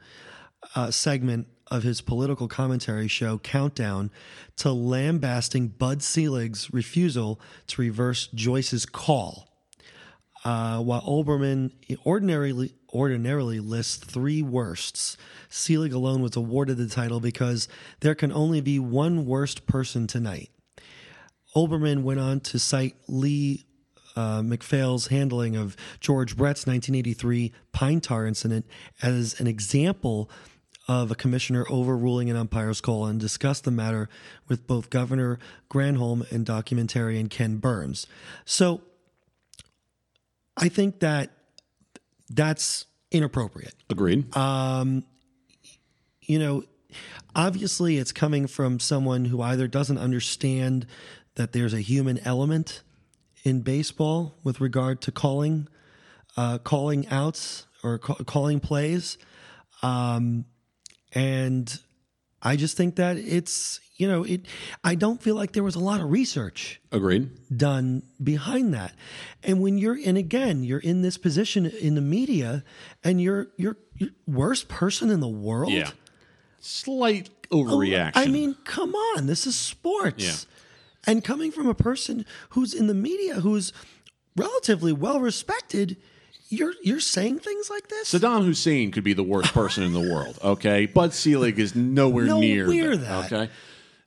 uh, 0.76 0.90
segment 0.90 1.46
of 1.70 1.82
his 1.82 2.02
political 2.02 2.48
commentary 2.48 3.08
show 3.08 3.38
Countdown 3.38 4.10
to 4.56 4.70
lambasting 4.70 5.68
Bud 5.68 6.02
Selig's 6.02 6.70
refusal 6.70 7.40
to 7.68 7.80
reverse 7.80 8.26
Joyce's 8.34 8.84
call. 8.84 9.48
Uh, 10.44 10.80
while 10.80 11.00
Olbermann 11.00 11.72
ordinarily 12.04 12.74
ordinarily 12.92 13.58
lists 13.58 13.96
three 13.96 14.42
worsts, 14.42 15.16
Selig 15.48 15.94
alone 15.94 16.20
was 16.20 16.36
awarded 16.36 16.76
the 16.76 16.90
title 16.90 17.20
because 17.20 17.68
there 18.00 18.14
can 18.14 18.30
only 18.30 18.60
be 18.60 18.78
one 18.78 19.24
worst 19.24 19.66
person 19.66 20.06
tonight. 20.06 20.50
Olbermann 21.56 22.02
went 22.02 22.20
on 22.20 22.40
to 22.40 22.58
cite 22.58 22.96
Lee 23.08 23.64
uh, 24.16 24.42
MacPhail's 24.42 25.08
handling 25.08 25.56
of 25.56 25.76
George 26.00 26.36
Brett's 26.36 26.66
1983 26.66 27.52
pine 27.72 28.00
tar 28.00 28.26
incident 28.26 28.66
as 29.02 29.40
an 29.40 29.46
example 29.46 30.30
of 30.86 31.10
a 31.10 31.14
commissioner 31.14 31.64
overruling 31.70 32.30
an 32.30 32.36
umpire's 32.36 32.80
call 32.80 33.06
and 33.06 33.18
discussed 33.18 33.64
the 33.64 33.70
matter 33.70 34.08
with 34.48 34.66
both 34.66 34.90
Governor 34.90 35.38
Granholm 35.70 36.30
and 36.30 36.44
documentarian 36.44 37.30
Ken 37.30 37.56
Burns. 37.56 38.06
So 38.44 38.82
I 40.56 40.68
think 40.68 41.00
that 41.00 41.30
that's 42.28 42.86
inappropriate. 43.10 43.74
agreed. 43.88 44.34
You 46.26 46.38
know, 46.38 46.64
obviously 47.34 47.98
it's 47.98 48.12
coming 48.12 48.46
from 48.46 48.80
someone 48.80 49.26
who 49.26 49.42
either 49.42 49.68
doesn't 49.68 49.98
understand 49.98 50.86
that 51.34 51.52
there's 51.52 51.74
a 51.74 51.80
human 51.80 52.18
element 52.26 52.82
in 53.44 53.60
baseball 53.60 54.34
with 54.42 54.60
regard 54.60 55.00
to 55.02 55.12
calling 55.12 55.68
uh, 56.36 56.58
calling 56.58 57.06
outs 57.08 57.66
or 57.84 57.98
ca- 57.98 58.24
calling 58.24 58.58
plays. 58.60 59.16
Um, 59.82 60.46
And 61.12 61.78
I 62.42 62.56
just 62.56 62.76
think 62.76 62.96
that 62.96 63.16
it's, 63.16 63.78
you 63.96 64.08
know, 64.08 64.24
it 64.24 64.46
I 64.82 64.96
don't 64.96 65.22
feel 65.22 65.36
like 65.36 65.52
there 65.52 65.62
was 65.62 65.76
a 65.76 65.80
lot 65.80 66.00
of 66.00 66.10
research 66.10 66.80
Agreed. 66.90 67.30
done 67.56 68.02
behind 68.22 68.74
that. 68.74 68.94
And 69.44 69.60
when 69.60 69.78
you're 69.78 69.98
and 70.04 70.18
again, 70.18 70.64
you're 70.64 70.80
in 70.80 71.02
this 71.02 71.16
position 71.16 71.66
in 71.66 71.94
the 71.94 72.00
media 72.00 72.64
and 73.04 73.20
you're 73.22 73.46
you're, 73.56 73.76
you're 73.96 74.10
worst 74.26 74.66
person 74.68 75.10
in 75.10 75.20
the 75.20 75.28
world. 75.28 75.72
Yeah. 75.72 75.90
Slight 76.60 77.30
overreaction. 77.50 78.12
I 78.16 78.26
mean, 78.26 78.56
come 78.64 78.94
on, 78.94 79.26
this 79.26 79.46
is 79.46 79.54
sports. 79.54 80.24
Yeah. 80.24 80.53
And 81.06 81.22
coming 81.24 81.50
from 81.50 81.68
a 81.68 81.74
person 81.74 82.24
who's 82.50 82.74
in 82.74 82.86
the 82.86 82.94
media 82.94 83.36
who's 83.40 83.72
relatively 84.36 84.92
well 84.92 85.20
respected, 85.20 85.96
you're 86.48 86.74
you're 86.82 87.00
saying 87.00 87.38
things 87.40 87.70
like 87.70 87.88
this? 87.88 88.12
Saddam 88.12 88.44
Hussein 88.44 88.90
could 88.90 89.04
be 89.04 89.12
the 89.12 89.22
worst 89.22 89.52
person 89.52 89.82
in 89.84 89.92
the 89.92 90.00
world. 90.00 90.38
Okay, 90.42 90.86
Bud 90.86 91.12
Selig 91.12 91.58
is 91.58 91.74
nowhere, 91.74 92.24
Nowhere 92.24 92.66
near 92.66 92.96
that. 92.96 93.32
Okay, 93.32 93.50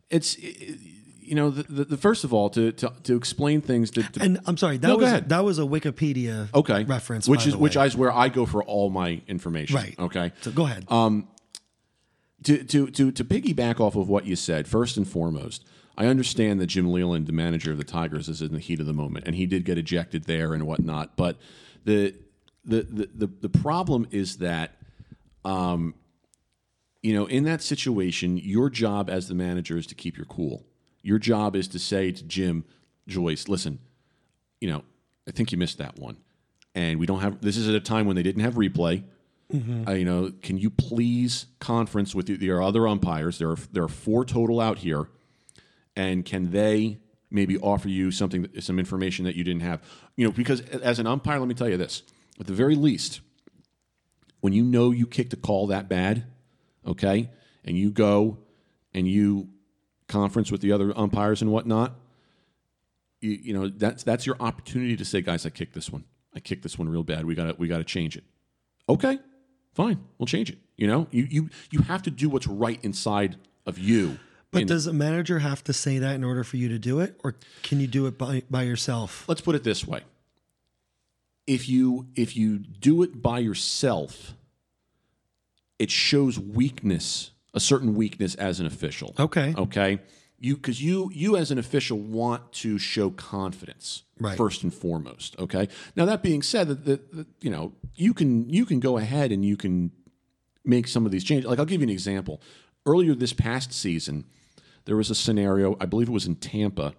it's 0.10 0.38
you 0.40 1.36
know 1.36 1.50
the, 1.50 1.64
the, 1.64 1.84
the 1.86 1.98
first 1.98 2.24
of 2.24 2.34
all 2.34 2.50
to 2.52 2.72
to, 2.72 2.94
to 3.04 3.16
explain 3.16 3.62
things 3.62 3.92
to, 3.92 4.04
to 4.04 4.22
and 4.22 4.40
I'm 4.46 4.58
sorry, 4.58 4.78
that 4.78 4.88
No, 4.88 4.98
was 4.98 5.22
that 5.28 5.44
was 5.44 5.60
a 5.60 5.64
Wikipedia 5.64 6.48
okay 6.54 6.84
reference, 6.86 7.28
which 7.28 7.46
is 7.48 7.56
which 7.56 7.76
is 7.76 7.96
where 7.98 8.12
I 8.12 8.30
go 8.30 8.46
for 8.46 8.64
all 8.64 8.90
my 8.90 9.22
information. 9.28 9.76
right. 9.76 9.96
Okay. 10.00 10.32
So 10.42 10.52
go 10.52 10.66
ahead. 10.66 10.86
Um, 10.90 11.28
to, 12.44 12.64
to, 12.64 12.88
to, 12.92 13.12
to 13.12 13.26
piggyback 13.26 13.80
off 13.80 13.96
of 13.96 14.08
what 14.10 14.26
you 14.26 14.36
said, 14.36 14.68
first 14.68 14.96
and 14.96 15.08
foremost, 15.08 15.66
I 15.98 16.06
understand 16.08 16.60
that 16.62 16.68
Jim 16.68 16.92
Leyland, 16.92 17.26
the 17.26 17.34
manager 17.34 17.72
of 17.72 17.78
the 17.78 17.84
Tigers, 17.84 18.30
is 18.30 18.42
in 18.42 18.54
the 18.54 18.60
heat 18.60 18.80
of 18.80 18.86
the 18.86 18.94
moment, 18.94 19.26
and 19.26 19.36
he 19.36 19.46
did 19.48 19.66
get 19.66 19.78
ejected 19.78 20.26
there 20.26 20.54
and 20.54 20.68
whatnot. 20.68 21.18
But 21.18 21.38
the 21.86 22.14
the 22.64 22.84
the 22.84 23.10
the, 23.16 23.28
the 23.42 23.50
problem 23.50 24.08
is 24.12 24.38
that, 24.38 24.78
um, 25.44 25.96
you 27.02 27.14
know, 27.14 27.26
in 27.26 27.46
that 27.46 27.62
situation, 27.64 28.38
your 28.38 28.70
job 28.70 29.10
as 29.10 29.28
the 29.28 29.34
manager 29.36 29.78
is 29.78 29.88
to 29.88 29.96
keep 29.96 30.18
your 30.18 30.26
cool. 30.28 30.66
Your 31.02 31.18
job 31.20 31.56
is 31.56 31.68
to 31.70 31.80
say 31.80 32.12
to 32.12 32.24
Jim 32.24 32.64
Joyce, 33.08 33.48
"Listen, 33.48 33.80
you 34.62 34.70
know, 34.70 34.84
I 35.28 35.32
think 35.32 35.52
you 35.52 35.58
missed 35.58 35.80
that 35.80 35.98
one, 35.98 36.18
and 36.76 37.00
we 37.00 37.08
don't 37.08 37.22
have. 37.22 37.42
This 37.42 37.58
is 37.58 37.68
at 37.68 37.74
a 37.76 37.80
time 37.80 38.06
when 38.06 38.16
they 38.16 38.24
didn't 38.24 38.44
have 38.44 38.54
replay." 38.56 39.04
Uh, 39.88 39.94
you 39.94 40.04
know, 40.04 40.34
can 40.42 40.58
you 40.58 40.70
please 40.70 41.46
conference 41.60 42.14
with 42.14 42.26
the- 42.28 42.46
your 42.46 42.62
other 42.62 42.86
umpires? 42.88 43.38
There 43.40 43.50
are 43.52 43.58
there 43.72 43.84
are 43.84 43.88
four 43.88 44.26
total 44.26 44.60
out 44.60 44.80
here, 44.80 45.08
and 45.98 46.24
can 46.24 46.52
they 46.52 47.00
maybe 47.30 47.58
offer 47.58 47.90
you 47.90 48.12
something, 48.12 48.48
some 48.62 48.80
information 48.80 49.26
that 49.26 49.36
you 49.36 49.44
didn't 49.44 49.64
have? 49.64 49.82
You 50.16 50.26
know, 50.26 50.32
because 50.32 50.62
as 50.62 51.00
an 51.00 51.08
umpire, 51.08 51.40
let 51.40 51.48
me 51.50 51.56
tell 51.56 51.68
you 51.68 51.76
this: 51.76 52.04
at 52.40 52.46
the 52.46 52.54
very 52.54 52.76
least, 52.76 53.20
when 54.40 54.54
you 54.54 54.64
know 54.64 54.92
you 54.92 55.08
kicked 55.08 55.34
a 55.34 55.38
call 55.38 55.68
that 55.68 55.90
bad, 55.90 56.26
okay, 56.86 57.32
and 57.66 57.78
you 57.78 57.92
go 57.92 58.38
and 58.94 59.08
you 59.08 59.50
conference 60.08 60.52
with 60.52 60.62
the 60.62 60.72
other 60.72 60.98
umpires 60.98 61.42
and 61.42 61.52
whatnot, 61.52 61.96
you, 63.20 63.32
you 63.32 63.54
know 63.54 63.68
that's 63.68 64.04
that's 64.04 64.26
your 64.26 64.38
opportunity 64.40 64.96
to 64.96 65.04
say, 65.04 65.22
guys, 65.22 65.46
I 65.46 65.50
kicked 65.50 65.74
this 65.74 65.92
one. 65.92 66.06
I 66.36 66.40
kicked 66.40 66.62
this 66.62 66.78
one 66.78 66.88
real 66.88 67.04
bad. 67.04 67.26
We 67.26 67.34
got 67.34 67.46
to 67.46 67.56
we 67.58 67.68
got 67.68 67.80
to 67.80 67.84
change 67.84 68.16
it. 68.16 68.24
Okay, 68.88 69.18
fine, 69.74 70.00
we'll 70.20 70.28
change 70.28 70.52
it. 70.52 70.60
You 70.76 70.86
know, 70.86 71.08
you 71.10 71.28
you 71.30 71.50
you 71.72 71.82
have 71.82 72.04
to 72.04 72.12
do 72.12 72.30
what's 72.30 72.46
right 72.46 72.80
inside 72.84 73.38
of 73.66 73.80
you. 73.80 74.20
But 74.52 74.68
does 74.68 74.88
a 74.88 74.94
manager 74.94 75.40
have 75.40 75.64
to 75.66 75.74
say 75.74 76.00
that 76.00 76.16
in 76.16 76.24
order 76.24 76.44
for 76.44 76.58
you 76.58 76.70
to 76.70 76.80
do 76.80 77.00
it, 77.00 77.20
or 77.24 77.36
can 77.64 77.80
you 77.80 77.88
do 77.88 78.06
it 78.08 78.18
by 78.18 78.44
by 78.50 78.64
yourself? 78.64 79.26
let's 79.28 79.42
put 79.42 79.56
it 79.56 79.64
this 79.64 79.86
way: 79.88 80.02
if 81.46 81.70
you 81.70 82.08
if 82.16 82.36
you 82.36 82.58
do 82.60 83.04
it 83.04 83.22
by 83.22 83.40
yourself, 83.40 84.34
it 85.80 85.92
shows 85.92 86.40
weakness, 86.40 87.32
a 87.54 87.60
certain 87.60 87.96
weakness 87.96 88.36
as 88.36 88.60
an 88.60 88.66
official. 88.66 89.14
Okay. 89.20 89.54
Okay. 89.58 90.00
You 90.40 90.56
because 90.56 90.82
you 90.82 91.10
you 91.14 91.36
as 91.36 91.52
an 91.52 91.58
official 91.58 91.98
want 91.98 92.52
to 92.54 92.78
show 92.78 93.10
confidence 93.10 94.04
Right. 94.20 94.36
first 94.38 94.64
and 94.64 94.74
foremost. 94.74 95.36
Okay. 95.38 95.68
Now 95.96 96.06
that 96.06 96.24
being 96.24 96.42
said, 96.42 96.68
that, 96.70 96.86
that, 96.86 97.16
that 97.16 97.28
you 97.42 97.50
know 97.52 97.74
you 97.96 98.14
can 98.14 98.50
you 98.50 98.66
can 98.66 98.80
go 98.80 98.98
ahead 98.98 99.32
and 99.32 99.46
you 99.46 99.56
can 99.58 99.92
make 100.66 100.88
some 100.88 101.06
of 101.06 101.12
these 101.12 101.24
changes. 101.24 101.48
Like 101.50 101.60
I'll 101.60 101.66
give 101.66 101.82
you 101.82 101.86
an 101.88 101.92
example. 101.92 102.42
Earlier 102.86 103.14
this 103.16 103.34
past 103.34 103.74
season, 103.74 104.26
there 104.88 104.96
was 104.96 105.12
a 105.12 105.16
scenario. 105.16 105.76
I 105.82 105.86
believe 105.86 106.08
it 106.08 106.14
was 106.14 106.26
in 106.26 106.36
Tampa 106.36 106.94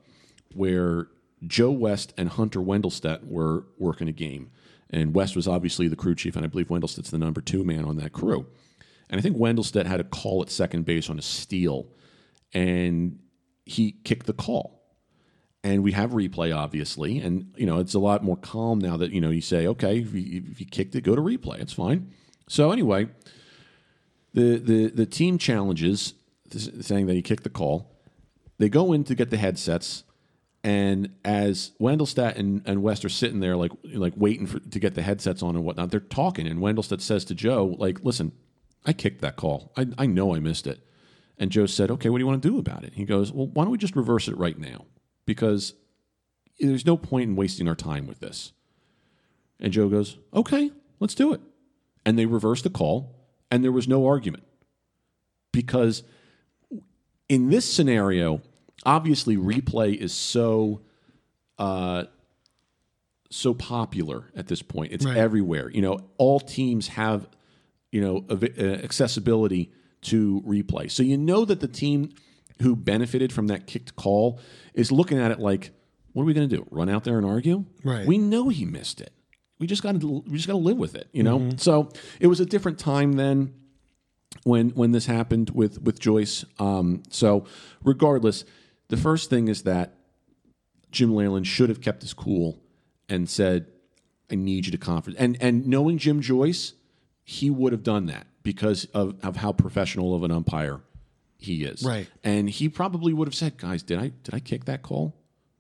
where 0.55 1.09
Joe 1.47 1.71
West 1.71 2.13
and 2.19 2.29
Hunter 2.29 2.61
Wendelstedt 2.61 3.27
were 3.27 3.65
working 3.79 4.09
a 4.09 4.13
game, 4.13 4.51
and 4.91 5.15
West 5.15 5.35
was 5.35 5.49
obviously 5.49 5.89
the 5.89 5.97
crew 5.97 6.15
chief, 6.15 6.37
and 6.37 6.45
I 6.45 6.49
believe 6.49 6.69
Wendelstedt's 6.69 7.11
the 7.11 7.19
number 7.19 7.41
two 7.41 7.65
man 7.65 7.87
on 7.87 7.97
that 7.97 8.13
crew. 8.13 8.47
And 9.09 9.19
I 9.19 9.23
think 9.23 9.39
Wendelstedt 9.39 9.87
had 9.87 10.01
a 10.01 10.05
call 10.05 10.43
at 10.43 10.51
second 10.51 10.85
base 10.85 11.09
on 11.09 11.19
a 11.19 11.23
steal, 11.23 11.89
and 12.53 13.19
he 13.65 13.93
kicked 14.05 14.27
the 14.27 14.35
call. 14.35 14.83
And 15.65 15.83
we 15.83 15.93
have 15.93 16.11
replay, 16.11 16.55
obviously, 16.55 17.19
and 17.19 17.53
you 17.57 17.65
know 17.65 17.79
it's 17.79 17.95
a 17.95 17.99
lot 17.99 18.23
more 18.23 18.37
calm 18.37 18.79
now 18.79 18.99
that 18.99 19.13
you 19.13 19.21
know 19.23 19.31
you 19.31 19.41
say, 19.41 19.67
okay, 19.67 19.99
if 19.99 20.13
you, 20.13 20.43
if 20.51 20.61
you 20.61 20.67
kicked 20.67 20.95
it, 20.95 21.01
go 21.05 21.17
to 21.17 21.23
replay. 21.23 21.59
It's 21.59 21.73
fine. 21.73 22.13
So 22.49 22.71
anyway, 22.71 23.09
the 24.35 24.59
the 24.59 24.91
the 24.91 25.07
team 25.07 25.39
challenges 25.39 26.13
saying 26.51 27.07
that 27.07 27.15
he 27.15 27.23
kicked 27.23 27.45
the 27.45 27.51
call. 27.51 27.95
They 28.59 28.69
go 28.69 28.93
in 28.93 29.05
to 29.05 29.15
get 29.15 29.31
the 29.31 29.37
headsets, 29.37 30.05
and 30.65 31.11
as 31.25 31.73
Wendelstedt 31.81 32.37
and, 32.37 32.63
and 32.67 32.83
West 32.83 33.05
are 33.05 33.09
sitting 33.09 33.41
there 33.41 33.57
like 33.57 33.73
like 33.85 34.15
waiting 34.17 34.47
for 34.47 34.59
to 34.59 34.79
get 34.79 34.95
the 34.95 35.03
headsets 35.03 35.43
on 35.43 35.55
and 35.57 35.65
whatnot, 35.65 35.91
they're 35.91 36.01
talking, 36.01 36.47
and 36.47 36.61
Wendelstedt 36.61 37.01
says 37.01 37.25
to 37.27 37.35
Joe, 37.35 37.77
like, 37.79 38.03
"Listen, 38.03 38.33
I 38.85 38.93
kicked 38.93 39.21
that 39.21 39.37
call. 39.37 39.73
I 39.77 39.87
I 39.97 40.07
know 40.07 40.35
I 40.35 40.41
missed 40.41 40.67
it." 40.67 40.81
And 41.39 41.53
Joe 41.53 41.67
said, 41.67 41.91
"Okay, 41.91 42.11
what 42.11 42.19
do 42.19 42.23
you 42.23 42.27
want 42.27 42.43
to 42.43 42.49
do 42.49 42.59
about 42.59 42.85
it?" 42.85 42.95
He 42.95 43.05
goes, 43.05 43.33
"Well, 43.33 43.47
why 43.47 43.65
don't 43.65 43.71
we 43.71 43.79
just 43.79 43.97
reverse 43.97 44.27
it 44.27 44.37
right 44.37 44.59
now? 44.59 44.87
Because 45.25 45.75
there's 46.59 46.87
no 46.87 46.97
point 46.97 47.31
in 47.31 47.37
wasting 47.37 47.69
our 47.69 47.77
time 47.77 48.07
with 48.07 48.19
this." 48.19 48.53
And 49.61 49.73
Joe 49.73 49.89
goes, 49.89 50.19
"Okay, 50.35 50.73
let's 50.99 51.15
do 51.15 51.33
it." 51.33 51.41
And 52.05 52.19
they 52.19 52.27
reversed 52.27 52.65
the 52.65 52.71
call, 52.71 53.15
and 53.51 53.63
there 53.63 53.73
was 53.73 53.87
no 53.87 54.07
argument 54.07 54.45
because 55.53 56.03
in 57.29 57.51
this 57.51 57.71
scenario, 57.71 58.41
obviously 58.87 59.37
replay 59.37 59.95
is 59.97 60.13
so 60.13 60.81
uh, 61.59 62.05
so 63.31 63.53
popular 63.55 64.31
at 64.35 64.47
this 64.47 64.63
point. 64.63 64.93
It's 64.93 65.05
Right. 65.05 65.17
everywhere. 65.17 65.71
You 65.71 65.83
know, 65.83 65.99
all 66.17 66.41
teams 66.41 66.89
have 66.89 67.29
you 67.93 68.01
know 68.01 68.25
uh, 68.31 68.63
accessibility 68.63 69.71
to 70.03 70.43
replay, 70.47 70.91
so 70.91 71.03
you 71.03 71.17
know 71.19 71.45
that 71.45 71.61
the 71.61 71.69
team 71.69 72.11
who 72.63 72.75
benefited 72.77 73.33
from 73.33 73.47
that 73.49 73.67
kicked 73.67 73.97
call 73.97 74.41
is 74.75 74.91
looking 74.93 75.19
at 75.19 75.31
it 75.31 75.41
like, 75.41 75.71
"What 76.13 76.23
are 76.23 76.27
we 76.27 76.35
going 76.35 76.49
to 76.49 76.57
do? 76.57 76.67
Run 76.71 76.89
out 76.89 77.05
there 77.05 77.19
and 77.19 77.27
argue?" 77.27 77.65
Right. 77.85 78.07
We 78.07 78.19
know 78.19 78.49
he 78.49 78.65
missed 78.65 79.01
it. 79.01 79.13
We 79.59 79.67
just 79.67 79.83
got 79.83 80.01
to 80.01 80.23
we 80.27 80.37
just 80.37 80.47
got 80.47 80.55
to 80.55 80.59
live 80.59 80.77
with 80.79 80.95
it. 80.95 81.09
You 81.13 81.23
know. 81.25 81.51
So 81.57 81.91
it 82.21 82.29
was 82.29 82.41
a 82.41 82.47
different 82.47 82.79
time 82.79 83.15
then 83.15 83.55
when 84.45 84.71
when 84.71 84.93
this 84.93 85.07
happened 85.07 85.51
with 85.51 85.83
with 85.83 85.99
Joyce. 85.99 86.45
Um, 86.59 87.03
so 87.11 87.45
regardless, 87.83 88.45
the 88.89 88.97
first 88.97 89.31
thing 89.31 89.49
is 89.49 89.63
that 89.63 89.95
Jim 90.91 91.15
Leyland 91.15 91.47
should 91.47 91.69
have 91.69 91.81
kept 91.81 92.03
his 92.03 92.15
cool 92.15 92.63
and 93.09 93.29
said, 93.29 93.67
"I 94.31 94.35
need 94.35 94.67
you 94.67 94.73
to 94.73 94.79
conference." 94.79 95.19
And 95.19 95.37
and 95.41 95.67
knowing 95.67 95.99
Jim 95.99 96.21
Joyce, 96.21 96.75
he 97.25 97.51
would 97.51 97.73
have 97.73 97.83
done 97.83 98.07
that 98.07 98.27
because 98.43 98.87
of 98.87 99.17
of 99.23 99.37
how 99.37 99.53
professional 99.53 100.15
of 100.15 100.23
an 100.23 100.31
umpire 100.31 100.81
he 101.39 101.65
is. 101.65 101.83
Right. 101.83 102.09
And 102.25 102.51
he 102.51 102.69
probably 102.69 103.13
would 103.13 103.29
have 103.29 103.35
said, 103.35 103.59
"Guys, 103.59 103.83
did 103.83 103.99
I 103.99 104.13
did 104.23 104.35
I 104.35 104.41
kick 104.41 104.65
that 104.65 104.83
call?" 104.83 105.15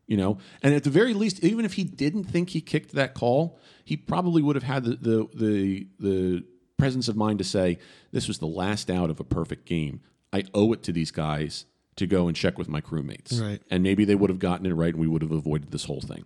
You 0.07 0.16
know, 0.16 0.39
and 0.62 0.74
at 0.74 0.85
the 0.85 0.91
very 0.91 1.12
least, 1.12 1.45
even 1.45 1.66
if 1.66 1.74
he 1.74 1.85
didn't 1.85 2.24
think 2.24 2.51
he 2.51 2.62
kicked 2.62 2.93
that 2.93 3.12
call, 3.12 3.59
he 3.85 3.95
probably 3.95 4.41
would 4.41 4.57
have 4.57 4.62
had 4.62 4.85
the 4.85 4.97
the 4.97 5.29
the, 5.35 5.87
the 6.01 6.45
presence 6.79 7.09
of 7.09 7.16
mind 7.16 7.39
to 7.39 7.45
say, 7.45 7.79
"This 8.12 8.29
was 8.29 8.39
the 8.39 8.47
last 8.47 8.91
out 8.91 9.11
of 9.11 9.20
a 9.20 9.24
perfect 9.24 9.66
game. 9.66 10.01
I 10.33 10.45
owe 10.55 10.72
it 10.72 10.83
to 10.85 10.93
these 10.93 11.11
guys 11.11 11.66
to 11.97 12.07
go 12.07 12.29
and 12.29 12.37
check 12.37 12.57
with 12.57 12.68
my 12.68 12.81
crewmates." 12.81 13.41
Right. 13.41 13.61
And 13.70 13.83
maybe 13.83 14.05
they 14.05 14.14
would 14.14 14.31
have 14.31 14.39
gotten 14.39 14.64
it 14.64 14.72
right, 14.72 14.95
and 14.95 15.01
we 15.01 15.09
would 15.09 15.22
have 15.22 15.33
avoided 15.33 15.70
this 15.70 15.85
whole 15.85 16.01
thing. 16.01 16.24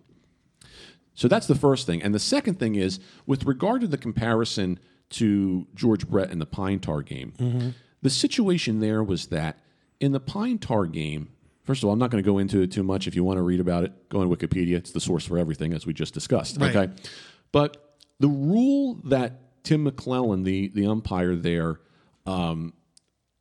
So 1.13 1.27
that's 1.27 1.47
the 1.47 1.55
first 1.55 1.85
thing. 1.85 2.01
And 2.01 2.13
the 2.13 2.19
second 2.19 2.59
thing 2.59 2.75
is 2.75 2.99
with 3.25 3.45
regard 3.45 3.81
to 3.81 3.87
the 3.87 3.97
comparison 3.97 4.79
to 5.11 5.67
George 5.75 6.07
Brett 6.07 6.31
and 6.31 6.41
the 6.41 6.45
Pine 6.45 6.79
Tar 6.79 7.01
game, 7.01 7.33
mm-hmm. 7.37 7.69
the 8.01 8.09
situation 8.09 8.79
there 8.79 9.03
was 9.03 9.27
that 9.27 9.59
in 9.99 10.11
the 10.11 10.19
Pine 10.19 10.57
Tar 10.57 10.85
game, 10.87 11.29
first 11.63 11.83
of 11.83 11.87
all, 11.87 11.93
I'm 11.93 11.99
not 11.99 12.09
going 12.09 12.23
to 12.23 12.27
go 12.27 12.39
into 12.39 12.61
it 12.61 12.71
too 12.71 12.83
much. 12.83 13.07
If 13.07 13.15
you 13.15 13.23
want 13.23 13.37
to 13.37 13.43
read 13.43 13.59
about 13.59 13.83
it, 13.83 14.09
go 14.09 14.21
on 14.21 14.29
Wikipedia. 14.29 14.75
It's 14.75 14.91
the 14.91 14.99
source 14.99 15.25
for 15.25 15.37
everything, 15.37 15.73
as 15.73 15.85
we 15.85 15.93
just 15.93 16.13
discussed. 16.13 16.57
Right. 16.59 16.75
Okay. 16.75 16.93
But 17.51 17.97
the 18.19 18.27
rule 18.27 18.95
that 19.05 19.42
Tim 19.63 19.89
McClelland, 19.89 20.43
the, 20.43 20.67
the 20.69 20.85
umpire 20.85 21.35
there, 21.35 21.79
um, 22.25 22.73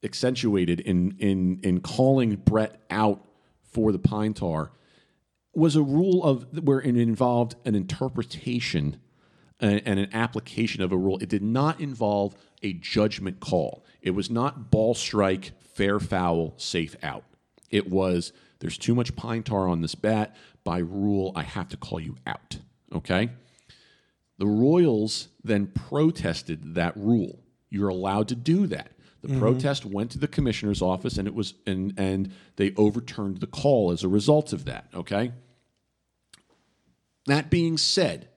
accentuated 0.05 0.81
in, 0.81 1.17
in, 1.19 1.61
in 1.63 1.81
calling 1.81 2.37
Brett 2.37 2.81
out 2.91 3.25
for 3.63 3.93
the 3.93 3.99
Pine 3.99 4.35
Tar 4.35 4.73
was 5.55 5.77
a 5.77 5.83
rule 5.83 6.25
of 6.25 6.65
where 6.65 6.81
it 6.81 6.97
involved 6.97 7.57
an 7.65 7.75
interpretation 7.75 9.01
and, 9.61 9.83
and 9.85 9.99
an 9.99 10.09
application 10.13 10.83
of 10.83 10.93
a 10.93 10.97
rule. 10.97 11.19
It 11.19 11.29
did 11.29 11.43
not 11.43 11.81
involve 11.81 12.35
a 12.63 12.73
judgment 12.75 13.41
call. 13.41 13.85
It 14.01 14.11
was 14.11 14.31
not 14.31 14.71
ball 14.71 14.95
strike, 14.95 15.53
fair 15.61 16.01
foul, 16.01 16.55
safe 16.57 16.97
out. 17.03 17.25
It 17.71 17.89
was 17.91 18.33
there's 18.61 18.79
too 18.79 18.95
much 18.95 19.17
pine 19.17 19.43
tar 19.43 19.69
on 19.69 19.81
this 19.81 19.95
bat. 19.95 20.37
By 20.65 20.79
rule, 20.79 21.33
I 21.35 21.43
have 21.43 21.69
to 21.71 21.77
call 21.77 21.99
you 21.99 22.17
out. 22.27 22.59
Okay? 22.95 23.31
The 24.43 24.49
Royals 24.49 25.29
then 25.45 25.69
protested 25.69 26.75
that 26.75 26.97
rule. 26.97 27.39
You're 27.71 27.91
allowed 27.91 28.27
to 28.27 28.35
do 28.35 28.67
that. 28.67 28.91
The 29.21 29.29
mm-hmm. 29.29 29.39
protest 29.39 29.87
went 29.87 30.11
to 30.11 30.19
the 30.19 30.27
commissioner's 30.27 30.83
office 30.83 31.17
and 31.17 31.29
it 31.29 31.35
was 31.37 31.55
and 31.65 31.95
and 31.97 32.33
they 32.57 32.75
overturned 32.77 33.39
the 33.39 33.47
call 33.47 33.93
as 33.93 34.03
a 34.03 34.09
result 34.09 34.53
of 34.53 34.65
that, 34.65 34.89
okay? 34.97 35.31
That 37.27 37.51
being 37.51 37.79
said, 37.79 38.31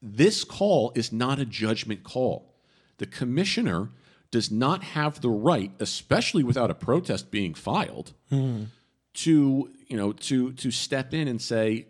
this 0.00 0.44
call 0.44 0.92
is 0.94 1.10
not 1.10 1.40
a 1.40 1.44
judgment 1.44 2.04
call. 2.04 2.54
The 2.98 3.06
commissioner 3.06 3.90
does 4.30 4.52
not 4.52 4.84
have 4.84 5.20
the 5.20 5.30
right, 5.30 5.72
especially 5.80 6.44
without 6.44 6.70
a 6.70 6.76
protest 6.76 7.32
being 7.32 7.54
filed, 7.54 8.12
mm-hmm. 8.30 8.66
to 9.14 9.72
you 9.88 9.96
know 9.96 10.12
to 10.12 10.52
to 10.52 10.70
step 10.70 11.12
in 11.12 11.26
and 11.26 11.42
say 11.42 11.88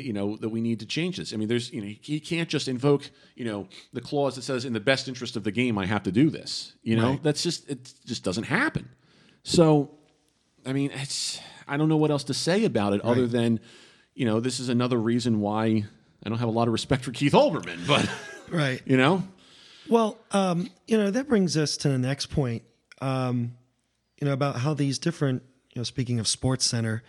you 0.00 0.12
know 0.12 0.36
that 0.36 0.48
we 0.48 0.60
need 0.60 0.80
to 0.80 0.86
change 0.86 1.16
this. 1.16 1.32
I 1.32 1.36
mean, 1.36 1.48
there's 1.48 1.72
you 1.72 1.80
know 1.80 1.92
he 2.00 2.20
can't 2.20 2.48
just 2.48 2.68
invoke 2.68 3.10
you 3.34 3.44
know 3.44 3.68
the 3.92 4.00
clause 4.00 4.36
that 4.36 4.42
says 4.42 4.64
in 4.64 4.72
the 4.72 4.80
best 4.80 5.08
interest 5.08 5.36
of 5.36 5.44
the 5.44 5.52
game 5.52 5.76
I 5.78 5.86
have 5.86 6.02
to 6.04 6.12
do 6.12 6.30
this. 6.30 6.74
You 6.82 6.96
know 6.96 7.18
that's 7.22 7.42
just 7.42 7.68
it 7.68 7.92
just 8.06 8.24
doesn't 8.24 8.44
happen. 8.44 8.88
So, 9.44 9.90
I 10.64 10.72
mean, 10.72 10.90
it's 10.94 11.40
I 11.66 11.76
don't 11.76 11.88
know 11.88 11.96
what 11.96 12.10
else 12.10 12.24
to 12.24 12.34
say 12.34 12.64
about 12.64 12.92
it 12.92 13.00
other 13.02 13.26
than 13.26 13.60
you 14.14 14.24
know 14.24 14.40
this 14.40 14.60
is 14.60 14.68
another 14.68 14.98
reason 14.98 15.40
why 15.40 15.84
I 16.24 16.28
don't 16.28 16.38
have 16.38 16.48
a 16.48 16.52
lot 16.52 16.68
of 16.68 16.72
respect 16.72 17.04
for 17.04 17.10
Keith 17.12 17.32
Olbermann, 17.32 17.86
but 17.86 18.08
Right. 18.50 18.80
you 18.84 18.96
know 18.96 19.24
Well, 19.88 20.18
um, 20.30 20.70
you 20.86 20.96
know, 20.96 21.10
that 21.10 21.28
brings 21.28 21.56
us 21.56 21.76
to 21.78 21.88
the 21.88 21.98
next 21.98 22.26
point. 22.26 22.62
Um, 23.00 23.54
you 24.20 24.26
know, 24.28 24.32
about 24.32 24.56
how 24.56 24.74
these 24.74 25.00
different, 25.00 25.42
you 25.74 25.80
know, 25.80 25.84
speaking 25.84 26.20
of 26.20 26.28
Sports 26.28 26.64
Center, 26.64 27.02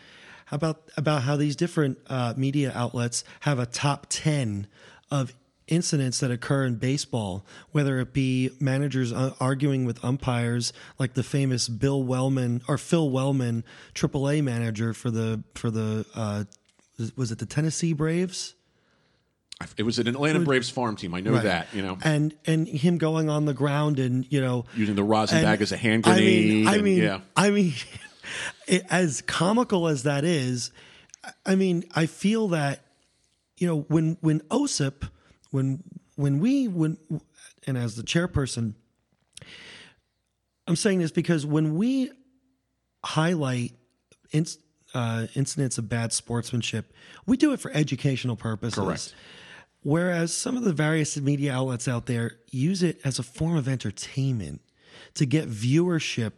about 0.54 0.89
about 0.97 1.24
how 1.24 1.36
these 1.36 1.56
different 1.56 1.97
uh, 2.08 2.34
media 2.38 2.72
outlets 2.76 3.24
have 3.41 3.60
a 3.60 3.66
top 3.66 4.08
ten 4.10 4.68
of 5.12 5.34
incidents 5.68 6.20
that 6.20 6.30
occur 6.30 6.66
in 6.66 6.76
baseball, 6.76 7.45
whether 7.72 7.99
it 7.99 8.12
be 8.14 8.51
managers 8.60 9.14
uh, 9.14 9.34
arguing 9.39 9.86
with 9.86 10.04
umpires, 10.04 10.74
like 10.99 11.14
the 11.14 11.24
famous 11.24 11.70
Bill 11.70 12.04
Wellman 12.04 12.62
or 12.68 12.78
Phil 12.78 13.10
Wellman, 13.10 13.64
AAA 13.95 14.43
manager 14.43 14.93
for 14.93 15.10
the 15.10 15.43
for 15.56 15.72
the 15.72 16.06
uh, 16.16 16.43
was 17.16 17.32
it 17.32 17.39
the 17.39 17.45
Tennessee 17.45 17.93
Braves? 17.93 18.56
it 19.78 19.84
was 19.84 19.97
an 19.99 20.08
Atlanta 20.08 20.39
Braves 20.41 20.70
farm 20.70 20.95
team. 20.97 21.14
I 21.14 21.22
know 21.22 21.32
Right. 21.34 21.43
that 21.43 21.68
you 21.74 21.82
know 21.82 21.97
and 22.04 22.36
and 22.45 22.68
him 22.68 22.97
going 22.97 23.30
on 23.30 23.45
the 23.45 23.54
ground 23.54 23.99
and 23.99 24.26
you 24.30 24.41
know 24.41 24.66
using 24.76 24.95
the 24.95 25.04
rosin 25.04 25.41
bag 25.41 25.62
as 25.62 25.72
a 25.72 25.78
hand 25.78 26.04
grenade. 26.04 26.68
I 26.68 26.72
mean, 26.72 26.80
I 26.80 26.82
mean, 26.82 26.97
yeah. 27.01 27.20
I 27.36 27.49
mean, 27.51 27.74
it, 28.67 28.84
as 28.89 29.21
comical 29.21 29.88
as 29.88 30.03
that 30.03 30.24
is, 30.24 30.71
I 31.45 31.55
mean, 31.55 31.86
I 31.95 32.05
feel 32.05 32.49
that 32.49 32.82
you 33.57 33.67
know 33.67 33.82
when 33.89 34.17
when 34.21 34.39
OSIP, 34.41 35.09
when 35.51 35.84
when 36.15 36.39
we 36.39 36.67
when 36.67 36.97
and 37.65 37.78
as 37.78 37.95
the 37.95 38.03
chairperson, 38.03 38.74
I'm 40.67 40.76
saying 40.76 40.99
this 40.99 41.11
because 41.11 41.45
when 41.45 41.76
we 41.76 42.11
highlight 43.03 43.74
inc- 44.34 44.57
uh, 44.93 45.28
incidents 45.36 45.78
of 45.78 45.89
bad 45.89 46.13
sportsmanship, 46.13 46.93
we 47.26 47.38
do 47.38 47.53
it 47.53 47.59
for 47.59 47.71
educational 47.71 48.36
purposes. 48.36 48.84
Correct. 48.84 49.15
Whereas 49.82 50.34
some 50.34 50.55
of 50.55 50.63
the 50.63 50.71
various 50.71 51.17
media 51.17 51.53
outlets 51.53 51.88
out 51.88 52.05
there 52.05 52.38
use 52.51 52.84
it 52.84 53.01
as 53.03 53.19
a 53.19 53.24
form 53.24 53.57
of 53.57 53.67
entertainment 53.67 54.61
to 55.15 55.26
get 55.26 55.49
viewership, 55.49 56.32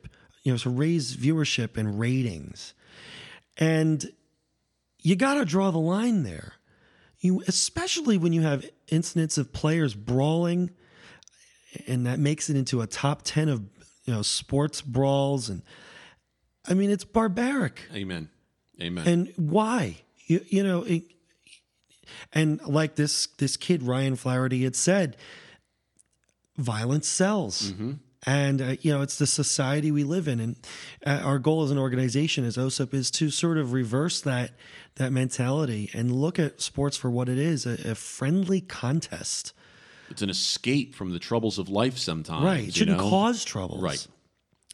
you 0.45 0.51
know, 0.53 0.57
to 0.59 0.69
raise 0.69 1.17
viewership 1.17 1.75
and 1.75 1.99
ratings. 1.99 2.73
And 3.57 4.05
you 5.01 5.15
got 5.15 5.33
to 5.33 5.43
draw 5.43 5.71
the 5.71 5.79
line 5.79 6.23
there. 6.23 6.53
You 7.19 7.43
especially 7.47 8.17
when 8.17 8.31
you 8.31 8.43
have 8.43 8.69
incidents 8.87 9.37
of 9.37 9.51
players 9.51 9.95
brawling 9.95 10.69
and 11.87 12.05
that 12.05 12.19
makes 12.19 12.49
it 12.49 12.55
into 12.55 12.81
a 12.81 12.87
top 12.87 13.23
10 13.23 13.49
of, 13.49 13.61
you 14.05 14.13
know, 14.13 14.21
sports 14.21 14.81
brawls 14.81 15.49
and 15.49 15.63
I 16.67 16.75
mean 16.75 16.91
it's 16.91 17.03
barbaric. 17.03 17.81
Amen. 17.93 18.29
Amen. 18.79 19.07
And 19.07 19.33
why? 19.37 19.97
You, 20.27 20.41
you 20.47 20.63
know, 20.63 20.83
it, 20.83 21.03
and 22.33 22.61
like 22.67 22.95
this 22.95 23.27
this 23.37 23.57
kid 23.57 23.81
Ryan 23.81 24.15
Flaherty 24.15 24.63
had 24.63 24.75
said, 24.75 25.17
violence 26.57 27.07
sells. 27.07 27.71
Mm-hmm. 27.71 27.93
And 28.25 28.61
uh, 28.61 28.75
you 28.81 28.91
know 28.91 29.01
it's 29.01 29.17
the 29.19 29.27
society 29.27 29.91
we 29.91 30.03
live 30.03 30.27
in, 30.27 30.39
and 30.39 30.55
uh, 31.05 31.21
our 31.23 31.37
goal 31.37 31.63
as 31.63 31.69
an 31.69 31.77
organization, 31.77 32.43
as 32.43 32.57
OSIP, 32.57 32.93
is 32.93 33.11
to 33.11 33.29
sort 33.29 33.57
of 33.59 33.71
reverse 33.71 34.19
that 34.21 34.51
that 34.95 35.11
mentality 35.11 35.91
and 35.93 36.11
look 36.11 36.39
at 36.39 36.59
sports 36.59 36.97
for 36.97 37.11
what 37.11 37.29
it 37.29 37.37
is—a 37.37 37.91
a 37.91 37.95
friendly 37.95 38.61
contest. 38.61 39.53
it's 40.09 40.23
an 40.23 40.29
escape 40.31 40.95
from 40.95 41.11
the 41.11 41.19
troubles 41.19 41.59
of 41.59 41.69
life 41.69 41.97
sometimes. 41.99 42.43
Right. 42.43 42.67
It 42.67 42.75
shouldn't 42.75 42.97
know? 42.97 43.09
cause 43.09 43.45
troubles. 43.45 43.81
Right. 43.83 44.07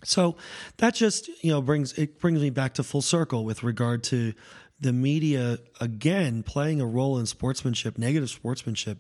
So 0.04 0.36
that 0.78 0.96
just 0.96 1.28
you 1.44 1.52
know 1.52 1.62
brings 1.62 1.94
it 1.94 2.20
brings 2.20 2.40
me 2.42 2.50
back 2.52 2.76
to 2.76 2.84
full 2.84 3.02
circle 3.02 3.44
with 3.44 3.64
regard 3.64 4.04
to 4.06 4.34
the 4.82 4.92
media 4.92 5.60
again 5.80 6.42
playing 6.44 6.82
a 6.82 6.86
role 6.86 7.20
in 7.20 7.28
sportsmanship, 7.28 7.98
negative 8.00 8.30
sportsmanship 8.30 8.98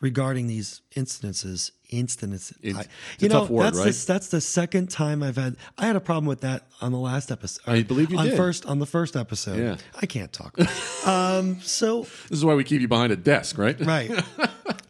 regarding 0.00 0.46
these 0.46 0.80
incidences. 0.96 1.72
Incidents. 1.90 2.52
It's- 2.62 2.86
I- 2.86 2.88
you 3.20 3.28
know, 3.28 3.40
tough 3.40 3.50
word, 3.50 3.64
that's 3.64 3.78
right? 3.78 3.92
The, 3.94 4.06
that's 4.06 4.28
the 4.28 4.40
second 4.40 4.90
time 4.90 5.22
I've 5.22 5.36
had. 5.36 5.56
I 5.78 5.86
had 5.86 5.94
a 5.96 6.00
problem 6.00 6.26
with 6.26 6.40
that 6.40 6.66
on 6.80 6.90
the 6.92 6.98
last 6.98 7.30
episode. 7.30 7.62
I 7.68 7.82
believe 7.82 8.10
you 8.10 8.18
on 8.18 8.26
did. 8.26 8.36
first 8.36 8.64
on 8.66 8.78
the 8.78 8.86
first 8.86 9.14
episode. 9.16 9.58
Yeah. 9.58 9.76
I 10.00 10.06
can't 10.06 10.32
talk. 10.32 10.56
um, 11.06 11.60
so 11.60 12.02
This 12.02 12.38
is 12.38 12.44
why 12.44 12.54
we 12.54 12.64
keep 12.64 12.80
you 12.80 12.88
behind 12.88 13.12
a 13.12 13.16
desk, 13.16 13.58
right? 13.58 13.78
right. 13.86 14.10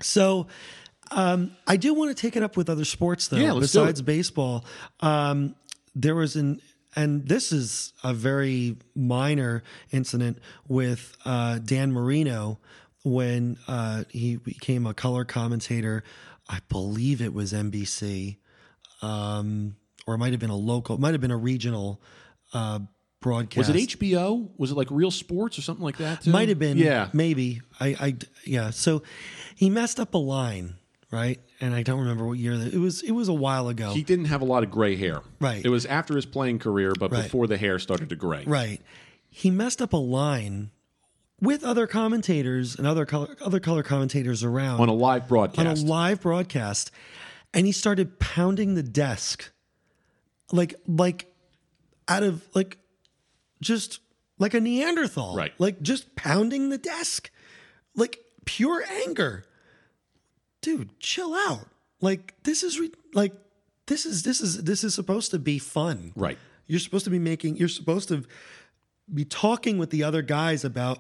so 0.01 0.47
um, 1.11 1.57
I 1.67 1.77
do 1.77 1.93
want 1.95 2.15
to 2.17 2.21
take 2.21 2.37
it 2.37 2.43
up 2.43 2.57
with 2.57 2.69
other 2.71 2.85
sports 2.85 3.29
though. 3.29 3.37
Yeah, 3.37 3.55
besides 3.59 4.01
baseball, 4.03 4.65
um, 5.01 5.55
there 5.95 6.15
was 6.15 6.37
an 6.37 6.61
and 6.97 7.27
this 7.27 7.53
is 7.53 7.93
a 8.03 8.15
very 8.15 8.77
minor 8.95 9.63
incident 9.93 10.39
with 10.69 11.17
uh, 11.25 11.59
Dan 11.59 11.93
Marino 11.93 12.59
when 13.05 13.59
uh, 13.69 14.05
he 14.09 14.37
became 14.37 14.87
a 14.87 14.95
color 14.95 15.25
commentator. 15.25 16.03
I 16.49 16.61
believe 16.69 17.21
it 17.23 17.33
was 17.33 17.53
NBC, 17.53 18.39
um, 19.03 19.77
or 20.07 20.15
it 20.15 20.19
might 20.19 20.33
have 20.33 20.41
been 20.41 20.51
a 20.51 20.57
local, 20.57 20.97
it 20.97 21.01
might 21.01 21.13
have 21.13 21.21
been 21.21 21.31
a 21.31 21.37
regional 21.37 22.01
uh, 22.53 22.81
broadcast. 23.21 23.69
Was 23.69 23.77
it 23.77 23.99
HBO? 23.99 24.51
Was 24.57 24.71
it 24.71 24.75
like 24.77 24.89
Real 24.91 25.11
Sports 25.11 25.59
or 25.59 25.63
something 25.63 25.85
like 25.85 25.97
that? 25.99 26.23
Too? 26.23 26.31
Might 26.31 26.49
have 26.49 26.59
been. 26.59 26.77
Yeah. 26.77 27.09
Maybe. 27.13 27.63
I, 27.81 27.87
I, 28.01 28.17
yeah. 28.45 28.71
So 28.71 29.03
he 29.55 29.71
messed 29.71 29.99
up 29.99 30.15
a 30.15 30.19
line, 30.19 30.75
right? 31.15 31.41
And 31.61 31.75
I 31.75 31.83
don't 31.83 32.01
remember 32.01 32.27
what 32.27 32.39
year 32.39 32.59
that 32.59 32.75
it 32.75 32.79
was. 32.79 33.03
It 33.03 33.13
was 33.13 33.29
a 33.29 33.33
while 33.33 33.69
ago. 33.69 33.93
He 33.93 34.03
didn't 34.03 34.27
have 34.27 34.43
a 34.43 34.45
lot 34.45 34.63
of 34.65 34.71
gray 34.71 34.97
hair. 34.97 35.21
Right. 35.41 35.65
It 35.65 35.69
was 35.71 35.87
after 35.87 36.17
his 36.17 36.27
playing 36.27 36.59
career, 36.59 36.93
but 36.99 37.11
Right. 37.13 37.23
before 37.23 37.47
the 37.47 37.57
hair 37.57 37.79
started 37.79 38.09
to 38.11 38.17
gray. 38.17 38.45
right. 38.47 38.81
He 39.31 39.51
messed 39.51 39.81
up 39.83 39.93
a 39.93 39.97
line 39.99 40.71
with 41.41 41.65
other 41.65 41.87
commentators 41.87 42.77
and 42.77 42.87
other 42.87 43.05
color, 43.07 43.37
other 43.41 43.59
color 43.61 43.83
commentators 43.83 44.45
around 44.45 44.81
On 44.81 44.89
a 44.89 44.95
live 44.95 45.27
broadcast. 45.29 45.59
on 45.59 45.67
a 45.67 45.75
live 45.75 46.21
broadcast, 46.21 46.91
and 47.53 47.67
he 47.67 47.73
started 47.73 48.19
pounding 48.21 48.75
the 48.75 48.83
desk, 48.83 49.53
like 50.53 50.75
like 50.87 51.27
out 52.09 52.23
of 52.23 52.47
like 52.55 52.79
just 53.61 54.01
like 54.39 54.55
a 54.55 54.61
Neanderthal, 54.61 55.37
Right. 55.37 55.53
Like 55.59 55.81
just 55.83 56.15
pounding 56.17 56.69
the 56.69 56.79
desk, 56.79 57.31
like 57.97 58.19
pure 58.45 58.85
anger. 59.05 59.45
Dude, 60.65 60.99
chill 60.99 61.35
out. 61.35 61.67
Like 62.01 62.35
this 62.43 62.63
is 62.63 62.79
re- 62.81 62.93
like 63.13 63.33
this 63.87 64.07
is 64.07 64.23
this 64.23 64.41
is 64.41 64.65
this 64.65 64.83
is 64.83 64.95
supposed 64.95 65.31
to 65.33 65.39
be 65.39 65.59
fun, 65.59 66.13
right. 66.17 66.39
You're 66.67 66.81
supposed 66.81 67.05
to 67.05 67.11
be 67.11 67.19
making. 67.19 67.57
You're 67.59 67.69
supposed 67.69 68.09
to 68.09 68.25
be 69.13 69.25
talking 69.25 69.77
with 69.79 69.91
the 69.91 70.03
other 70.03 70.23
guys 70.23 70.65
about 70.65 70.99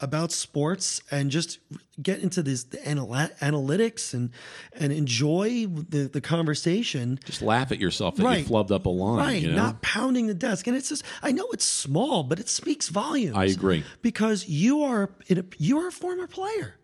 about 0.00 0.30
sports 0.30 1.02
and 1.10 1.28
just 1.30 1.58
get 2.00 2.20
into 2.20 2.40
this 2.42 2.62
the 2.64 2.78
anal- 2.88 3.08
analytics 3.42 4.14
and 4.14 4.30
and 4.72 4.92
enjoy 4.92 5.66
the 5.66 6.08
the 6.12 6.20
conversation. 6.20 7.18
Just 7.24 7.42
laugh 7.42 7.72
at 7.72 7.78
yourself 7.78 8.14
that 8.16 8.22
you 8.22 8.28
Right. 8.28 8.46
flubbed 8.46 8.70
up 8.70 8.86
a 8.86 8.90
line. 8.90 9.18
Right, 9.18 9.42
You 9.42 9.48
know? 9.50 9.56
not 9.56 9.82
pounding 9.82 10.26
the 10.28 10.34
desk. 10.34 10.66
And 10.66 10.76
it's 10.76 10.88
just 10.88 11.02
I 11.22 11.32
know 11.32 11.46
it's 11.52 11.64
small, 11.64 12.22
but 12.22 12.38
it 12.38 12.48
speaks 12.48 12.88
volumes. 12.88 13.36
I 13.36 13.46
agree. 13.46 13.84
because 14.02 14.48
you 14.48 14.82
are 14.82 15.10
you 15.58 15.78
are 15.80 15.88
a 15.88 15.92
former 15.92 16.26
player, 16.28 16.76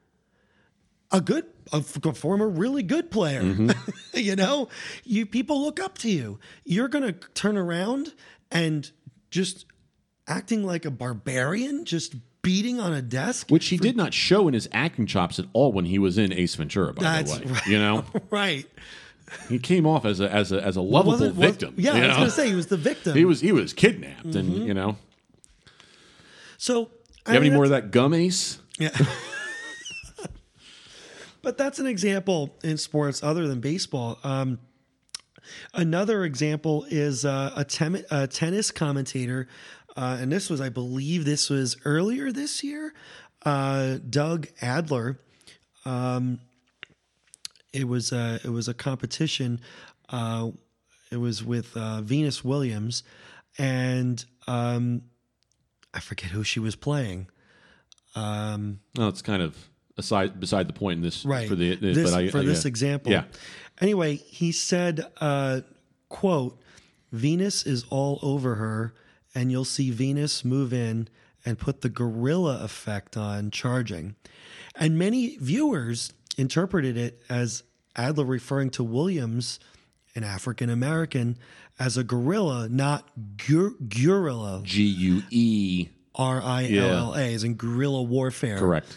a 1.17 1.21
good 1.21 1.47
a 1.73 1.77
f- 1.77 2.05
a 2.05 2.13
former 2.13 2.49
really 2.49 2.83
good 2.83 3.11
player. 3.11 3.43
Mm-hmm. 3.43 3.71
you 4.19 4.37
know, 4.37 4.69
you 5.05 5.25
people 5.27 5.63
look 5.63 5.81
up 5.81 5.97
to 5.99 6.11
you. 6.11 6.39
You're 6.65 6.89
gonna 6.89 7.13
turn 7.13 7.57
around 7.57 8.13
and 8.51 8.91
just 9.31 9.65
acting 10.27 10.65
like 10.65 10.85
a 10.85 10.91
barbarian, 10.91 11.85
just 11.85 12.15
beating 12.43 12.79
on 12.81 12.93
a 12.93 13.01
desk. 13.01 13.49
which 13.51 13.67
he 13.69 13.77
did 13.79 13.97
not 13.97 14.13
show 14.13 14.47
in 14.49 14.55
his 14.55 14.69
acting 14.73 15.07
chops 15.07 15.39
at 15.39 15.47
all 15.55 15.73
when 15.73 15.87
he 15.87 15.99
was 15.99 16.19
in 16.19 16.33
Ace 16.33 16.55
Ventura. 16.55 16.93
By 16.93 17.03
That's 17.03 17.39
the 17.39 17.47
way, 17.47 17.53
right. 17.53 17.67
you 17.67 17.79
know, 17.79 18.05
right. 18.31 18.67
he 19.49 19.59
came 19.59 19.87
off 19.87 20.05
as 20.05 20.21
a 20.21 20.31
as 20.31 20.53
a 20.53 20.63
as 20.63 20.77
a 20.77 20.83
lovable 20.83 21.13
Wasn't- 21.13 21.37
was- 21.37 21.49
victim. 21.51 21.75
yeah, 21.79 21.95
you 21.97 21.97
I 21.97 22.01
was 22.01 22.09
know? 22.09 22.15
going 22.17 22.29
to 22.29 22.35
say 22.35 22.49
he 22.49 22.55
was 22.55 22.67
the 22.67 22.77
victim. 22.77 23.17
he 23.17 23.25
was 23.25 23.41
he 23.41 23.53
was 23.53 23.73
kidnapped, 23.73 24.27
Mm-hmm. 24.27 24.39
and 24.39 24.67
you 24.67 24.75
know, 24.75 24.97
so. 26.59 26.91
you 27.27 27.33
have 27.33 27.43
any 27.43 27.51
more 27.51 27.65
of 27.65 27.71
that 27.71 27.91
gum, 27.91 28.13
Ace? 28.15 28.59
Yeah. 28.79 28.91
but 31.45 31.57
that's 31.59 31.79
an 31.79 31.87
example 31.87 32.57
in 32.65 32.77
sports 32.79 33.23
other 33.23 33.47
than 33.47 33.61
baseball. 33.61 34.19
Um, 34.25 34.59
another 35.75 36.25
example 36.25 36.87
is 36.89 37.25
uh, 37.25 37.53
a, 37.57 37.65
tem- 37.65 38.05
a 38.11 38.27
tennis 38.27 38.71
commentator, 38.71 39.47
uh, 39.97 40.19
and 40.21 40.33
this 40.33 40.51
was, 40.51 40.61
I 40.61 40.71
believe, 40.71 41.25
this 41.25 41.51
was 41.51 41.77
earlier 41.85 42.33
this 42.33 42.65
year. 42.65 42.95
Uh, 43.45 43.99
Doug 44.09 44.49
Adler. 44.61 45.21
Um, 45.85 46.41
it 47.73 47.87
was 47.87 48.11
a, 48.13 48.41
it 48.43 48.51
was 48.51 48.69
a 48.69 48.75
competition. 48.75 49.61
Uh, 50.09 50.51
it 51.11 51.19
was 51.19 51.45
with 51.45 51.77
uh, 51.77 52.01
Venus 52.01 52.43
Williams, 52.43 53.03
and 53.59 54.25
um, 54.47 55.03
I 55.93 56.01
forget 56.01 56.31
who 56.31 56.43
she 56.43 56.59
was 56.61 56.75
playing. 56.77 57.29
Um, 58.17 58.81
No, 58.97 59.09
it's 59.09 59.23
kind 59.23 59.43
of 59.43 59.57
aside 59.97 60.41
beside 60.41 60.69
the 60.69 60.73
point 60.73 60.99
in 60.99 61.03
this 61.03 61.25
right 61.25 61.49
for 61.49 61.55
the 61.55 61.77
this, 61.77 62.11
but 62.11 62.19
I, 62.19 62.29
for 62.29 62.39
I- 62.39 62.45
this 62.45 62.65
yeah. 62.65 62.69
example. 62.69 63.13
Yeah. 63.13 63.25
Anyway, 63.81 64.17
he 64.17 64.53
said, 64.53 65.05
uh, 65.21 65.61
"quote 66.09 66.61
Venus 67.13 67.67
is 67.67 67.85
all 67.91 68.19
over 68.23 68.57
her, 68.57 68.95
and 69.35 69.51
you'll 69.51 69.65
see 69.65 69.91
Venus 69.91 70.45
move 70.45 70.73
in 70.73 71.09
and 71.45 71.59
put 71.59 71.81
the 71.81 71.89
gorilla 71.89 72.63
effect 72.63 73.17
on 73.17 73.51
charging." 73.51 74.15
And 74.77 74.99
many 74.99 75.37
viewers 75.37 76.13
interpreted 76.37 76.97
it 76.97 77.23
as 77.29 77.63
Adler 77.97 78.25
referring 78.25 78.71
to 78.71 78.83
Williams, 78.83 79.61
an 80.17 80.25
African 80.25 80.69
American, 80.71 81.37
as 81.79 81.97
a 81.97 82.05
gorilla, 82.05 82.69
not 82.69 83.09
gur- 83.37 83.75
gorilla. 83.89 84.63
G 84.65 84.83
U 84.83 85.23
E 85.31 85.89
R 86.15 86.41
I 86.43 86.71
L 86.73 86.91
L 86.91 87.15
A, 87.15 87.35
as 87.35 87.43
in 87.45 87.55
guerrilla 87.55 88.03
warfare 88.03 88.59
correct. 88.59 88.97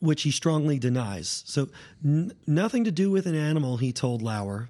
Which 0.00 0.22
he 0.22 0.30
strongly 0.30 0.78
denies. 0.78 1.42
So, 1.46 1.68
n- 2.04 2.32
nothing 2.46 2.84
to 2.84 2.90
do 2.90 3.10
with 3.10 3.26
an 3.26 3.34
animal, 3.34 3.76
he 3.78 3.92
told 3.92 4.22
Lauer, 4.22 4.68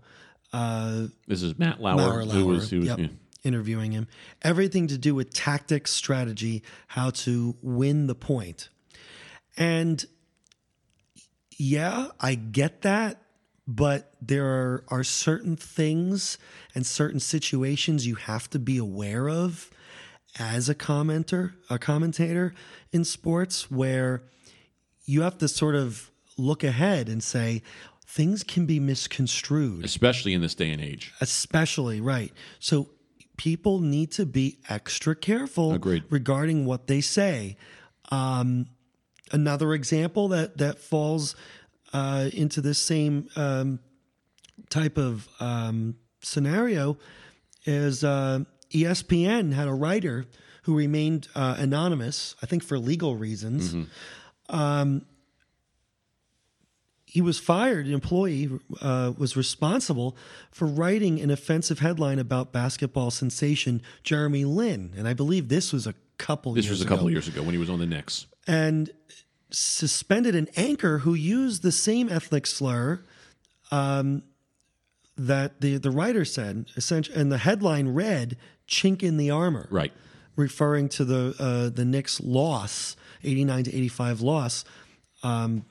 uh, 0.53 1.07
This 1.27 1.43
is 1.43 1.59
Matt 1.59 1.81
Lauer, 1.81 2.25
Lauer, 2.25 2.35
who 2.35 2.47
was 2.47 2.71
who 2.71 2.79
was 2.79 2.89
yep, 2.89 2.99
yeah. 2.99 3.09
interviewing 3.45 3.93
him. 3.93 4.07
Everything 4.43 4.87
to 4.89 4.99
do 4.99 5.15
with 5.15 5.33
tactics, 5.33 5.93
strategy, 5.93 6.63
how 6.89 7.11
to 7.11 7.57
win 7.63 8.07
the 8.07 8.15
point. 8.15 8.69
And 9.57 10.05
yeah, 11.59 12.09
I 12.21 12.35
get 12.35 12.83
that, 12.83 13.23
but 13.67 14.13
there 14.21 14.47
are, 14.47 14.85
are 14.89 15.05
certain 15.05 15.57
things 15.57 16.39
and 16.75 16.87
certain 16.87 17.21
situations 17.21 18.07
you 18.07 18.17
have 18.17 18.49
to 18.51 18.59
be 18.59 18.77
aware 18.77 19.29
of 19.29 19.71
as 20.39 20.69
a 20.69 20.75
commenter, 20.75 21.55
a 21.71 21.79
commentator 21.79 22.55
in 22.93 23.05
sports 23.05 23.71
where 23.71 24.23
you 25.07 25.23
have 25.23 25.39
to 25.39 25.49
sort 25.49 25.75
of 25.75 26.11
look 26.37 26.63
ahead 26.63 27.09
and 27.09 27.23
say 27.23 27.63
things 28.07 28.43
can 28.43 28.67
be 28.67 28.79
misconstrued. 28.79 29.85
Especially 29.85 30.35
in 30.35 30.43
this 30.43 30.55
day 30.55 30.71
and 30.71 30.83
age. 30.83 31.13
especially 31.21 32.01
right. 32.01 32.33
So 32.59 32.89
people 33.37 33.81
need 33.81 34.11
to 34.13 34.27
be 34.27 34.59
extra 34.69 35.15
careful 35.15 35.73
Agreed. 35.73 36.05
regarding 36.11 36.67
what 36.67 36.87
they 36.87 37.01
say. 37.01 37.57
Um, 38.11 38.67
another 39.33 39.73
example 39.75 40.29
that 40.29 40.59
that 40.59 40.79
falls 40.79 41.35
uh, 41.93 42.31
into 42.33 42.61
this 42.61 42.79
same 42.79 43.29
um, 43.37 43.81
type 44.71 44.97
of 44.99 45.29
um, 45.41 45.97
scenario 46.21 46.97
is 47.65 48.05
uh, 48.05 48.41
espn 48.71 49.53
had 49.53 49.69
a 49.69 49.73
writer 49.73 50.27
who 50.63 50.77
remained 50.77 51.29
uh, 51.35 51.55
anonymous 51.59 52.35
i 52.43 52.47
think 52.47 52.63
for 52.63 52.79
legal 52.79 53.17
reasons 53.17 53.75
Um, 54.49 55.03
he 57.05 57.23
was 57.23 57.39
fired. 57.39 57.87
An 57.87 57.95
employee 57.95 58.51
uh, 58.83 59.13
was 59.17 59.37
responsible 59.37 60.17
for 60.51 60.67
writing 60.67 61.19
an 61.21 61.31
offensive 61.31 61.79
headline 61.79 62.19
about 62.19 62.53
basketball 62.53 63.11
sensation 63.11 63.81
Jeremy 64.03 64.45
Lin, 64.45 64.93
and 64.97 65.09
I 65.09 65.15
believe 65.15 65.49
this 65.49 65.73
was 65.73 65.87
a 65.87 65.95
couple. 66.19 66.53
This 66.53 66.67
years 66.67 66.79
was 66.79 66.83
a 66.83 66.89
couple 66.89 67.07
ago. 67.07 67.13
years 67.13 67.29
ago 67.29 67.43
when 67.43 67.53
he 67.53 67.59
was 67.59 67.71
on 67.71 67.79
the 67.79 67.87
Knicks. 67.87 68.27
and 68.47 68.91
suspended 69.51 70.35
an 70.35 70.49
anchor 70.57 70.99
who 70.99 71.15
used 71.15 71.63
the 71.63 71.73
same 71.73 72.09
ethnic 72.11 72.47
slur 72.47 73.01
um, 73.71 74.23
that 75.17 75.61
the 75.61 75.79
the 75.79 75.91
writer 75.91 76.25
said. 76.25 76.67
Essentially, 76.77 77.19
and 77.19 77.31
the 77.33 77.39
headline 77.39 77.89
read 77.89 78.37
"Chink 78.69 79.03
in 79.03 79.17
the 79.17 79.31
armor." 79.31 79.69
Right. 79.71 79.93
referring 80.35 80.89
to 80.91 81.05
the 81.05 81.35
uh, 81.39 81.69
the 81.71 81.85
Knicks' 81.85 82.21
loss, 82.21 82.96
eighty 83.25 83.45
nine 83.45 83.65
to 83.65 83.75
eighty 83.75 83.89
five 83.89 84.21
loss, 84.21 84.65
um, 85.23 85.65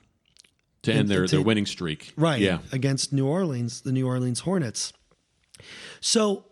To 0.83 0.93
end 0.93 1.09
their, 1.09 1.25
to- 1.27 1.35
their 1.37 1.45
winning 1.45 1.65
streak. 1.65 2.13
right? 2.17 2.39
Yeah. 2.41 2.59
against 2.71 3.11
New 3.13 3.27
Orleans, 3.27 3.81
the 3.81 3.91
New 3.91 4.07
Orleans 4.07 4.41
Hornets. 4.41 4.93
So 6.01 6.45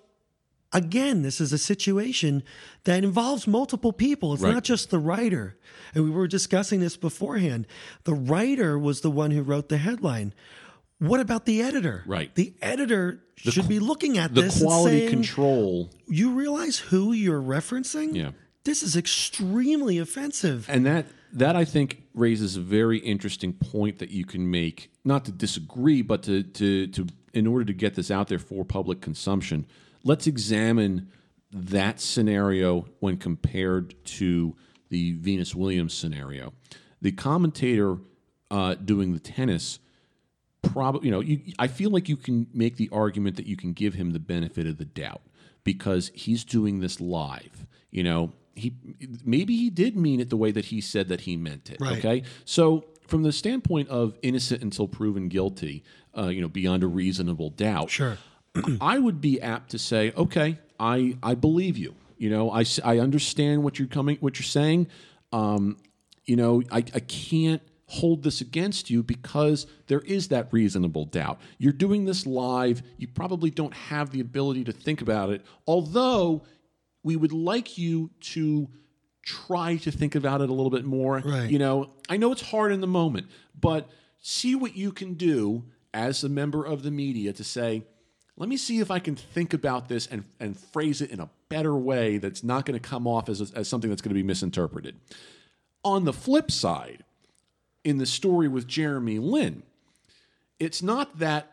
again, 0.71 1.21
this 1.21 1.39
is 1.39 1.53
a 1.53 1.57
situation 1.57 2.43
that 2.85 3.03
involves 3.03 3.45
multiple 3.47 3.93
people. 3.93 4.33
It's 4.33 4.41
Right. 4.41 4.53
not 4.53 4.63
just 4.63 4.89
the 4.89 4.99
writer. 4.99 5.57
And 5.93 6.03
we 6.03 6.09
were 6.09 6.27
discussing 6.27 6.79
this 6.79 6.97
beforehand. 6.97 7.67
The 8.05 8.13
writer 8.15 8.79
was 8.79 9.01
the 9.01 9.11
one 9.11 9.31
who 9.31 9.43
wrote 9.43 9.69
the 9.69 9.77
headline. 9.77 10.33
What 10.99 11.19
about 11.19 11.45
the 11.45 11.61
editor? 11.61 12.03
Right. 12.07 12.33
The 12.33 12.53
editor 12.61 13.21
should 13.35 13.67
be 13.67 13.79
looking 13.79 14.17
at 14.17 14.33
The 14.33 14.43
this 14.43 14.61
quality 14.61 14.99
saying, 14.99 15.09
control. 15.09 15.91
You 16.07 16.31
realize 16.31 16.77
who 16.79 17.11
you're 17.13 17.41
referencing? 17.41 18.15
Yeah. 18.15 18.31
This 18.65 18.81
is 18.81 18.95
extremely 18.95 19.97
offensive. 19.97 20.69
And 20.69 20.85
that 20.85 21.05
that 21.33 21.55
I 21.55 21.65
think 21.65 22.03
raises 22.13 22.55
a 22.55 22.61
very 22.61 22.99
interesting 22.99 23.53
point 23.53 23.99
that 23.99 24.11
you 24.11 24.23
can 24.23 24.49
make, 24.49 24.91
not 25.03 25.25
to 25.25 25.31
disagree, 25.31 26.01
but 26.01 26.23
to 26.23 26.43
to 26.43 26.87
to 26.87 27.07
in 27.33 27.47
order 27.47 27.65
to 27.65 27.73
get 27.73 27.95
this 27.95 28.09
out 28.09 28.27
there 28.27 28.39
for 28.39 28.63
public 28.63 29.01
consumption, 29.01 29.65
let's 30.03 30.27
examine 30.27 31.09
that 31.51 31.99
scenario 31.99 32.87
when 32.99 33.17
compared 33.17 33.95
to 34.05 34.55
the 34.89 35.13
Venus 35.13 35.53
Williams 35.53 35.93
scenario. 35.93 36.53
The 37.01 37.11
commentator 37.11 37.97
uh, 38.49 38.75
doing 38.75 39.13
the 39.13 39.19
tennis 39.19 39.79
probably 40.61 41.05
you 41.05 41.11
know 41.11 41.19
you, 41.19 41.41
i 41.59 41.67
feel 41.67 41.89
like 41.89 42.07
you 42.07 42.15
can 42.15 42.47
make 42.53 42.77
the 42.77 42.87
argument 42.93 43.35
that 43.35 43.45
you 43.45 43.57
can 43.57 43.73
give 43.73 43.95
him 43.95 44.11
the 44.11 44.19
benefit 44.19 44.65
of 44.65 44.77
the 44.77 44.85
doubt 44.85 45.21
because 45.65 46.09
he's 46.13 46.45
doing 46.45 46.79
this 46.79 47.01
live 47.01 47.67
you 47.91 48.01
know 48.01 48.31
he 48.55 48.73
maybe 49.25 49.55
he 49.57 49.69
did 49.69 49.95
mean 49.95 50.19
it 50.19 50.29
the 50.29 50.37
way 50.37 50.51
that 50.51 50.65
he 50.65 50.79
said 50.81 51.07
that 51.09 51.21
he 51.21 51.35
meant 51.37 51.69
it 51.69 51.77
Right. 51.79 51.97
okay 51.97 52.23
so 52.45 52.85
from 53.07 53.23
the 53.23 53.31
standpoint 53.31 53.89
of 53.89 54.15
innocent 54.21 54.61
until 54.61 54.87
proven 54.87 55.27
guilty 55.27 55.83
uh, 56.17 56.27
you 56.27 56.41
know 56.41 56.47
beyond 56.47 56.83
a 56.83 56.87
reasonable 56.87 57.49
doubt 57.49 57.89
Sure. 57.89 58.17
I 58.81 58.99
would 58.99 59.19
be 59.19 59.41
apt 59.41 59.71
to 59.71 59.79
say, 59.79 60.11
okay, 60.15 60.59
I 60.79 61.17
I 61.23 61.33
believe 61.33 61.75
you. 61.75 61.95
You 62.19 62.29
know, 62.29 62.51
I, 62.51 62.63
I 62.85 62.99
understand 62.99 63.63
what 63.63 63.79
you're 63.79 63.87
coming, 63.87 64.17
what 64.19 64.37
you're 64.37 64.43
saying. 64.43 64.87
Um, 65.31 65.77
you 66.25 66.35
know, 66.35 66.61
I, 66.71 66.77
I 66.77 66.99
can't 66.99 67.63
hold 67.87 68.21
this 68.21 68.41
against 68.41 68.91
you 68.91 69.01
because 69.01 69.65
there 69.87 70.01
is 70.01 70.27
that 70.27 70.49
reasonable 70.53 71.05
doubt. 71.05 71.41
You're 71.57 71.73
doing 71.73 72.05
this 72.05 72.27
live. 72.27 72.83
You 72.97 73.07
probably 73.07 73.49
don't 73.49 73.73
have 73.73 74.11
the 74.11 74.19
ability 74.19 74.63
to 74.65 74.71
think 74.71 75.01
about 75.01 75.31
it. 75.31 75.41
Although 75.67 76.43
we 77.03 77.15
would 77.15 77.33
like 77.33 77.77
you 77.77 78.09
to 78.19 78.69
try 79.23 79.77
to 79.77 79.91
think 79.91 80.15
about 80.15 80.41
it 80.41 80.49
a 80.49 80.53
little 80.53 80.69
bit 80.69 80.85
more. 80.85 81.19
Right. 81.19 81.49
You 81.49 81.59
know, 81.59 81.91
I 82.09 82.17
know 82.17 82.31
it's 82.31 82.41
hard 82.41 82.71
in 82.71 82.81
the 82.81 82.87
moment, 82.87 83.27
but 83.59 83.89
see 84.19 84.55
what 84.55 84.75
you 84.75 84.91
can 84.91 85.13
do 85.13 85.63
as 85.93 86.23
a 86.23 86.29
member 86.29 86.65
of 86.65 86.83
the 86.83 86.91
media 86.91 87.33
to 87.33 87.43
say, 87.43 87.83
let 88.35 88.49
me 88.49 88.57
see 88.57 88.79
if 88.79 88.89
I 88.89 88.99
can 88.99 89.15
think 89.15 89.53
about 89.53 89.87
this 89.89 90.07
and, 90.07 90.25
and 90.39 90.57
phrase 90.57 91.01
it 91.01 91.11
in 91.11 91.19
a 91.19 91.29
better 91.49 91.75
way 91.75 92.17
that's 92.17 92.43
not 92.43 92.65
going 92.65 92.79
to 92.79 92.89
come 92.89 93.07
off 93.07 93.29
as, 93.29 93.51
as 93.51 93.67
something 93.67 93.89
that's 93.89 94.01
going 94.01 94.09
to 94.09 94.15
be 94.15 94.23
misinterpreted. 94.23 94.95
On 95.83 96.05
the 96.05 96.13
flip 96.13 96.49
side, 96.49 97.03
in 97.83 97.97
the 97.97 98.05
story 98.05 98.47
with 98.47 98.67
Jeremy 98.67 99.19
Lin, 99.19 99.63
it's 100.59 100.81
not 100.81 101.19
that 101.19 101.52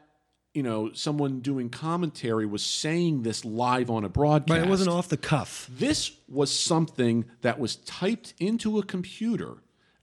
you 0.55 0.63
know 0.63 0.93
someone 0.93 1.41
doing 1.41 1.69
commentary 1.71 2.47
was 2.47 2.65
saying 2.65 3.23
this 3.23 3.45
live 3.45 3.91
on 3.91 4.05
a 4.05 4.09
broadcast. 4.09 4.59
Right. 4.59 4.67
It 4.67 4.71
wasn't 4.71 4.91
off 4.91 5.09
the 5.09 5.17
cuff. 5.17 5.69
This 5.71 6.13
was 6.29 6.51
something 6.51 7.25
that 7.43 7.59
was 7.59 7.77
typed 7.77 8.35
into 8.41 8.79
a 8.79 8.83
computer 8.83 9.59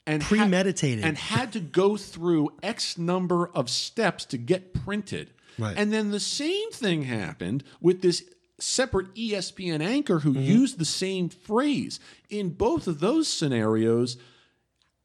and 0.05 0.23
had- 0.23 0.37
Premeditated. 0.39 1.03
and 1.03 1.17
had 1.17 1.51
to 1.53 1.59
go 1.59 1.97
through 1.97 2.51
X 2.63 2.97
number 2.97 3.47
of 3.49 3.69
steps 3.69 4.23
to 4.25 4.37
get 4.37 4.73
printed. 4.73 5.31
Right. 5.59 5.75
And 5.77 5.91
then 5.91 6.11
the 6.11 6.19
same 6.19 6.71
thing 6.71 7.03
happened 7.03 7.63
with 7.81 8.01
this 8.01 8.23
separate 8.59 9.13
ESPN 9.15 9.81
anchor 9.81 10.19
Mm-hmm. 10.19 10.33
who 10.33 10.39
used 10.39 10.77
the 10.79 10.85
same 10.85 11.29
phrase. 11.29 11.99
In 12.29 12.49
both 12.51 12.87
of 12.87 12.99
those 13.01 13.27
scenarios, 13.27 14.17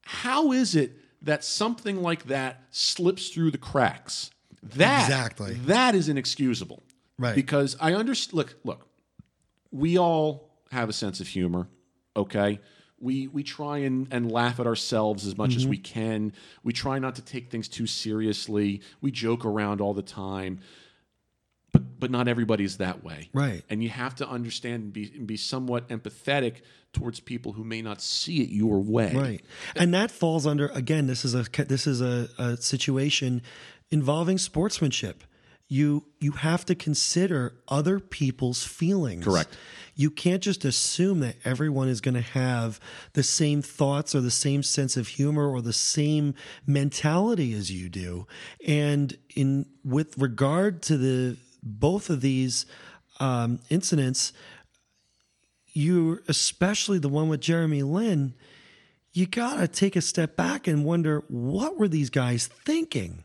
how 0.05 0.51
is 0.51 0.75
it 0.75 0.93
that 1.21 1.43
something 1.43 2.01
like 2.01 2.25
that 2.27 2.63
slips 2.71 3.29
through 3.29 3.51
the 3.51 3.57
cracks? 3.57 4.29
That 4.75 5.03
Exactly. 5.03 5.53
that 5.65 5.95
is 5.95 6.09
inexcusable. 6.09 6.83
Right. 7.17 7.35
Because 7.35 7.75
I 7.79 7.93
understand 7.93 8.35
look, 8.37 8.55
look, 8.63 8.87
we 9.71 9.97
all 9.97 10.49
have 10.71 10.89
a 10.89 10.93
sense 10.93 11.19
of 11.19 11.27
humor, 11.27 11.67
okay? 12.15 12.59
We 12.99 13.27
we 13.27 13.43
try 13.43 13.79
and, 13.79 14.07
and 14.11 14.31
laugh 14.31 14.59
at 14.59 14.65
ourselves 14.67 15.25
as 15.27 15.37
much 15.37 15.51
Mm-hmm. 15.51 15.57
as 15.59 15.67
we 15.67 15.77
can. 15.77 16.33
We 16.63 16.73
try 16.73 16.99
not 16.99 17.15
to 17.15 17.21
take 17.21 17.51
things 17.51 17.67
too 17.67 17.85
seriously. 17.87 18.81
We 19.01 19.11
joke 19.11 19.45
around 19.45 19.81
all 19.81 19.93
the 19.93 20.01
time. 20.01 20.59
But 21.71 21.99
but 21.99 22.11
not 22.11 22.27
everybody's 22.27 22.77
that 22.77 23.03
way. 23.03 23.29
Right. 23.33 23.63
And 23.69 23.83
you 23.83 23.89
have 23.89 24.15
to 24.15 24.27
understand 24.29 24.83
and 24.83 24.93
be 24.93 25.11
and 25.15 25.25
be 25.27 25.37
somewhat 25.37 25.89
empathetic 25.89 26.57
towards 26.93 27.19
people 27.19 27.53
who 27.53 27.63
may 27.63 27.81
not 27.81 27.99
see 28.01 28.41
it 28.41 28.49
your 28.49 28.79
way. 28.79 29.11
Right. 29.13 29.41
And 29.75 29.93
that 29.95 30.11
falls 30.11 30.45
under 30.45 30.67
again 30.67 31.07
this 31.07 31.25
is 31.25 31.33
a 31.33 31.43
this 31.65 31.87
is 31.87 31.99
a, 32.01 32.29
a 32.37 32.57
situation 32.57 33.41
involving 33.93 34.39
sportsmanship. 34.39 35.23
You 35.69 36.05
you 36.19 36.31
have 36.31 36.65
to 36.65 36.75
consider 36.75 37.53
other 37.67 37.99
people's 37.99 38.63
feelings. 38.63 39.23
Correct. 39.23 39.55
You 39.95 40.09
can't 40.09 40.41
just 40.41 40.65
assume 40.65 41.19
that 41.19 41.35
everyone 41.45 41.87
is 41.87 42.01
going 42.01 42.15
to 42.15 42.21
have 42.21 42.79
the 43.13 43.23
same 43.23 43.61
thoughts 43.61 44.15
or 44.15 44.21
the 44.21 44.31
same 44.31 44.63
sense 44.63 44.97
of 44.97 45.07
humor 45.07 45.47
or 45.47 45.61
the 45.61 45.73
same 45.73 46.33
mentality 46.65 47.53
as 47.53 47.71
you 47.71 47.87
do. 47.87 48.27
And 48.67 49.15
in 49.35 49.67
with 49.85 50.17
regard 50.17 50.81
to 50.83 50.97
the 50.97 51.37
both 51.61 52.09
of 52.09 52.21
these 52.21 52.65
um, 53.19 53.59
incidents, 53.69 54.33
you 55.71 56.19
especially 56.27 56.97
the 56.97 57.09
one 57.09 57.29
with 57.29 57.41
Jeremy 57.41 57.83
Lin, 57.83 58.33
you 59.13 59.27
gotta 59.27 59.67
take 59.67 59.95
a 59.95 60.01
step 60.01 60.35
back 60.35 60.67
and 60.67 60.83
wonder 60.83 61.23
what 61.27 61.77
were 61.77 61.87
these 61.87 62.09
guys 62.09 62.47
thinking 62.47 63.23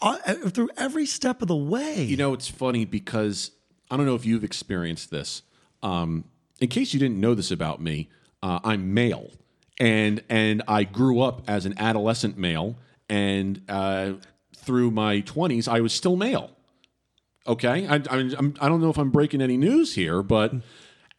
through 0.00 0.70
every 0.76 1.06
step 1.06 1.42
of 1.42 1.48
the 1.48 1.56
way. 1.56 2.02
You 2.02 2.16
know, 2.16 2.32
it's 2.32 2.48
funny 2.48 2.84
because 2.84 3.52
I 3.90 3.96
don't 3.96 4.06
know 4.06 4.14
if 4.14 4.24
you've 4.24 4.44
experienced 4.44 5.10
this. 5.10 5.42
Um, 5.82 6.24
in 6.60 6.68
case 6.68 6.92
you 6.92 7.00
didn't 7.00 7.20
know 7.20 7.34
this 7.34 7.50
about 7.50 7.80
me, 7.80 8.08
uh, 8.42 8.60
I'm 8.64 8.94
male, 8.94 9.30
and 9.78 10.22
and 10.28 10.62
I 10.68 10.84
grew 10.84 11.20
up 11.20 11.42
as 11.48 11.66
an 11.66 11.74
adolescent 11.78 12.36
male, 12.36 12.76
and 13.08 13.62
uh, 13.68 14.14
through 14.56 14.90
my 14.90 15.22
20s, 15.22 15.68
I 15.68 15.80
was 15.80 15.92
still 15.92 16.16
male. 16.16 16.50
Okay, 17.46 17.86
I, 17.86 17.96
I, 17.96 18.00
I'm, 18.10 18.54
I 18.60 18.68
don't 18.68 18.80
know 18.80 18.90
if 18.90 18.98
I'm 18.98 19.10
breaking 19.10 19.40
any 19.40 19.56
news 19.56 19.94
here, 19.94 20.22
but 20.22 20.52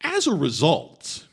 as 0.02 0.28
a 0.28 0.34
result, 0.36 1.28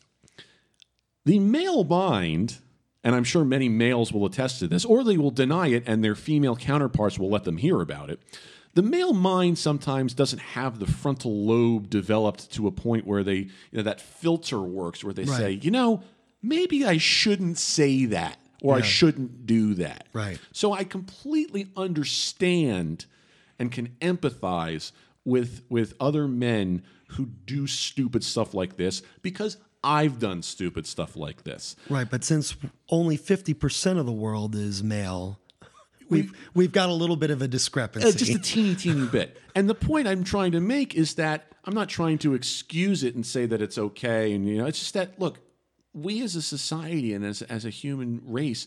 the 1.25 1.39
male 1.39 1.85
mind, 1.85 2.59
and 3.07 3.15
I'm 3.15 3.23
sure 3.23 3.45
many 3.45 3.69
males 3.69 4.13
will 4.13 4.27
attest 4.27 4.59
to 4.59 4.67
this, 4.67 4.85
or 4.85 5.05
they 5.05 5.17
will 5.17 5.31
deny 5.31 5.69
it, 5.69 5.85
and 5.87 6.03
their 6.03 6.17
female 6.17 6.57
counterparts 6.57 7.21
will 7.21 7.31
let 7.31 7.45
them 7.45 7.57
hear 7.57 7.81
about 7.81 8.11
it. 8.11 8.21
The 8.75 8.83
male 8.83 9.13
mind 9.13 9.59
sometimes 9.59 10.13
doesn't 10.13 10.41
have 10.41 10.81
the 10.81 10.87
frontal 10.87 11.47
lobe 11.47 11.89
developed 11.89 12.51
to 12.55 12.67
a 12.67 12.73
point 12.73 13.07
where 13.07 13.23
they, 13.23 13.37
you 13.37 13.51
know, 13.75 13.83
that 13.85 14.01
filter 14.01 14.61
works, 14.61 15.05
where 15.05 15.15
they 15.15 15.25
say, 15.25 15.53
you 15.53 15.71
know, 15.71 16.03
maybe 16.43 16.85
I 16.85 16.97
shouldn't 16.97 17.59
say 17.59 18.07
that, 18.07 18.39
or 18.61 18.75
I 18.75 18.81
shouldn't 18.81 19.47
do 19.47 19.75
that. 19.75 20.09
Right. 20.13 20.41
So 20.51 20.73
I 20.73 20.83
completely 20.83 21.69
understand 21.77 23.07
and 23.57 23.71
can 23.71 23.91
empathize 24.01 24.91
with 25.25 25.63
with 25.69 25.95
other 26.01 26.27
men 26.27 26.83
who 27.11 27.27
do 27.27 27.69
stupid 27.69 28.25
stuff 28.25 28.53
like 28.53 28.77
this 28.77 29.01
because 29.23 29.59
I've 29.87 30.19
done 30.19 30.43
stupid 30.43 30.87
stuff 30.87 31.15
like 31.15 31.45
this. 31.45 31.77
right, 31.89 32.11
but 32.11 32.25
since 32.25 32.57
only 32.89 33.17
fifty 33.17 33.55
percent 33.55 33.99
of 33.99 34.07
the 34.07 34.13
world 34.13 34.55
is 34.57 34.83
male, 34.83 35.39
we've 36.09 36.33
we've 36.55 36.73
got 36.73 36.89
a 36.89 36.93
little 36.93 37.17
bit 37.17 37.31
of 37.31 37.41
a 37.41 37.49
discrepancy. 37.49 38.09
Uh, 38.09 38.13
just 38.13 38.35
a 38.35 38.39
teeny, 38.39 38.75
teeny 38.75 39.07
bit. 39.13 39.39
And 39.55 39.71
the 39.71 39.75
point 39.75 40.09
I'm 40.09 40.25
trying 40.25 40.53
to 40.53 40.61
make 40.61 40.95
is 40.97 41.15
that 41.15 41.53
I'm 41.65 41.75
not 41.75 41.89
trying 41.89 42.19
to 42.19 42.35
excuse 42.35 43.05
it 43.05 43.15
and 43.15 43.25
say 43.25 43.47
that 43.47 43.63
it's 43.63 43.79
okay. 43.79 44.33
And 44.33 44.49
you 44.49 44.59
know, 44.59 44.67
it's 44.67 44.81
just 44.81 44.95
that 44.95 45.21
look, 45.21 45.39
we 45.95 46.21
as 46.23 46.35
a 46.35 46.43
society 46.43 47.15
and 47.15 47.25
as 47.25 47.43
as 47.43 47.65
a 47.65 47.71
human 47.71 48.21
race, 48.27 48.67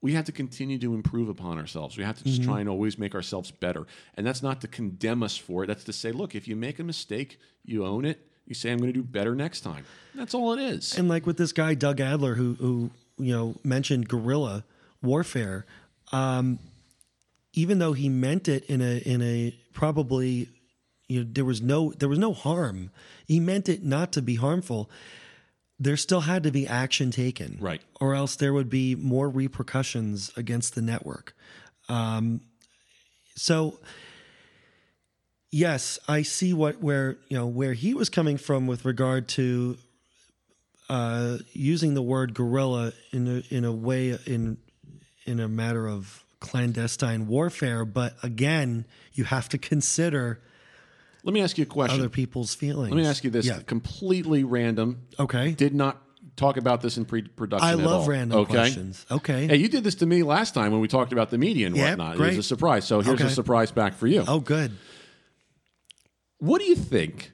we 0.00 0.12
have 0.12 0.24
to 0.24 0.32
continue 0.32 0.78
to 0.78 0.94
improve 0.94 1.28
upon 1.28 1.58
ourselves. 1.58 1.98
We 1.98 2.04
have 2.04 2.16
to 2.18 2.24
just 2.24 2.42
try 2.42 2.60
and 2.60 2.68
always 2.68 2.98
make 2.98 3.14
ourselves 3.14 3.50
better. 3.50 3.86
And 4.14 4.26
that's 4.26 4.42
not 4.42 4.60
to 4.62 4.68
condemn 4.68 5.22
us 5.22 5.36
for 5.36 5.64
it. 5.64 5.66
That's 5.66 5.84
to 5.84 5.92
say, 5.92 6.12
look, 6.12 6.34
if 6.34 6.46
you 6.48 6.56
make 6.56 6.78
a 6.78 6.84
mistake, 6.84 7.38
you 7.64 7.84
own 7.84 8.04
it. 8.04 8.26
You 8.46 8.54
say, 8.54 8.70
I'm 8.70 8.78
going 8.78 8.92
to 8.92 8.98
do 8.98 9.02
better 9.02 9.34
next 9.34 9.60
time. 9.62 9.84
That's 10.14 10.34
all 10.34 10.52
it 10.52 10.60
is. 10.60 10.96
And 10.96 11.08
like 11.08 11.26
with 11.26 11.36
this 11.36 11.52
guy 11.52 11.74
Doug 11.74 12.00
Adler, 12.00 12.34
who 12.34 12.54
who 12.54 12.90
you 13.18 13.32
know 13.32 13.56
mentioned 13.64 14.08
guerrilla 14.08 14.64
warfare, 15.02 15.66
um, 16.12 16.58
even 17.52 17.78
though 17.78 17.92
he 17.92 18.08
meant 18.08 18.48
it 18.48 18.64
in 18.66 18.80
a 18.80 18.98
in 18.98 19.20
a 19.22 19.54
probably 19.72 20.48
you 21.08 21.20
know 21.20 21.28
there 21.30 21.44
was 21.44 21.60
no 21.60 21.92
there 21.92 22.08
was 22.08 22.18
no 22.18 22.32
harm. 22.32 22.90
He 23.26 23.40
meant 23.40 23.68
it 23.68 23.82
not 23.82 24.12
to 24.12 24.22
be 24.22 24.36
harmful. 24.36 24.90
There 25.78 25.96
still 25.98 26.22
had 26.22 26.42
to 26.44 26.50
be 26.50 26.66
action 26.66 27.10
taken, 27.10 27.58
Right. 27.60 27.82
Or 28.00 28.14
else 28.14 28.36
there 28.36 28.54
would 28.54 28.70
be 28.70 28.94
more 28.94 29.28
repercussions 29.28 30.32
against 30.34 30.74
the 30.74 30.80
network. 30.80 31.34
Um, 31.90 32.40
so 33.34 33.78
yes, 35.56 35.98
I 36.06 36.22
see 36.22 36.52
what 36.52 36.82
where 36.82 37.16
you 37.28 37.36
know 37.36 37.46
where 37.46 37.72
he 37.72 37.94
was 37.94 38.08
coming 38.10 38.36
from 38.36 38.66
with 38.66 38.84
regard 38.84 39.28
to 39.28 39.78
uh, 40.88 41.38
using 41.52 41.94
the 41.94 42.02
word 42.02 42.34
guerrilla 42.34 42.92
in 43.12 43.26
a, 43.26 43.54
in 43.54 43.64
a 43.64 43.72
way 43.72 44.18
in 44.26 44.58
in 45.24 45.40
a 45.40 45.48
matter 45.48 45.88
of 45.88 46.24
clandestine 46.40 47.26
warfare. 47.26 47.84
But 47.84 48.14
again, 48.22 48.84
you 49.14 49.24
have 49.24 49.48
to 49.48 49.58
consider 49.58 50.40
Let 51.24 51.32
me 51.32 51.40
ask 51.40 51.58
you 51.58 51.62
a 51.64 51.66
question. 51.66 51.98
other 51.98 52.08
people's 52.08 52.54
feelings. 52.54 52.92
Let 52.92 53.02
me 53.02 53.06
ask 53.06 53.24
you 53.24 53.30
this 53.30 53.46
Yeah. 53.46 53.60
completely 53.66 54.44
random. 54.44 55.06
Okay. 55.18 55.52
Did 55.52 55.74
not 55.74 56.02
talk 56.36 56.58
about 56.58 56.82
this 56.82 56.98
in 56.98 57.06
pre-production. 57.06 57.66
I 57.66 57.72
love 57.72 58.02
all. 58.02 58.08
random 58.08 58.38
okay? 58.40 58.52
questions. 58.52 59.06
Okay. 59.10 59.46
Hey, 59.46 59.56
you 59.56 59.68
did 59.68 59.82
this 59.82 59.94
to 59.96 60.06
me 60.06 60.22
last 60.22 60.52
time 60.52 60.70
when 60.70 60.82
we 60.82 60.88
talked 60.88 61.12
about 61.12 61.30
the 61.30 61.38
media 61.38 61.66
and 61.66 61.76
Yeah, 61.76 61.90
whatnot. 61.90 62.16
It 62.16 62.20
was 62.20 62.38
a 62.38 62.42
surprise. 62.42 62.84
So 62.84 63.00
here's 63.00 63.22
a 63.22 63.30
surprise 63.30 63.70
back 63.72 63.94
for 63.94 64.06
you. 64.06 64.22
Oh, 64.28 64.40
good. 64.40 64.72
What 66.38 66.60
do 66.60 66.66
you 66.66 66.76
think 66.76 67.32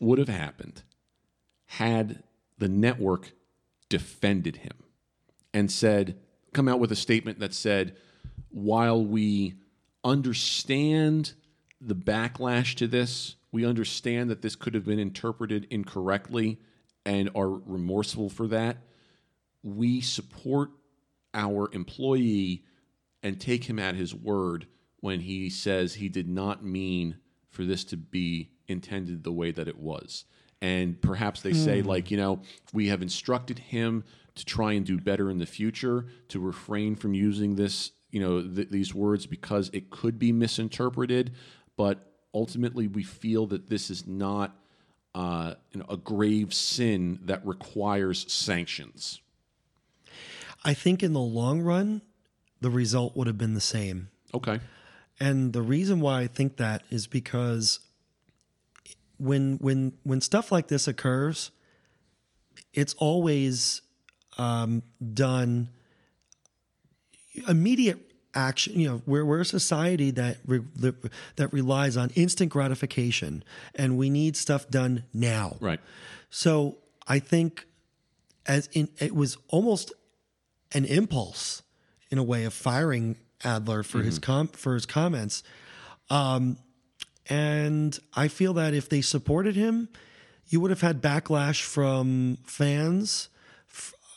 would 0.00 0.18
have 0.18 0.28
happened 0.28 0.82
had 1.66 2.22
the 2.56 2.68
network 2.68 3.32
defended 3.88 4.56
him 4.58 4.72
and 5.52 5.70
said, 5.70 6.18
come 6.52 6.68
out 6.68 6.80
with 6.80 6.92
a 6.92 6.96
statement 6.96 7.38
that 7.40 7.54
said, 7.54 7.96
while 8.50 9.04
we 9.04 9.54
understand 10.04 11.34
the 11.80 11.94
backlash 11.94 12.74
to 12.76 12.86
this, 12.86 13.36
we 13.52 13.64
understand 13.64 14.30
that 14.30 14.42
this 14.42 14.56
could 14.56 14.74
have 14.74 14.84
been 14.84 14.98
interpreted 14.98 15.66
incorrectly 15.70 16.58
and 17.04 17.30
are 17.34 17.50
remorseful 17.50 18.28
for 18.28 18.46
that. 18.48 18.78
We 19.62 20.00
support 20.00 20.70
our 21.34 21.70
employee 21.72 22.64
and 23.22 23.40
take 23.40 23.64
him 23.64 23.78
at 23.78 23.94
his 23.94 24.14
word 24.14 24.66
when 25.00 25.20
he 25.20 25.50
says 25.50 25.94
he 25.94 26.08
did 26.08 26.28
not 26.28 26.64
mean 26.64 27.18
for 27.50 27.64
this 27.64 27.84
to 27.84 27.96
be 27.96 28.50
intended 28.66 29.24
the 29.24 29.32
way 29.32 29.50
that 29.50 29.68
it 29.68 29.78
was. 29.78 30.24
And 30.60 31.00
perhaps 31.00 31.40
they 31.40 31.52
say, 31.52 31.82
like, 31.82 32.10
you 32.10 32.16
know, 32.16 32.42
we 32.72 32.88
have 32.88 33.00
instructed 33.00 33.58
him 33.58 34.04
to 34.34 34.44
try 34.44 34.72
and 34.72 34.84
do 34.84 34.98
better 34.98 35.30
in 35.30 35.38
the 35.38 35.46
future, 35.46 36.06
to 36.28 36.40
refrain 36.40 36.96
from 36.96 37.14
using 37.14 37.54
this, 37.54 37.92
you 38.10 38.20
know, 38.20 38.42
th- 38.42 38.68
these 38.68 38.94
words 38.94 39.26
because 39.26 39.70
it 39.72 39.90
could 39.90 40.18
be 40.18 40.32
misinterpreted. 40.32 41.32
But 41.76 42.12
ultimately, 42.34 42.88
we 42.88 43.04
feel 43.04 43.46
that 43.46 43.68
this 43.68 43.88
is 43.88 44.06
not 44.06 44.56
uh, 45.14 45.54
you 45.72 45.80
know, 45.80 45.86
a 45.88 45.96
grave 45.96 46.52
sin 46.52 47.20
that 47.24 47.44
requires 47.46 48.30
sanctions. 48.32 49.20
I 50.64 50.74
think 50.74 51.02
in 51.02 51.12
the 51.12 51.20
long 51.20 51.60
run, 51.60 52.02
the 52.60 52.70
result 52.70 53.16
would 53.16 53.26
have 53.26 53.38
been 53.38 53.54
the 53.54 53.60
same. 53.60 54.10
Okay. 54.34 54.60
And 55.20 55.52
the 55.52 55.62
reason 55.62 56.00
why 56.00 56.20
I 56.20 56.26
think 56.28 56.56
that 56.58 56.82
is 56.90 57.06
because 57.06 57.80
when 59.18 59.58
when 59.58 59.92
when 60.04 60.20
stuff 60.20 60.52
like 60.52 60.68
this 60.68 60.86
occurs, 60.86 61.50
it's 62.72 62.94
always 62.94 63.82
um, 64.38 64.82
done 65.14 65.70
immediate 67.48 67.98
action. 68.34 68.78
You 68.78 68.88
know, 68.88 69.02
we're 69.06 69.24
we're 69.24 69.40
a 69.40 69.44
society 69.44 70.10
that 70.12 70.38
re, 70.46 70.60
that- 70.76 71.12
that 71.36 71.52
relies 71.52 71.96
on 71.96 72.10
instant 72.14 72.50
gratification, 72.52 73.42
and 73.74 73.96
we 73.98 74.10
need 74.10 74.36
stuff 74.36 74.68
done 74.70 75.04
now. 75.12 75.56
Right. 75.60 75.80
So 76.30 76.78
I 77.06 77.18
think 77.18 77.66
as 78.46 78.68
in 78.72 78.88
it 78.98 79.14
was 79.14 79.36
almost 79.48 79.92
an 80.72 80.84
impulse 80.84 81.62
in 82.10 82.18
a 82.18 82.22
way 82.22 82.44
of 82.44 82.52
firing 82.54 83.16
Adler 83.44 83.82
for 83.82 84.02
his 84.02 84.18
com 84.18 84.48
for 84.48 84.74
his 84.74 84.86
comments. 84.86 85.42
Um, 86.10 86.58
And 87.30 87.98
I 88.14 88.28
feel 88.28 88.54
that 88.54 88.72
if 88.72 88.88
they 88.88 89.02
supported 89.02 89.54
him, 89.54 89.88
you 90.46 90.60
would 90.60 90.70
have 90.70 90.80
had 90.80 91.02
backlash 91.02 91.62
from 91.62 92.38
fans 92.46 93.28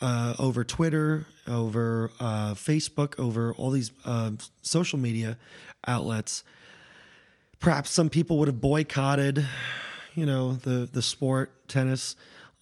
uh, 0.02 0.34
over 0.40 0.64
Twitter, 0.64 1.26
over 1.46 2.10
uh, 2.22 2.54
Facebook, 2.54 3.20
over 3.20 3.54
all 3.54 3.72
these 3.72 3.92
uh, 4.06 4.32
social 4.62 4.98
media 4.98 5.38
outlets. 5.86 6.44
Perhaps 7.60 7.92
some 7.92 8.10
people 8.10 8.38
would 8.38 8.48
have 8.48 8.62
boycotted, 8.62 9.46
you 10.16 10.26
know, 10.26 10.54
the 10.54 10.88
the 10.92 11.02
sport 11.02 11.68
tennis 11.68 12.16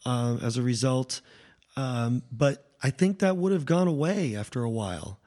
uh, 0.06 0.38
as 0.42 0.58
a 0.58 0.64
result. 0.64 1.22
Um, 1.76 2.24
but 2.32 2.66
I 2.82 2.90
think 2.90 3.20
that 3.20 3.38
would 3.38 3.52
have 3.54 3.66
gone 3.66 3.88
away 3.88 4.36
after 4.36 4.64
a 4.64 4.70
while. 4.70 5.20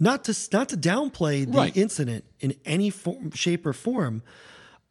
Not 0.00 0.24
to 0.24 0.36
not 0.52 0.68
to 0.68 0.76
downplay 0.76 1.44
the 1.44 1.58
Right. 1.58 1.76
incident 1.76 2.24
in 2.40 2.54
any 2.64 2.90
form, 2.90 3.32
shape 3.32 3.66
or 3.66 3.72
form, 3.72 4.22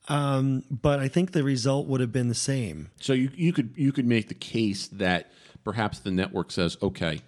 um, 0.09 0.63
but 0.69 0.99
I 0.99 1.07
think 1.07 1.31
the 1.31 1.43
result 1.43 1.87
would 1.87 2.01
have 2.01 2.11
been 2.11 2.27
the 2.27 2.35
same. 2.35 2.89
So 2.99 3.13
you 3.13 3.31
you 3.35 3.53
could 3.53 3.73
you 3.75 3.91
could 3.91 4.05
make 4.05 4.27
the 4.27 4.33
case 4.33 4.87
that 4.87 5.31
perhaps 5.63 5.99
the 5.99 6.11
network 6.11 6.51
says, 6.51 6.77
okay, 6.81 7.21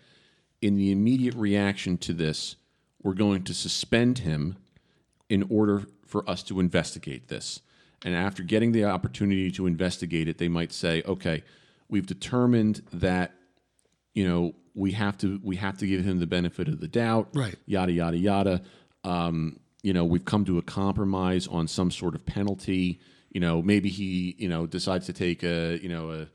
in 0.62 0.76
the 0.76 0.92
immediate 0.92 1.36
reaction 1.36 1.98
to 2.00 2.14
this, 2.14 2.56
we're 3.02 3.14
going 3.14 3.44
to 3.44 3.54
suspend 3.54 4.20
him 4.20 4.58
in 5.30 5.46
order 5.50 5.84
for 6.06 6.30
us 6.30 6.44
to 6.44 6.60
investigate 6.60 7.28
this. 7.28 7.62
And 8.04 8.16
after 8.16 8.44
getting 8.44 8.72
the 8.72 8.86
opportunity 8.86 9.52
to 9.52 9.68
investigate 9.68 10.28
it, 10.28 10.38
they 10.38 10.48
might 10.48 10.72
say, 10.72 11.04
okay, 11.06 11.44
we've 11.90 12.08
determined 12.08 12.82
that 12.94 13.34
you 14.14 14.28
know 14.28 14.53
we 14.76 14.91
have 14.93 15.18
to 15.20 15.39
we 15.43 15.57
have 15.57 15.78
to 15.78 15.88
give 15.88 16.03
him 16.03 16.20
the 16.20 16.28
benefit 16.28 16.68
of 16.68 16.80
the 16.80 16.88
doubt, 16.88 17.30
Right. 17.34 17.55
Yada 17.66 17.91
yada 17.91 18.18
yada. 18.18 18.62
Um, 19.03 19.60
you 19.82 19.93
know, 19.93 20.03
we've 20.03 20.26
come 20.26 20.45
to 20.45 20.57
a 20.57 20.62
compromise 20.62 21.47
on 21.47 21.68
some 21.68 21.91
sort 21.91 22.16
of 22.16 22.26
penalty. 22.26 22.99
You 23.32 23.39
know, 23.39 23.62
maybe 23.62 23.89
he 23.89 24.36
you 24.38 24.49
know 24.49 24.66
decides 24.66 25.05
to 25.07 25.14
take 25.14 25.43
a 25.43 25.80
you 25.82 25.89
know 25.89 26.28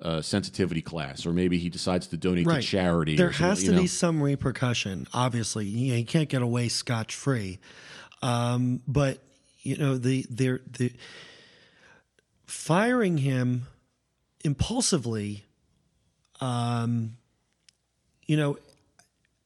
a, 0.00 0.08
a 0.08 0.22
sensitivity 0.22 0.82
class, 0.82 1.26
or 1.26 1.32
maybe 1.32 1.58
he 1.58 1.68
decides 1.68 2.06
to 2.08 2.16
donate 2.16 2.48
to 2.48 2.62
charity. 2.62 3.16
There 3.16 3.30
has 3.30 3.64
to 3.64 3.72
know. 3.72 3.80
be 3.82 3.86
some 3.86 4.22
repercussion. 4.22 5.06
Obviously, 5.12 5.66
you, 5.66 5.92
know, 5.92 5.98
you 5.98 6.04
can't 6.04 6.28
get 6.28 6.42
away 6.42 6.68
scotch 6.68 7.14
free. 7.14 7.58
Um, 8.22 8.80
but 8.86 9.18
you 9.62 9.76
know 9.76 9.96
the 9.98 10.24
the 10.30 10.60
the 10.78 10.92
firing 12.46 13.18
him 13.18 13.66
impulsively. 14.44 15.44
Um, 16.40 17.16
you 18.26 18.36
know, 18.36 18.58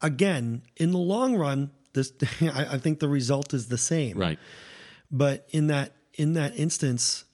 again, 0.01 0.63
in 0.77 0.91
the 0.91 0.99
long 0.99 1.37
run, 1.37 1.71
this 1.93 2.13
I, 2.43 2.67
I 2.73 2.79
think 2.79 3.01
the 3.01 3.09
result 3.09 3.55
is 3.55 3.69
the 3.69 3.79
same. 3.79 4.19
right. 4.19 4.39
But 5.11 5.47
in 5.51 5.67
that 5.69 5.93
in 6.15 6.35
that 6.35 6.57
instance, 6.57 7.25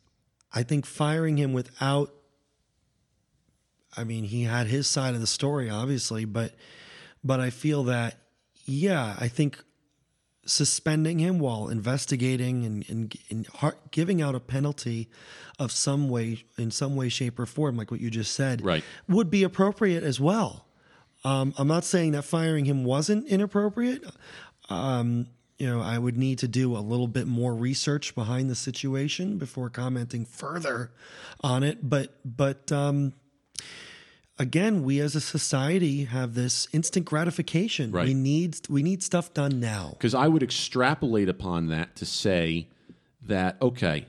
I 0.53 0.63
think 0.63 0.87
firing 0.87 1.37
him 1.37 1.53
without 1.53 2.13
I 3.97 4.05
mean, 4.05 4.25
he 4.25 4.45
had 4.45 4.67
his 4.67 4.87
side 4.87 5.15
of 5.15 5.21
the 5.21 5.27
story 5.27 5.71
obviously, 5.71 6.25
but 6.25 6.55
but 7.25 7.41
I 7.41 7.51
feel 7.51 7.85
that 7.85 8.19
yeah, 8.65 9.17
I 9.19 9.29
think 9.29 9.63
suspending 10.49 11.19
him 11.19 11.39
while 11.39 11.69
investigating 11.69 12.65
and, 12.65 12.89
and, 12.89 13.15
and 13.31 13.47
har 13.49 13.77
giving 13.91 14.23
out 14.23 14.35
a 14.35 14.41
penalty 14.41 15.09
of 15.59 15.71
some 15.71 16.09
way 16.09 16.45
in 16.57 16.71
some 16.71 16.97
way 16.97 17.09
shape 17.09 17.39
or 17.39 17.45
form 17.47 17.77
like 17.77 17.91
what 17.91 18.01
you 18.01 18.11
just 18.11 18.33
said 18.33 18.65
Right. 18.65 18.83
would 19.09 19.31
be 19.31 19.43
appropriate 19.43 20.03
as 20.03 20.19
well 20.19 20.65
um, 21.25 21.53
i'm 21.59 21.69
not 21.69 21.85
saying 21.85 22.13
that 22.13 22.23
firing 22.23 22.65
him 22.65 22.85
wasn't 22.85 23.27
inappropriate 23.27 24.03
um, 24.71 25.27
you 25.59 25.67
know 25.67 25.81
i 25.83 25.99
would 25.99 26.17
need 26.17 26.39
to 26.39 26.49
do 26.49 26.77
a 26.77 26.81
little 26.81 27.09
bit 27.09 27.27
more 27.27 27.55
research 27.55 28.15
behind 28.15 28.49
the 28.49 28.55
situation 28.55 29.37
before 29.37 29.69
commenting 29.69 30.25
further 30.25 30.91
on 31.43 31.63
it 31.63 31.89
but 31.91 32.15
but 32.25 32.73
um, 32.73 33.13
again 34.39 34.83
we 34.85 35.01
as 35.01 35.15
a 35.15 35.21
society 35.21 36.05
have 36.05 36.35
this 36.35 36.69
instant 36.73 37.05
gratification 37.07 37.91
Right. 37.91 38.07
we 38.07 38.15
need 38.15 38.57
we 38.69 38.83
need 38.83 39.03
stuff 39.03 39.35
done 39.35 39.61
now 39.61 39.91
because 39.93 40.15
I 40.15 40.29
would 40.29 40.43
extrapolate 40.43 41.29
upon 41.29 41.69
that 41.69 41.97
to 41.97 42.07
say 42.07 42.69
that 43.23 43.57
okay, 43.61 44.07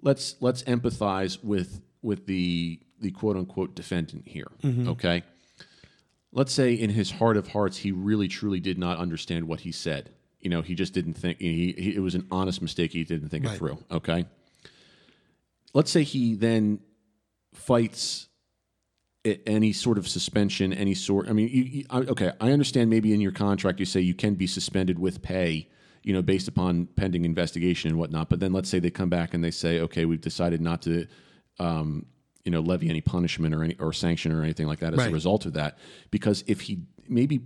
let's 0.00 0.36
let's 0.40 0.62
empathize 0.64 1.42
with 1.42 1.80
with 2.00 2.26
the 2.26 2.80
the 3.00 3.10
quote 3.10 3.36
unquote 3.36 3.74
defendant 3.74 4.28
here. 4.28 4.46
Mm-hmm. 4.62 4.88
Okay, 4.90 5.24
let's 6.32 6.52
say 6.52 6.72
in 6.72 6.90
his 6.90 7.10
heart 7.10 7.36
of 7.36 7.48
hearts 7.48 7.78
he 7.78 7.92
really 7.92 8.28
truly 8.28 8.60
did 8.60 8.78
not 8.78 8.98
understand 8.98 9.46
what 9.48 9.60
he 9.60 9.72
said. 9.72 10.10
You 10.40 10.50
know, 10.50 10.62
he 10.62 10.74
just 10.74 10.92
didn't 10.92 11.14
think 11.14 11.38
he, 11.40 11.72
he 11.76 11.94
it 11.96 12.00
was 12.00 12.14
an 12.14 12.26
honest 12.30 12.62
mistake. 12.62 12.92
He 12.92 13.04
didn't 13.04 13.28
think 13.28 13.44
it 13.44 13.50
through. 13.58 13.78
Okay, 13.90 14.26
let's 15.74 15.90
say 15.90 16.02
he 16.04 16.34
then 16.34 16.78
fights 17.54 18.28
any 19.24 19.72
sort 19.72 19.98
of 19.98 20.08
suspension, 20.08 20.72
any 20.72 20.94
sort. 20.94 21.28
I 21.28 21.32
mean, 21.32 21.48
you, 21.48 21.62
you, 21.62 21.84
okay, 21.92 22.32
I 22.40 22.50
understand. 22.50 22.90
Maybe 22.90 23.12
in 23.12 23.20
your 23.20 23.32
contract 23.32 23.78
you 23.78 23.86
say 23.86 24.00
you 24.00 24.14
can 24.14 24.34
be 24.34 24.46
suspended 24.46 24.98
with 24.98 25.22
pay, 25.22 25.68
you 26.02 26.12
know, 26.12 26.22
based 26.22 26.48
upon 26.48 26.86
pending 26.96 27.24
investigation 27.24 27.90
and 27.90 27.98
whatnot. 27.98 28.28
But 28.28 28.40
then 28.40 28.52
let's 28.52 28.68
say 28.68 28.80
they 28.80 28.90
come 28.90 29.08
back 29.08 29.34
and 29.34 29.44
they 29.44 29.52
say, 29.52 29.80
okay, 29.80 30.04
we've 30.04 30.20
decided 30.20 30.60
not 30.60 30.82
to, 30.82 31.06
um, 31.60 32.06
you 32.44 32.50
know, 32.50 32.60
levy 32.60 32.88
any 32.88 33.00
punishment 33.00 33.54
or 33.54 33.62
any 33.62 33.76
or 33.78 33.92
sanction 33.92 34.32
or 34.32 34.42
anything 34.42 34.66
like 34.66 34.80
that 34.80 34.92
as 34.92 35.06
a 35.06 35.10
result 35.10 35.46
of 35.46 35.52
that. 35.52 35.78
Because 36.10 36.42
if 36.48 36.62
he 36.62 36.80
maybe, 37.08 37.42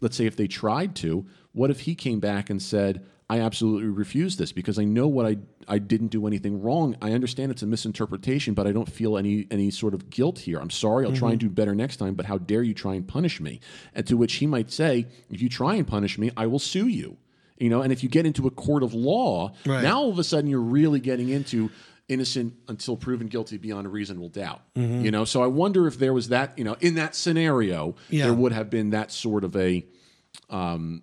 let's 0.00 0.16
say 0.16 0.26
if 0.26 0.36
they 0.36 0.48
tried 0.48 0.96
to, 0.96 1.26
what 1.52 1.70
if 1.70 1.80
he 1.80 1.94
came 1.94 2.18
back 2.18 2.50
and 2.50 2.60
said, 2.60 3.06
I 3.30 3.38
absolutely 3.40 3.88
refuse 3.88 4.36
this 4.36 4.50
because 4.52 4.76
I 4.78 4.84
know 4.84 5.06
what 5.06 5.24
I 5.24 5.36
I 5.68 5.78
didn't 5.78 6.08
do 6.08 6.26
anything 6.26 6.60
wrong. 6.60 6.96
I 7.00 7.12
understand 7.12 7.52
it's 7.52 7.62
a 7.62 7.66
misinterpretation, 7.66 8.54
but 8.54 8.66
I 8.66 8.72
don't 8.72 8.90
feel 8.90 9.16
any 9.16 9.46
any 9.50 9.70
sort 9.70 9.94
of 9.94 10.10
guilt 10.10 10.40
here. 10.40 10.58
I'm 10.58 10.68
sorry. 10.70 11.06
I'll 11.06 11.12
try 11.12 11.30
and 11.30 11.38
do 11.40 11.48
better 11.48 11.74
next 11.74 11.96
time, 11.98 12.14
but 12.14 12.26
how 12.26 12.38
dare 12.38 12.62
you 12.64 12.74
try 12.74 12.94
and 12.94 13.06
punish 13.06 13.40
me? 13.40 13.60
And 13.94 14.04
to 14.08 14.16
which 14.16 14.34
he 14.34 14.46
might 14.46 14.70
say, 14.72 15.06
if 15.30 15.40
you 15.40 15.48
try 15.48 15.76
and 15.76 15.86
punish 15.86 16.18
me, 16.18 16.30
I 16.36 16.46
will 16.46 16.58
sue 16.58 16.88
you. 16.88 17.16
You 17.58 17.68
know, 17.70 17.82
and 17.82 17.92
if 17.92 18.02
you 18.02 18.08
get 18.08 18.26
into 18.26 18.46
a 18.46 18.50
court 18.50 18.82
of 18.82 18.94
law, 18.94 19.52
Right. 19.64 19.82
now 19.82 20.00
all 20.00 20.10
of 20.10 20.18
a 20.18 20.24
sudden 20.24 20.50
you're 20.50 20.60
really 20.78 20.98
getting 20.98 21.28
into 21.28 21.70
innocent 22.08 22.54
until 22.66 22.96
proven 22.96 23.28
guilty 23.28 23.58
beyond 23.58 23.86
a 23.86 23.90
reasonable 23.90 24.30
doubt. 24.30 24.62
You 24.74 25.10
know, 25.12 25.24
so 25.24 25.42
I 25.42 25.46
wonder 25.46 25.86
if 25.86 25.98
there 25.98 26.12
was 26.12 26.30
that, 26.30 26.58
you 26.58 26.64
know, 26.64 26.74
in 26.80 26.94
that 26.96 27.14
scenario, 27.14 27.94
Yeah. 28.08 28.24
there 28.24 28.34
would 28.34 28.50
have 28.52 28.70
been 28.70 28.90
that 28.90 29.12
sort 29.12 29.44
of 29.44 29.54
a 29.54 29.86
um, 30.48 31.02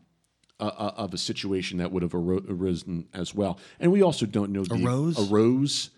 a, 0.59 0.65
a, 0.65 0.93
of 0.97 1.13
a 1.13 1.17
situation 1.17 1.77
that 1.79 1.91
would 1.91 2.03
have 2.03 2.13
aro- 2.13 2.45
arisen 2.49 3.07
as 3.13 3.33
well. 3.35 3.59
And 3.79 3.91
we 3.91 4.01
also 4.01 4.25
don't 4.25 4.51
know 4.51 4.63
the 4.63 4.83
Arose? 4.83 5.29
arose, 5.31 5.89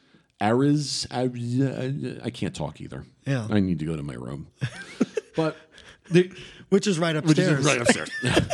arose. 0.41 1.07
I, 1.11 1.23
I 2.23 2.29
can't 2.29 2.55
talk 2.55 2.81
either. 2.81 3.05
Yeah. 3.25 3.47
I 3.49 3.59
need 3.59 3.79
to 3.79 3.85
go 3.85 3.95
to 3.95 4.03
my 4.03 4.15
room. 4.15 4.47
but 5.35 5.55
the, 6.11 6.31
which 6.69 6.87
is 6.87 6.99
right 6.99 7.15
which 7.15 7.37
upstairs 7.37 7.59
is 7.59 7.65
right 7.65 7.81
upstairs. 7.81 8.09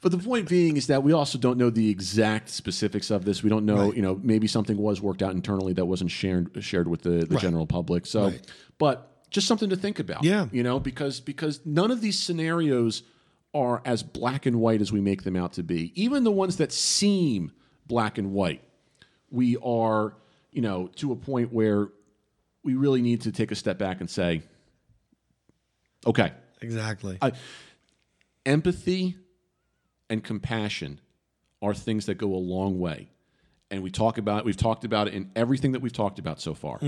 But 0.00 0.12
the 0.12 0.18
point 0.18 0.50
being 0.50 0.76
is 0.76 0.88
that 0.88 1.02
we 1.02 1.12
also 1.14 1.38
don't 1.38 1.56
know 1.56 1.70
the 1.70 1.88
exact 1.88 2.50
specifics 2.50 3.10
of 3.10 3.24
this. 3.24 3.42
We 3.42 3.48
don't 3.48 3.64
know, 3.64 3.90
you 3.90 4.02
know, 4.02 4.20
maybe 4.22 4.46
something 4.46 4.76
was 4.76 5.00
worked 5.00 5.22
out 5.22 5.32
internally 5.32 5.72
that 5.72 5.86
wasn't 5.86 6.10
shared 6.10 6.62
shared 6.62 6.88
with 6.88 7.00
the, 7.00 7.24
the 7.24 7.38
general 7.38 7.66
public. 7.66 8.04
So, 8.04 8.24
Right. 8.26 8.46
but 8.76 9.30
just 9.30 9.46
something 9.48 9.70
to 9.70 9.76
think 9.76 9.98
about. 10.00 10.22
Yeah. 10.22 10.48
you 10.52 10.62
know, 10.62 10.78
because 10.78 11.20
because 11.20 11.60
none 11.64 11.90
of 11.90 12.02
these 12.02 12.18
scenarios 12.18 13.02
are 13.54 13.80
as 13.84 14.02
black 14.02 14.46
and 14.46 14.60
white 14.60 14.80
as 14.80 14.92
we 14.92 15.00
make 15.00 15.22
them 15.22 15.36
out 15.36 15.52
to 15.54 15.62
be. 15.62 15.92
Even 15.94 16.24
the 16.24 16.32
ones 16.32 16.56
that 16.56 16.72
seem 16.72 17.52
black 17.86 18.18
and 18.18 18.32
white, 18.32 18.62
we 19.30 19.56
are, 19.62 20.16
you 20.50 20.60
know, 20.60 20.88
to 20.96 21.12
a 21.12 21.16
point 21.16 21.52
where 21.52 21.88
we 22.64 22.74
really 22.74 23.00
need 23.00 23.22
to 23.22 23.32
take 23.32 23.52
a 23.52 23.54
step 23.54 23.78
back 23.78 24.00
and 24.00 24.10
say, 24.10 24.42
okay, 26.06 26.32
exactly. 26.60 27.18
I, 27.22 27.32
empathy 28.44 29.16
and 30.10 30.22
compassion 30.22 31.00
are 31.62 31.74
things 31.74 32.06
that 32.06 32.16
go 32.16 32.34
a 32.34 32.36
long 32.36 32.78
way. 32.78 33.08
And 33.70 33.82
we 33.82 33.90
talk 33.90 34.18
about 34.18 34.40
it, 34.40 34.44
we've 34.44 34.56
talked 34.56 34.84
about 34.84 35.08
it 35.08 35.14
in 35.14 35.30
everything 35.34 35.72
that 35.72 35.80
we've 35.80 35.92
talked 35.92 36.18
about 36.18 36.40
so 36.40 36.54
far 36.54 36.78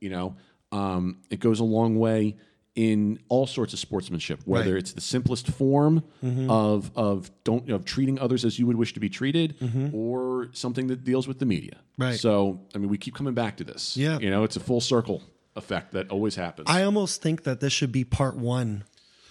you 0.00 0.10
know? 0.10 0.36
Um, 0.72 1.18
it 1.30 1.38
goes 1.40 1.60
a 1.60 1.64
long 1.64 1.98
way 1.98 2.36
in 2.74 3.18
all 3.28 3.46
sorts 3.46 3.72
of 3.74 3.78
sportsmanship 3.78 4.40
whether 4.46 4.72
Right. 4.72 4.78
it's 4.78 4.92
the 4.92 5.00
simplest 5.02 5.46
form 5.48 6.02
mm-hmm. 6.24 6.50
of 6.50 6.90
of 6.96 7.30
don't 7.44 7.68
of 7.70 7.84
treating 7.84 8.18
others 8.18 8.44
as 8.46 8.58
you 8.58 8.66
would 8.66 8.76
wish 8.76 8.94
to 8.94 9.00
be 9.00 9.10
treated 9.10 9.58
mm-hmm. 9.58 9.94
or 9.94 10.48
something 10.52 10.86
that 10.86 11.04
deals 11.04 11.28
with 11.28 11.38
the 11.38 11.44
media 11.46 11.76
Right. 11.98 12.18
so 12.18 12.60
i 12.74 12.78
mean 12.78 12.88
we 12.88 12.96
keep 12.96 13.14
coming 13.14 13.34
back 13.34 13.58
to 13.58 13.64
this 13.64 13.96
Yeah. 13.96 14.18
you 14.18 14.30
know 14.30 14.42
it's 14.44 14.56
a 14.56 14.60
full 14.60 14.80
circle 14.80 15.22
effect 15.54 15.92
that 15.92 16.10
always 16.10 16.36
happens 16.36 16.66
I 16.70 16.82
almost 16.82 17.20
think 17.20 17.42
that 17.44 17.60
this 17.60 17.74
should 17.74 17.92
be 17.92 18.04
part 18.04 18.36
one, 18.38 18.84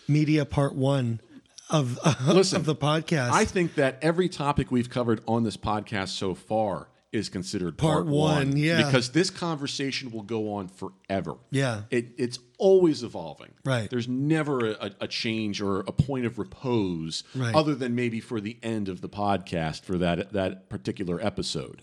media 0.08 0.46
part 0.46 0.76
one 0.76 1.20
of, 1.68 1.98
Listen, 2.28 2.58
of 2.58 2.66
the 2.66 2.76
podcast. 2.76 3.32
I 3.32 3.46
think 3.46 3.74
that 3.76 3.98
every 4.04 4.30
topic 4.30 4.70
we've 4.72 4.90
covered 4.90 5.22
on 5.28 5.44
this 5.46 5.58
podcast 5.58 6.10
so 6.10 6.36
far 6.36 6.90
is 7.12 7.28
considered 7.28 7.78
Part 7.78 8.06
part, 8.06 8.08
one, 8.08 8.56
yeah. 8.56 8.86
Because 8.86 9.10
this 9.10 9.30
conversation 9.30 10.12
will 10.12 10.22
go 10.24 10.54
on 10.54 10.70
forever. 10.70 11.36
Yeah. 11.50 11.82
It, 11.90 12.14
it's 12.18 12.40
always 12.58 13.04
evolving. 13.04 13.50
Right. 13.66 13.90
There's 13.90 14.08
never 14.08 14.72
a, 14.72 14.92
a 15.02 15.08
change 15.10 15.62
or 15.62 15.82
a 15.82 15.92
point 15.92 16.26
of 16.26 16.40
repose 16.40 17.26
Right. 17.36 17.54
other 17.54 17.76
than 17.76 17.96
maybe 17.96 18.22
for 18.22 18.40
the 18.40 18.58
end 18.64 18.88
of 18.88 19.02
the 19.02 19.10
podcast 19.10 19.82
for 19.84 19.98
that 19.98 20.32
that 20.32 20.70
particular 20.70 21.20
episode. 21.22 21.82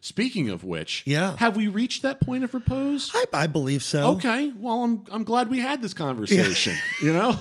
Speaking 0.00 0.48
of 0.48 0.62
which, 0.62 1.00
Mm-hmm. 1.02 1.10
Yeah. 1.10 1.36
have 1.38 1.56
we 1.56 1.66
reached 1.66 2.02
that 2.02 2.20
point 2.20 2.44
of 2.44 2.54
repose? 2.54 3.10
I, 3.14 3.24
I 3.32 3.46
believe 3.48 3.82
so. 3.82 4.12
Okay. 4.12 4.52
Well, 4.56 4.84
I'm 4.84 5.04
I'm 5.10 5.24
glad 5.24 5.50
we 5.50 5.58
had 5.58 5.82
this 5.82 5.94
conversation. 5.94 6.76
You 7.02 7.12
know. 7.12 7.36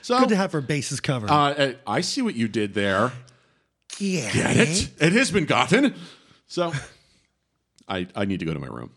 So 0.00 0.18
Good 0.18 0.30
to 0.30 0.36
have 0.36 0.52
our 0.56 0.60
bases 0.60 0.98
covered. 0.98 1.30
uh, 1.30 1.74
I 1.86 2.00
see 2.00 2.22
what 2.22 2.34
you 2.34 2.48
did 2.48 2.74
there. 2.74 3.12
yeah. 4.00 4.32
Get 4.32 4.56
it? 4.56 4.90
It 4.98 5.12
has 5.12 5.30
been 5.30 5.44
gotten. 5.44 5.94
So 6.52 6.70
I 7.88 8.06
I 8.14 8.26
need 8.26 8.40
to 8.40 8.44
go 8.44 8.52
to 8.52 8.60
my 8.60 8.66
room 8.66 8.90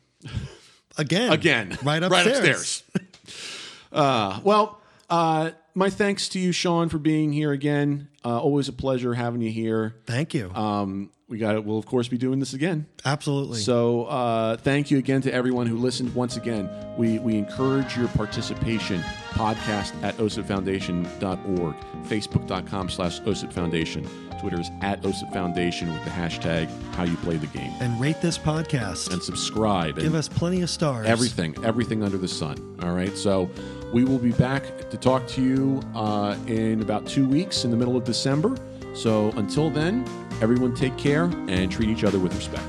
Again. 0.98 1.32
again. 1.32 1.78
Right 1.84 2.02
Right 2.10 2.28
upstairs. 2.28 2.84
upstairs. 2.92 3.88
uh, 3.94 4.42
well, 4.44 4.82
uh, 5.10 5.52
my 5.74 5.90
thanks 5.90 6.28
to 6.30 6.40
you, 6.40 6.52
Sean, 6.52 6.90
for 6.90 6.98
being 6.98 7.32
here 7.32 7.54
again. 7.54 8.10
Uh, 8.26 8.42
always 8.42 8.68
a 8.68 8.74
pleasure 8.74 9.14
having 9.14 9.40
you 9.42 9.52
here. 9.52 9.96
Thank 10.06 10.34
you. 10.34 10.52
Um, 10.54 11.12
we 11.28 11.38
got 11.40 11.56
it. 11.56 11.66
We'll 11.66 11.80
of 11.80 11.86
course 11.88 12.08
be 12.08 12.18
doing 12.18 12.40
this 12.40 12.54
again. 12.54 12.86
Absolutely. 13.04 13.60
So 13.60 14.06
uh, 14.06 14.58
thank 14.58 14.92
you 14.92 15.00
again 15.00 15.22
to 15.22 15.34
everyone 15.34 15.66
who 15.66 15.78
listened. 15.78 16.14
Once 16.14 16.38
again, 16.38 16.70
we, 16.98 17.18
we 17.20 17.36
encourage 17.38 17.98
your 17.98 18.08
participation. 18.10 19.02
Podcast 19.32 20.02
at 20.04 20.16
osipfoundation.org, 20.18 21.76
facebook.com 22.08 22.90
slash 22.90 23.20
osipfoundation, 23.22 24.08
Twitter 24.40 24.60
is 24.60 24.70
at 24.82 25.02
osipfoundation 25.02 25.92
with 25.92 26.04
the 26.04 26.12
hashtag 26.12 26.70
how 26.94 27.04
you 27.04 27.18
play 27.18 27.38
the 27.38 27.48
game. 27.48 27.74
and 27.80 28.00
rate 28.00 28.22
this 28.22 28.38
podcast. 28.38 29.12
And 29.12 29.22
subscribe. 29.22 29.96
Give 29.96 30.06
and 30.06 30.16
us 30.16 30.30
plenty 30.30 30.62
of 30.62 30.70
stars. 30.70 31.08
everything, 31.08 31.56
everything 31.66 32.04
under 32.04 32.18
the 32.18 32.28
sun. 32.28 32.78
All 32.84 32.92
right. 32.92 33.18
So 33.18 33.50
we 33.94 34.04
will 34.04 34.20
be 34.20 34.32
back 34.34 34.90
to 34.92 34.98
talk 34.98 35.26
to 35.30 35.42
you 35.42 35.82
uh, 35.96 36.38
in 36.48 36.82
about 36.82 37.08
two 37.08 37.28
weeks 37.28 37.66
in 37.66 37.72
the 37.72 37.78
middle 37.78 37.98
of 37.98 38.04
December. 38.04 38.56
So 38.94 39.32
until 39.32 39.70
then, 39.70 40.06
everyone 40.42 40.74
take 40.76 40.98
care 40.98 41.26
and 41.48 41.72
treat 41.72 41.90
each 41.90 42.04
other 42.04 42.20
with 42.20 42.36
respect. 42.36 42.66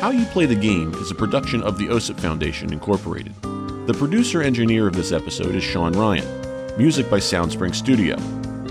How 0.00 0.10
You 0.10 0.24
Play 0.26 0.46
the 0.46 0.54
Game 0.56 0.92
is 0.94 1.10
a 1.10 1.14
production 1.14 1.62
of 1.62 1.78
the 1.78 1.86
OSIP 1.86 2.18
Foundation, 2.18 2.72
Incorporated. 2.72 3.34
The 3.86 3.94
producer 3.96 4.42
engineer 4.42 4.88
of 4.88 4.94
this 4.94 5.12
episode 5.12 5.54
is 5.54 5.62
Sean 5.62 5.92
Ryan. 5.92 6.76
Music 6.76 7.08
by 7.08 7.18
Soundspring 7.18 7.74
Studio. 7.74 8.16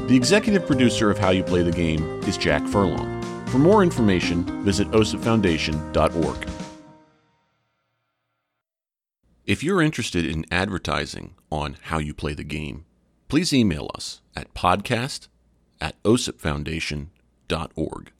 The 0.08 0.16
executive 0.16 0.66
producer 0.66 1.10
of 1.10 1.18
How 1.18 1.30
You 1.30 1.43
Play 1.43 1.64
the 1.64 1.72
Game 1.72 2.04
is 2.24 2.36
Jack 2.36 2.68
Furlong. 2.68 3.22
For 3.47 3.60
more 3.60 3.84
information, 3.84 4.64
visit 4.64 4.89
osipfoundation.org. 4.89 6.49
If 9.45 9.64
you're 9.64 9.82
interested 9.82 10.26
in 10.26 10.45
advertising 10.52 11.36
on 11.52 11.78
How 11.84 11.99
You 11.99 12.14
Play 12.14 12.34
the 12.34 12.43
Game, 12.43 12.86
please 13.28 13.54
email 13.54 13.89
us 13.95 14.22
at 14.36 14.54
podcast 14.54 15.28
at 15.80 16.02
osipfoundation.org 16.04 17.20
org. 17.76 18.12